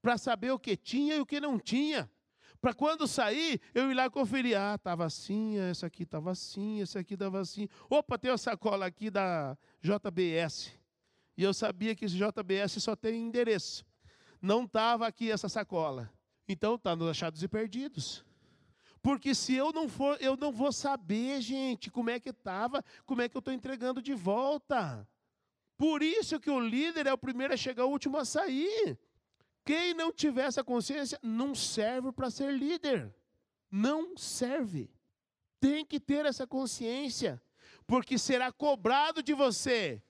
para 0.00 0.16
saber 0.16 0.50
o 0.50 0.58
que 0.58 0.76
tinha 0.76 1.16
e 1.16 1.20
o 1.20 1.26
que 1.26 1.40
não 1.40 1.58
tinha. 1.58 2.10
Para 2.60 2.72
quando 2.72 3.08
sair, 3.08 3.60
eu 3.74 3.90
ir 3.90 3.94
lá 3.94 4.08
conferir. 4.08 4.56
Ah, 4.56 4.76
estava 4.76 5.04
assim, 5.04 5.58
essa 5.58 5.86
aqui 5.86 6.04
estava 6.04 6.30
assim, 6.30 6.80
essa 6.80 7.00
aqui 7.00 7.14
estava 7.14 7.40
assim. 7.40 7.68
Opa, 7.90 8.16
tem 8.16 8.30
uma 8.30 8.38
sacola 8.38 8.86
aqui 8.86 9.10
da 9.10 9.58
JBS. 9.80 10.72
E 11.36 11.42
eu 11.42 11.54
sabia 11.54 11.94
que 11.94 12.04
esse 12.04 12.16
JBS 12.16 12.82
só 12.82 12.94
tem 12.94 13.26
endereço. 13.26 13.84
Não 14.40 14.64
estava 14.64 15.06
aqui 15.06 15.30
essa 15.30 15.48
sacola. 15.48 16.12
Então 16.48 16.74
está 16.74 16.94
nos 16.94 17.08
achados 17.08 17.42
e 17.42 17.48
perdidos. 17.48 18.24
Porque 19.02 19.34
se 19.34 19.54
eu 19.54 19.72
não 19.72 19.88
for, 19.88 20.16
eu 20.20 20.36
não 20.36 20.52
vou 20.52 20.72
saber, 20.72 21.40
gente, 21.40 21.90
como 21.90 22.10
é 22.10 22.20
que 22.20 22.30
estava, 22.30 22.84
como 23.04 23.20
é 23.20 23.28
que 23.28 23.36
eu 23.36 23.40
estou 23.40 23.52
entregando 23.52 24.00
de 24.00 24.14
volta. 24.14 25.06
Por 25.76 26.02
isso 26.02 26.38
que 26.38 26.50
o 26.50 26.60
líder 26.60 27.08
é 27.08 27.12
o 27.12 27.18
primeiro 27.18 27.52
a 27.52 27.56
chegar, 27.56 27.84
o 27.84 27.90
último 27.90 28.16
a 28.16 28.24
sair. 28.24 28.96
Quem 29.64 29.94
não 29.94 30.12
tiver 30.12 30.44
essa 30.44 30.62
consciência 30.62 31.18
não 31.22 31.54
serve 31.54 32.12
para 32.12 32.30
ser 32.30 32.52
líder. 32.52 33.12
Não 33.70 34.16
serve. 34.16 34.90
Tem 35.58 35.84
que 35.84 35.98
ter 35.98 36.26
essa 36.26 36.46
consciência, 36.46 37.42
porque 37.86 38.18
será 38.18 38.52
cobrado 38.52 39.22
de 39.22 39.32
você, 39.32 40.02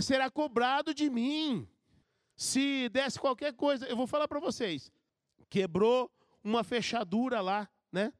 será 0.00 0.30
cobrado 0.30 0.94
de 0.94 1.10
mim. 1.10 1.68
Se 2.34 2.88
desse 2.88 3.18
qualquer 3.18 3.52
coisa, 3.54 3.86
eu 3.86 3.96
vou 3.96 4.06
falar 4.06 4.26
para 4.26 4.40
vocês. 4.40 4.90
Quebrou 5.50 6.10
uma 6.42 6.64
fechadura 6.64 7.40
lá, 7.40 7.68
né? 7.90 8.12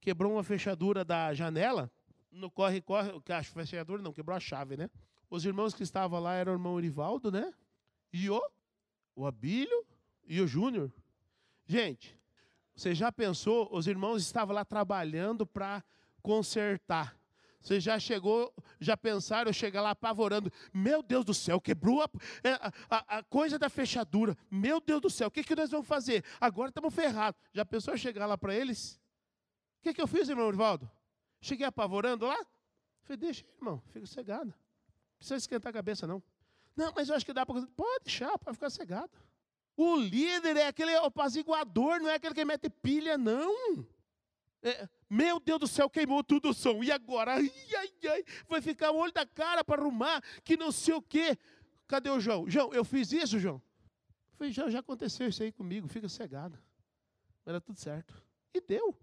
Quebrou 0.00 0.32
uma 0.32 0.44
fechadura 0.44 1.04
da 1.04 1.34
janela. 1.34 1.90
No 2.30 2.50
corre, 2.50 2.80
corre, 2.80 3.10
a 3.28 3.42
fechadura 3.42 4.02
não, 4.02 4.12
quebrou 4.12 4.36
a 4.36 4.40
chave, 4.40 4.76
né? 4.76 4.90
Os 5.30 5.44
irmãos 5.44 5.74
que 5.74 5.82
estavam 5.82 6.20
lá 6.20 6.34
eram 6.34 6.52
o 6.52 6.54
irmão 6.56 6.74
Urivaldo, 6.74 7.30
né? 7.30 7.52
E 8.12 8.30
o 8.30 8.40
o 9.16 9.26
Abílio 9.26 9.86
e 10.26 10.40
o 10.40 10.46
Júnior. 10.46 10.92
Gente, 11.66 12.18
você 12.74 12.94
já 12.94 13.12
pensou? 13.12 13.68
Os 13.72 13.86
irmãos 13.86 14.22
estavam 14.22 14.54
lá 14.54 14.64
trabalhando 14.64 15.46
para 15.46 15.84
consertar. 16.22 17.16
Você 17.64 17.80
já 17.80 17.98
chegou, 17.98 18.52
já 18.78 18.94
pensaram, 18.94 19.50
chegar 19.50 19.80
lá 19.80 19.90
apavorando. 19.90 20.52
Meu 20.72 21.02
Deus 21.02 21.24
do 21.24 21.32
céu, 21.32 21.58
quebrou 21.58 22.02
a, 22.02 22.10
é, 22.42 22.50
a, 22.50 22.72
a, 22.90 23.18
a 23.18 23.22
coisa 23.22 23.58
da 23.58 23.70
fechadura. 23.70 24.36
Meu 24.50 24.82
Deus 24.82 25.00
do 25.00 25.08
céu, 25.08 25.28
o 25.28 25.30
que, 25.30 25.42
que 25.42 25.56
nós 25.56 25.70
vamos 25.70 25.86
fazer? 25.86 26.22
Agora 26.38 26.68
estamos 26.68 26.94
ferrados. 26.94 27.40
Já 27.54 27.64
pensou 27.64 27.96
chegar 27.96 28.26
lá 28.26 28.36
para 28.36 28.54
eles? 28.54 29.00
O 29.78 29.82
que, 29.84 29.94
que 29.94 30.02
eu 30.02 30.06
fiz, 30.06 30.28
irmão 30.28 30.50
Rivaldo? 30.50 30.90
Cheguei 31.40 31.64
apavorando 31.64 32.26
lá? 32.26 32.36
Falei, 33.04 33.16
deixa, 33.16 33.46
irmão, 33.56 33.82
fica 33.86 34.04
cegado. 34.04 34.48
Não 34.48 35.16
precisa 35.16 35.36
esquentar 35.36 35.70
a 35.70 35.72
cabeça, 35.72 36.06
não. 36.06 36.22
Não, 36.76 36.92
mas 36.94 37.08
eu 37.08 37.14
acho 37.16 37.24
que 37.24 37.32
dá 37.32 37.46
para. 37.46 37.66
Pode 37.68 38.04
deixar, 38.04 38.38
pode 38.38 38.56
ficar 38.56 38.68
cegado. 38.68 39.10
O 39.74 39.96
líder 39.96 40.58
é 40.58 40.66
aquele 40.66 40.94
apaziguador, 40.96 41.98
não 41.98 42.10
é 42.10 42.16
aquele 42.16 42.34
que 42.34 42.44
mete 42.44 42.68
pilha, 42.68 43.16
não. 43.16 43.86
É, 44.64 44.88
meu 45.10 45.38
Deus 45.38 45.60
do 45.60 45.68
céu, 45.68 45.90
queimou 45.90 46.24
tudo 46.24 46.48
o 46.48 46.54
som. 46.54 46.82
E 46.82 46.90
agora? 46.90 47.34
Ai, 47.34 47.52
ai, 47.76 47.92
ai. 48.10 48.24
Vai 48.48 48.62
ficar 48.62 48.90
o 48.92 48.96
olho 48.96 49.12
da 49.12 49.26
cara 49.26 49.62
para 49.62 49.82
arrumar, 49.82 50.22
que 50.42 50.56
não 50.56 50.72
sei 50.72 50.94
o 50.94 51.02
quê. 51.02 51.36
Cadê 51.86 52.08
o 52.08 52.18
João? 52.18 52.48
João, 52.48 52.72
eu 52.72 52.82
fiz 52.82 53.12
isso, 53.12 53.38
João? 53.38 53.56
Eu 54.32 54.38
falei, 54.38 54.52
João, 54.54 54.70
já 54.70 54.78
aconteceu 54.78 55.28
isso 55.28 55.42
aí 55.42 55.52
comigo, 55.52 55.86
fica 55.86 56.08
cegado. 56.08 56.58
Era 57.44 57.60
tudo 57.60 57.78
certo. 57.78 58.14
E 58.54 58.60
deu. 58.60 58.96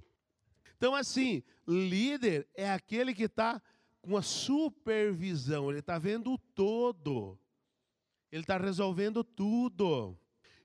Então, 0.76 0.96
assim, 0.96 1.44
líder 1.68 2.48
é 2.56 2.72
aquele 2.72 3.14
que 3.14 3.26
está 3.26 3.62
com 4.02 4.18
a 4.18 4.24
supervisão, 4.24 5.70
ele 5.70 5.78
está 5.80 6.00
vendo 6.00 6.40
todo. 6.56 7.38
Ele 8.32 8.42
está 8.42 8.58
resolvendo 8.58 9.24
tudo. 9.24 10.18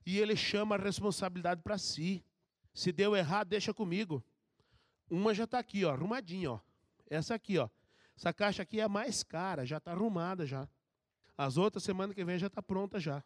E 0.03 0.17
ele 0.17 0.35
chama 0.35 0.73
a 0.73 0.79
responsabilidade 0.79 1.61
para 1.61 1.77
si. 1.77 2.25
Se 2.73 2.91
deu 2.91 3.15
errado, 3.15 3.49
deixa 3.49 3.73
comigo. 3.73 4.23
Uma 5.09 5.33
já 5.33 5.45
está 5.45 5.59
aqui, 5.59 5.85
ó, 5.85 5.91
arrumadinha, 5.91 6.51
ó. 6.51 6.59
Essa 7.09 7.35
aqui, 7.35 7.57
ó. 7.57 7.69
Essa 8.15 8.33
caixa 8.33 8.63
aqui 8.63 8.79
é 8.79 8.83
a 8.83 8.89
mais 8.89 9.23
cara, 9.23 9.65
já 9.65 9.77
está 9.77 9.91
arrumada 9.91 10.45
já. 10.45 10.67
As 11.37 11.57
outras 11.57 11.83
semana 11.83 12.13
que 12.13 12.25
vem 12.25 12.39
já 12.39 12.47
está 12.47 12.61
pronta 12.61 12.99
já. 12.99 13.23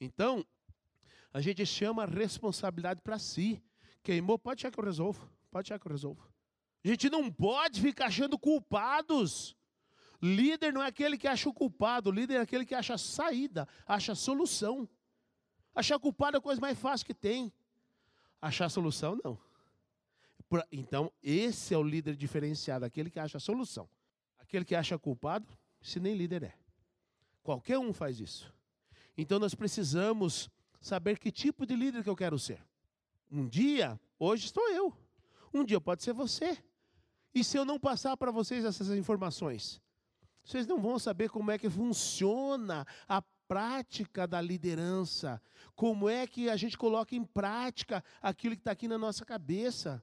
Então, 0.00 0.44
a 1.32 1.40
gente 1.40 1.64
chama 1.64 2.02
a 2.02 2.06
responsabilidade 2.06 3.00
para 3.00 3.18
si. 3.18 3.62
Queimou, 4.02 4.38
pode 4.38 4.60
achar 4.60 4.72
que 4.72 4.78
eu 4.78 4.84
resolvo. 4.84 5.28
Pode 5.50 5.72
achar 5.72 5.78
que 5.78 5.86
eu 5.86 5.92
resolvo. 5.92 6.28
A 6.84 6.88
gente 6.88 7.08
não 7.08 7.30
pode 7.30 7.80
ficar 7.80 8.06
achando 8.06 8.38
culpados. 8.38 9.56
Líder 10.20 10.72
não 10.72 10.82
é 10.82 10.86
aquele 10.86 11.16
que 11.16 11.28
acha 11.28 11.48
o 11.48 11.52
culpado, 11.52 12.10
líder 12.10 12.34
é 12.34 12.40
aquele 12.40 12.64
que 12.64 12.74
acha 12.74 12.96
saída, 12.96 13.68
acha 13.86 14.14
solução. 14.14 14.88
Achar 15.74 15.98
culpado 15.98 16.36
é 16.36 16.38
a 16.38 16.42
coisa 16.42 16.60
mais 16.60 16.78
fácil 16.78 17.06
que 17.06 17.14
tem. 17.14 17.52
Achar 18.40 18.68
solução, 18.68 19.18
não. 19.22 19.38
Então, 20.70 21.12
esse 21.22 21.74
é 21.74 21.78
o 21.78 21.82
líder 21.82 22.16
diferenciado, 22.16 22.84
aquele 22.84 23.10
que 23.10 23.18
acha 23.18 23.38
a 23.38 23.40
solução. 23.40 23.88
Aquele 24.38 24.64
que 24.64 24.74
acha 24.74 24.98
culpado, 24.98 25.46
se 25.82 25.98
nem 25.98 26.14
líder 26.14 26.44
é. 26.44 26.54
Qualquer 27.42 27.78
um 27.78 27.92
faz 27.92 28.20
isso. 28.20 28.52
Então, 29.16 29.38
nós 29.38 29.54
precisamos 29.54 30.48
saber 30.80 31.18
que 31.18 31.32
tipo 31.32 31.66
de 31.66 31.74
líder 31.74 32.02
que 32.02 32.10
eu 32.10 32.16
quero 32.16 32.38
ser. 32.38 32.64
Um 33.30 33.48
dia, 33.48 33.98
hoje 34.18 34.46
estou 34.46 34.68
eu. 34.70 34.96
Um 35.52 35.64
dia 35.64 35.80
pode 35.80 36.02
ser 36.02 36.12
você. 36.12 36.58
E 37.34 37.42
se 37.42 37.56
eu 37.56 37.64
não 37.64 37.80
passar 37.80 38.16
para 38.16 38.30
vocês 38.30 38.64
essas 38.64 38.90
informações? 38.90 39.80
Vocês 40.44 40.66
não 40.66 40.80
vão 40.80 40.98
saber 40.98 41.30
como 41.30 41.50
é 41.50 41.58
que 41.58 41.70
funciona 41.70 42.86
a 43.08 43.22
prática 43.48 44.26
da 44.26 44.40
liderança, 44.40 45.40
como 45.74 46.08
é 46.08 46.26
que 46.26 46.48
a 46.48 46.56
gente 46.56 46.76
coloca 46.76 47.14
em 47.14 47.24
prática 47.24 48.04
aquilo 48.20 48.54
que 48.54 48.60
está 48.60 48.72
aqui 48.72 48.86
na 48.86 48.98
nossa 48.98 49.24
cabeça. 49.24 50.02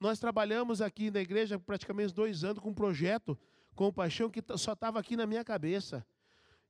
Nós 0.00 0.18
trabalhamos 0.18 0.80
aqui 0.80 1.10
na 1.10 1.20
igreja 1.20 1.58
praticamente 1.58 2.14
dois 2.14 2.44
anos 2.44 2.62
com 2.62 2.70
um 2.70 2.74
projeto 2.74 3.38
com 3.74 3.92
paixão 3.92 4.28
que 4.28 4.42
só 4.56 4.72
estava 4.72 4.98
aqui 4.98 5.16
na 5.16 5.26
minha 5.26 5.44
cabeça. 5.44 6.04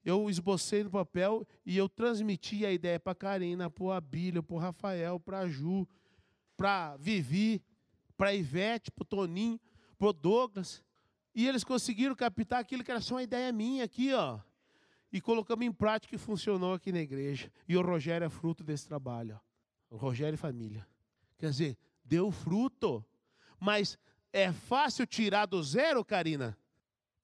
Eu 0.04 0.28
esbocei 0.30 0.84
no 0.84 0.90
papel 0.90 1.46
e 1.64 1.76
eu 1.76 1.88
transmiti 1.88 2.64
a 2.64 2.72
ideia 2.72 3.00
para 3.00 3.12
a 3.12 3.14
Karina, 3.14 3.68
para 3.70 3.84
o 3.84 3.92
Abílio, 3.92 4.42
para 4.42 4.56
o 4.56 4.58
Rafael, 4.58 5.18
para 5.18 5.40
a 5.40 5.48
Ju, 5.48 5.86
para 6.56 6.96
Vivi, 6.96 7.62
para 8.16 8.34
Ivete, 8.34 8.90
para 8.90 9.02
o 9.02 9.06
Toninho, 9.06 9.60
para 9.98 10.08
o 10.08 10.12
Douglas. 10.12 10.82
E 11.34 11.46
eles 11.46 11.64
conseguiram 11.64 12.14
captar 12.14 12.60
aquilo 12.60 12.84
que 12.84 12.90
era 12.90 13.00
só 13.00 13.14
uma 13.14 13.22
ideia 13.22 13.52
minha 13.52 13.84
aqui, 13.84 14.12
ó. 14.12 14.38
E 15.12 15.20
colocamos 15.20 15.64
em 15.64 15.72
prática 15.72 16.14
e 16.14 16.18
funcionou 16.18 16.74
aqui 16.74 16.92
na 16.92 17.00
igreja. 17.00 17.50
E 17.66 17.76
o 17.76 17.82
Rogério 17.82 18.24
é 18.24 18.28
fruto 18.28 18.62
desse 18.62 18.86
trabalho. 18.86 19.40
Ó. 19.90 19.94
O 19.94 19.98
Rogério 19.98 20.34
e 20.34 20.38
família. 20.38 20.86
Quer 21.38 21.50
dizer, 21.50 21.78
deu 22.04 22.30
fruto. 22.30 23.04
Mas 23.58 23.98
é 24.32 24.52
fácil 24.52 25.06
tirar 25.06 25.46
do 25.46 25.62
zero, 25.62 26.04
Karina? 26.04 26.56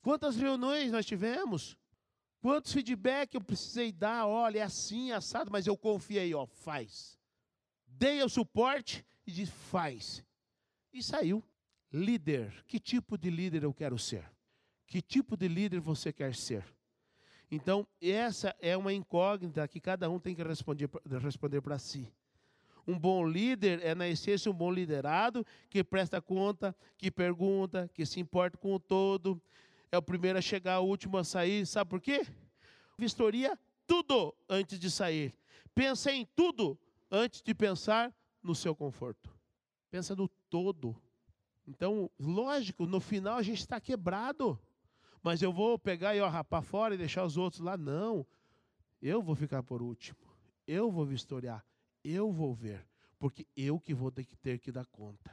Quantas 0.02 0.36
reuniões 0.36 0.92
nós 0.92 1.06
tivemos? 1.06 1.76
Quantos 2.40 2.72
feedback 2.72 3.34
eu 3.34 3.40
precisei 3.40 3.90
dar? 3.90 4.26
Olha, 4.26 4.58
é 4.58 4.62
assim, 4.62 5.12
assado, 5.12 5.50
mas 5.50 5.66
eu 5.66 5.76
confiei, 5.76 6.34
ó, 6.34 6.46
faz. 6.46 7.18
Dei 7.86 8.22
o 8.22 8.28
suporte 8.28 9.04
e 9.26 9.32
disse, 9.32 9.52
faz. 9.52 10.22
E 10.92 11.02
saiu 11.02 11.42
líder. 11.90 12.64
Que 12.66 12.78
tipo 12.78 13.16
de 13.16 13.30
líder 13.30 13.62
eu 13.62 13.72
quero 13.72 13.98
ser? 13.98 14.30
Que 14.86 15.00
tipo 15.00 15.36
de 15.36 15.48
líder 15.48 15.80
você 15.80 16.12
quer 16.12 16.34
ser? 16.34 16.64
Então, 17.50 17.86
essa 18.00 18.54
é 18.60 18.76
uma 18.76 18.92
incógnita 18.92 19.66
que 19.68 19.80
cada 19.80 20.10
um 20.10 20.18
tem 20.18 20.34
que 20.34 20.42
responder, 20.42 20.90
responder 21.22 21.60
para 21.60 21.78
si. 21.78 22.12
Um 22.86 22.98
bom 22.98 23.26
líder 23.26 23.80
é, 23.82 23.94
na 23.94 24.08
essência, 24.08 24.50
um 24.50 24.54
bom 24.54 24.70
liderado 24.70 25.44
que 25.70 25.82
presta 25.82 26.20
conta, 26.20 26.76
que 26.98 27.10
pergunta, 27.10 27.90
que 27.94 28.04
se 28.04 28.20
importa 28.20 28.58
com 28.58 28.74
o 28.74 28.80
todo. 28.80 29.40
É 29.90 29.96
o 29.96 30.02
primeiro 30.02 30.38
a 30.38 30.42
chegar, 30.42 30.80
o 30.80 30.86
último 30.86 31.16
a 31.16 31.24
sair. 31.24 31.66
Sabe 31.66 31.88
por 31.88 32.00
quê? 32.00 32.26
Vistoria 32.98 33.58
tudo 33.86 34.34
antes 34.48 34.78
de 34.78 34.90
sair. 34.90 35.34
Pensa 35.74 36.12
em 36.12 36.26
tudo 36.36 36.78
antes 37.10 37.42
de 37.42 37.54
pensar 37.54 38.14
no 38.42 38.54
seu 38.54 38.74
conforto. 38.74 39.30
Pensa 39.90 40.14
no 40.14 40.28
todo. 40.50 40.94
Então, 41.66 42.10
lógico, 42.18 42.86
no 42.86 43.00
final 43.00 43.38
a 43.38 43.42
gente 43.42 43.60
está 43.60 43.80
quebrado. 43.80 44.58
Mas 45.22 45.40
eu 45.40 45.52
vou 45.52 45.78
pegar 45.78 46.14
e 46.14 46.20
ó, 46.20 46.28
rapar 46.28 46.62
fora 46.62 46.94
e 46.94 46.98
deixar 46.98 47.24
os 47.24 47.36
outros 47.36 47.62
lá. 47.62 47.76
Não. 47.76 48.26
Eu 49.00 49.22
vou 49.22 49.34
ficar 49.34 49.62
por 49.62 49.80
último. 49.80 50.18
Eu 50.66 50.90
vou 50.90 51.06
vistoriar. 51.06 51.64
Eu 52.04 52.30
vou 52.30 52.54
ver. 52.54 52.86
Porque 53.18 53.46
eu 53.56 53.80
que 53.80 53.94
vou 53.94 54.12
ter 54.12 54.24
que, 54.24 54.36
ter 54.36 54.58
que 54.58 54.70
dar 54.70 54.84
conta. 54.86 55.32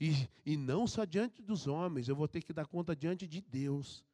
E, 0.00 0.28
e 0.44 0.56
não 0.56 0.86
só 0.86 1.04
diante 1.04 1.40
dos 1.40 1.66
homens, 1.66 2.08
eu 2.08 2.16
vou 2.16 2.26
ter 2.26 2.42
que 2.42 2.52
dar 2.52 2.66
conta 2.66 2.96
diante 2.96 3.26
de 3.26 3.40
Deus. 3.40 4.04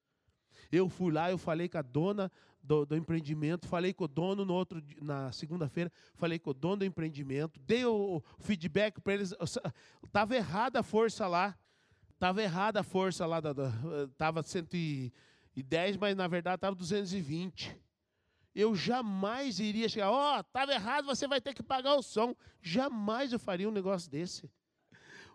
Eu 0.70 0.89
fui 0.89 1.12
lá, 1.12 1.31
eu 1.31 1.39
falei 1.39 1.68
com 1.68 1.78
a 1.78 1.83
dona 1.83 2.31
do, 2.62 2.85
do 2.85 2.97
empreendimento, 2.97 3.66
falei 3.66 3.93
com 3.93 4.05
o 4.05 4.09
dono 4.09 4.45
no 4.45 4.55
outro, 4.55 4.83
na 5.01 5.33
segunda-feira, 5.33 5.91
falei 6.14 6.39
com 6.39 6.51
o 6.51 6.55
dono 6.55 6.78
do 6.78 6.85
empreendimento, 6.85 7.59
dei 7.61 7.85
o, 7.85 8.22
feedback 8.39 9.01
para 9.01 9.14
eles. 9.14 9.35
Estava 10.05 10.37
errada 10.37 10.81
a 10.81 10.83
força 10.83 11.26
lá. 11.26 11.57
Estava 12.12 12.43
errada 12.43 12.81
a 12.81 12.85
força 12.85 13.24
lá. 13.24 13.41
Estava 14.11 14.43
110, 14.43 15.97
mas 15.97 16.14
na 16.14 16.28
verdade 16.28 16.57
estava 16.57 16.76
220. 16.76 17.76
Eu 18.55 18.74
jamais 18.74 19.61
iria 19.61 19.88
chegar, 19.88 20.11
ó, 20.11 20.36
oh, 20.36 20.40
estava 20.40 20.72
errado, 20.72 21.05
você 21.05 21.28
vai 21.28 21.40
ter 21.40 21.55
que 21.55 21.62
pagar 21.62 21.94
o 21.94 22.03
som. 22.03 22.34
Jamais 22.61 23.32
eu 23.32 23.38
faria 23.38 23.68
um 23.68 23.72
negócio 23.72 24.11
desse. 24.11 24.51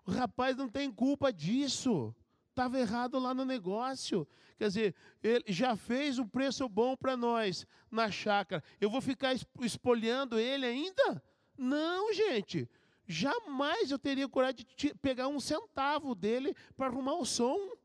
O 0.06 0.12
rapaz 0.12 0.56
não 0.56 0.70
tem 0.70 0.92
culpa 0.92 1.32
disso. 1.32 2.14
Estava 2.50 2.80
errado 2.80 3.18
lá 3.20 3.34
no 3.34 3.44
negócio. 3.44 4.28
Quer 4.58 4.68
dizer, 4.68 4.96
ele 5.22 5.44
já 5.48 5.76
fez 5.76 6.20
um 6.20 6.28
preço 6.28 6.68
bom 6.70 6.96
para 6.96 7.18
nós 7.18 7.66
na 7.92 8.10
chácara. 8.10 8.64
Eu 8.80 8.90
vou 8.90 9.02
ficar 9.02 9.36
espolhando 9.62 10.40
ele 10.40 10.66
ainda? 10.66 11.22
Não, 11.58 12.14
gente. 12.14 12.70
Jamais 13.08 13.92
eu 13.92 14.00
teria 14.00 14.28
coragem 14.28 14.66
de 14.76 14.96
pegar 14.96 15.28
um 15.28 15.40
centavo 15.40 16.16
dele 16.16 16.56
para 16.76 16.88
arrumar 16.88 17.16
o 17.16 17.26
som 17.26 17.76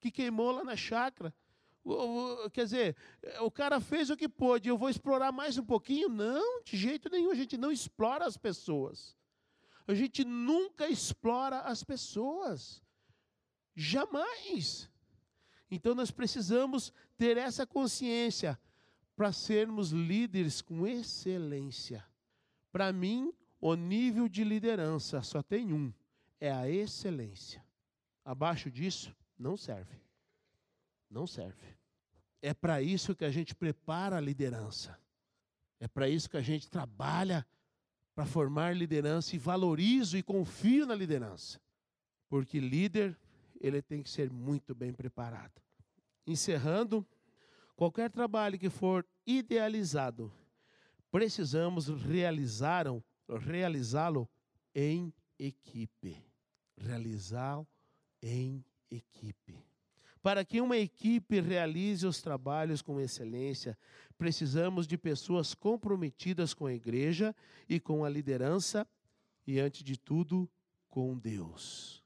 que 0.00 0.10
queimou 0.10 0.52
lá 0.52 0.64
na 0.64 0.76
chácara. 0.76 1.34
Quer 2.52 2.64
dizer, 2.64 2.96
o 3.40 3.50
cara 3.50 3.80
fez 3.80 4.10
o 4.10 4.16
que 4.16 4.28
pôde, 4.28 4.68
eu 4.68 4.76
vou 4.76 4.90
explorar 4.90 5.32
mais 5.32 5.56
um 5.56 5.64
pouquinho? 5.64 6.08
Não, 6.08 6.62
de 6.62 6.76
jeito 6.76 7.08
nenhum, 7.08 7.30
a 7.30 7.34
gente 7.34 7.56
não 7.56 7.72
explora 7.72 8.26
as 8.26 8.36
pessoas. 8.36 9.16
A 9.86 9.94
gente 9.94 10.24
nunca 10.24 10.88
explora 10.88 11.60
as 11.60 11.82
pessoas. 11.82 12.82
Jamais. 13.74 14.90
Então 15.70 15.94
nós 15.94 16.10
precisamos 16.10 16.92
ter 17.16 17.36
essa 17.36 17.66
consciência 17.66 18.58
para 19.16 19.32
sermos 19.32 19.90
líderes 19.90 20.60
com 20.60 20.86
excelência. 20.86 22.04
Para 22.70 22.92
mim, 22.92 23.32
o 23.60 23.74
nível 23.74 24.28
de 24.28 24.44
liderança 24.44 25.22
só 25.22 25.42
tem 25.42 25.72
um: 25.72 25.92
é 26.38 26.52
a 26.52 26.68
excelência. 26.68 27.64
Abaixo 28.24 28.70
disso, 28.70 29.14
não 29.38 29.56
serve. 29.56 29.96
Não 31.10 31.26
serve. 31.26 31.77
É 32.40 32.54
para 32.54 32.80
isso 32.80 33.14
que 33.14 33.24
a 33.24 33.30
gente 33.30 33.54
prepara 33.54 34.16
a 34.16 34.20
liderança. 34.20 34.98
É 35.80 35.86
para 35.88 36.08
isso 36.08 36.28
que 36.28 36.36
a 36.36 36.42
gente 36.42 36.68
trabalha 36.68 37.46
para 38.14 38.26
formar 38.26 38.76
liderança 38.76 39.36
e 39.36 39.38
valorizo 39.38 40.16
e 40.16 40.22
confio 40.22 40.86
na 40.86 40.94
liderança. 40.94 41.60
Porque 42.28 42.58
líder 42.58 43.16
ele 43.60 43.80
tem 43.80 44.02
que 44.02 44.10
ser 44.10 44.30
muito 44.30 44.74
bem 44.74 44.92
preparado. 44.92 45.60
Encerrando, 46.26 47.06
qualquer 47.76 48.10
trabalho 48.10 48.58
que 48.58 48.70
for 48.70 49.06
idealizado, 49.26 50.32
precisamos 51.10 51.88
realizá-lo 51.88 53.04
realizá 53.36 54.10
em 54.74 55.12
equipe. 55.38 56.16
Realizá-lo 56.76 57.66
em 58.22 58.64
equipe. 58.90 59.67
Para 60.28 60.44
que 60.44 60.60
uma 60.60 60.76
equipe 60.76 61.40
realize 61.40 62.06
os 62.06 62.20
trabalhos 62.20 62.82
com 62.82 63.00
excelência, 63.00 63.78
precisamos 64.18 64.86
de 64.86 64.98
pessoas 64.98 65.54
comprometidas 65.54 66.52
com 66.52 66.66
a 66.66 66.74
igreja 66.74 67.34
e 67.66 67.80
com 67.80 68.04
a 68.04 68.10
liderança 68.10 68.86
e, 69.46 69.58
antes 69.58 69.82
de 69.82 69.96
tudo, 69.96 70.46
com 70.86 71.16
Deus. 71.16 72.04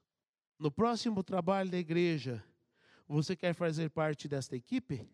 No 0.56 0.70
próximo 0.70 1.24
trabalho 1.24 1.68
da 1.68 1.78
igreja, 1.78 2.44
você 3.08 3.34
quer 3.34 3.54
fazer 3.54 3.90
parte 3.90 4.28
desta 4.28 4.54
equipe? 4.54 5.04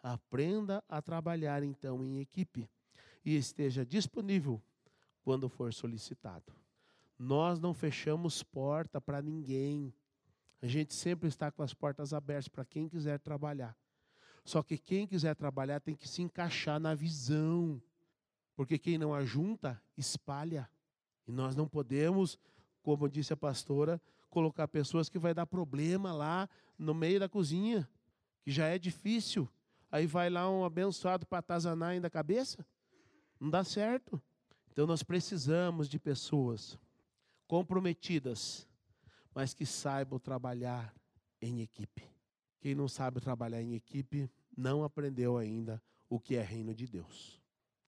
Aprenda 0.00 0.84
a 0.88 1.02
trabalhar 1.02 1.64
então 1.64 2.04
em 2.04 2.20
equipe 2.20 2.70
e 3.24 3.34
esteja 3.34 3.84
disponível 3.84 4.62
quando 5.24 5.48
for 5.48 5.74
solicitado. 5.74 6.52
Nós 7.18 7.58
não 7.58 7.74
fechamos 7.74 8.44
porta 8.44 9.00
para 9.00 9.20
ninguém. 9.20 9.92
A 10.62 10.66
gente 10.68 10.94
sempre 10.94 11.28
está 11.28 11.50
com 11.50 11.62
as 11.62 11.74
portas 11.74 12.14
abertas 12.14 12.46
para 12.46 12.64
quem 12.64 12.88
quiser 12.88 13.18
trabalhar. 13.18 13.76
Só 14.44 14.62
que 14.62 14.78
quem 14.78 15.06
quiser 15.08 15.34
trabalhar 15.34 15.80
tem 15.80 15.94
que 15.94 16.08
se 16.08 16.22
encaixar 16.22 16.78
na 16.78 16.94
visão. 16.94 17.82
Porque 18.54 18.78
quem 18.78 18.96
não 18.96 19.12
ajunta, 19.12 19.82
espalha. 19.96 20.70
E 21.26 21.32
nós 21.32 21.56
não 21.56 21.66
podemos, 21.66 22.38
como 22.80 23.08
disse 23.08 23.32
a 23.32 23.36
pastora, 23.36 24.00
colocar 24.30 24.68
pessoas 24.68 25.08
que 25.08 25.18
vai 25.18 25.34
dar 25.34 25.46
problema 25.46 26.12
lá 26.12 26.48
no 26.78 26.94
meio 26.94 27.20
da 27.20 27.28
cozinha, 27.28 27.88
que 28.42 28.50
já 28.50 28.66
é 28.66 28.78
difícil. 28.78 29.48
Aí 29.90 30.06
vai 30.06 30.30
lá 30.30 30.48
um 30.48 30.64
abençoado 30.64 31.26
para 31.26 31.38
atazanar 31.38 31.90
ainda 31.90 32.06
a 32.06 32.10
cabeça? 32.10 32.64
Não 33.38 33.50
dá 33.50 33.64
certo. 33.64 34.22
Então 34.70 34.86
nós 34.86 35.02
precisamos 35.02 35.88
de 35.88 35.98
pessoas 35.98 36.78
comprometidas, 37.46 38.66
mas 39.34 39.54
que 39.54 39.66
saibam 39.66 40.18
trabalhar 40.18 40.94
em 41.40 41.60
equipe. 41.60 42.08
Quem 42.60 42.74
não 42.74 42.88
sabe 42.88 43.20
trabalhar 43.20 43.60
em 43.60 43.74
equipe 43.74 44.30
não 44.56 44.84
aprendeu 44.84 45.36
ainda 45.36 45.82
o 46.08 46.20
que 46.20 46.36
é 46.36 46.42
reino 46.42 46.74
de 46.74 46.86
Deus. 46.86 47.40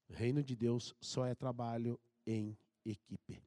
Reino 0.09 0.42
de 0.42 0.57
Deus 0.57 0.95
só 1.01 1.26
é 1.26 1.34
trabalho 1.34 2.01
em 2.26 2.57
equipe. 2.84 3.42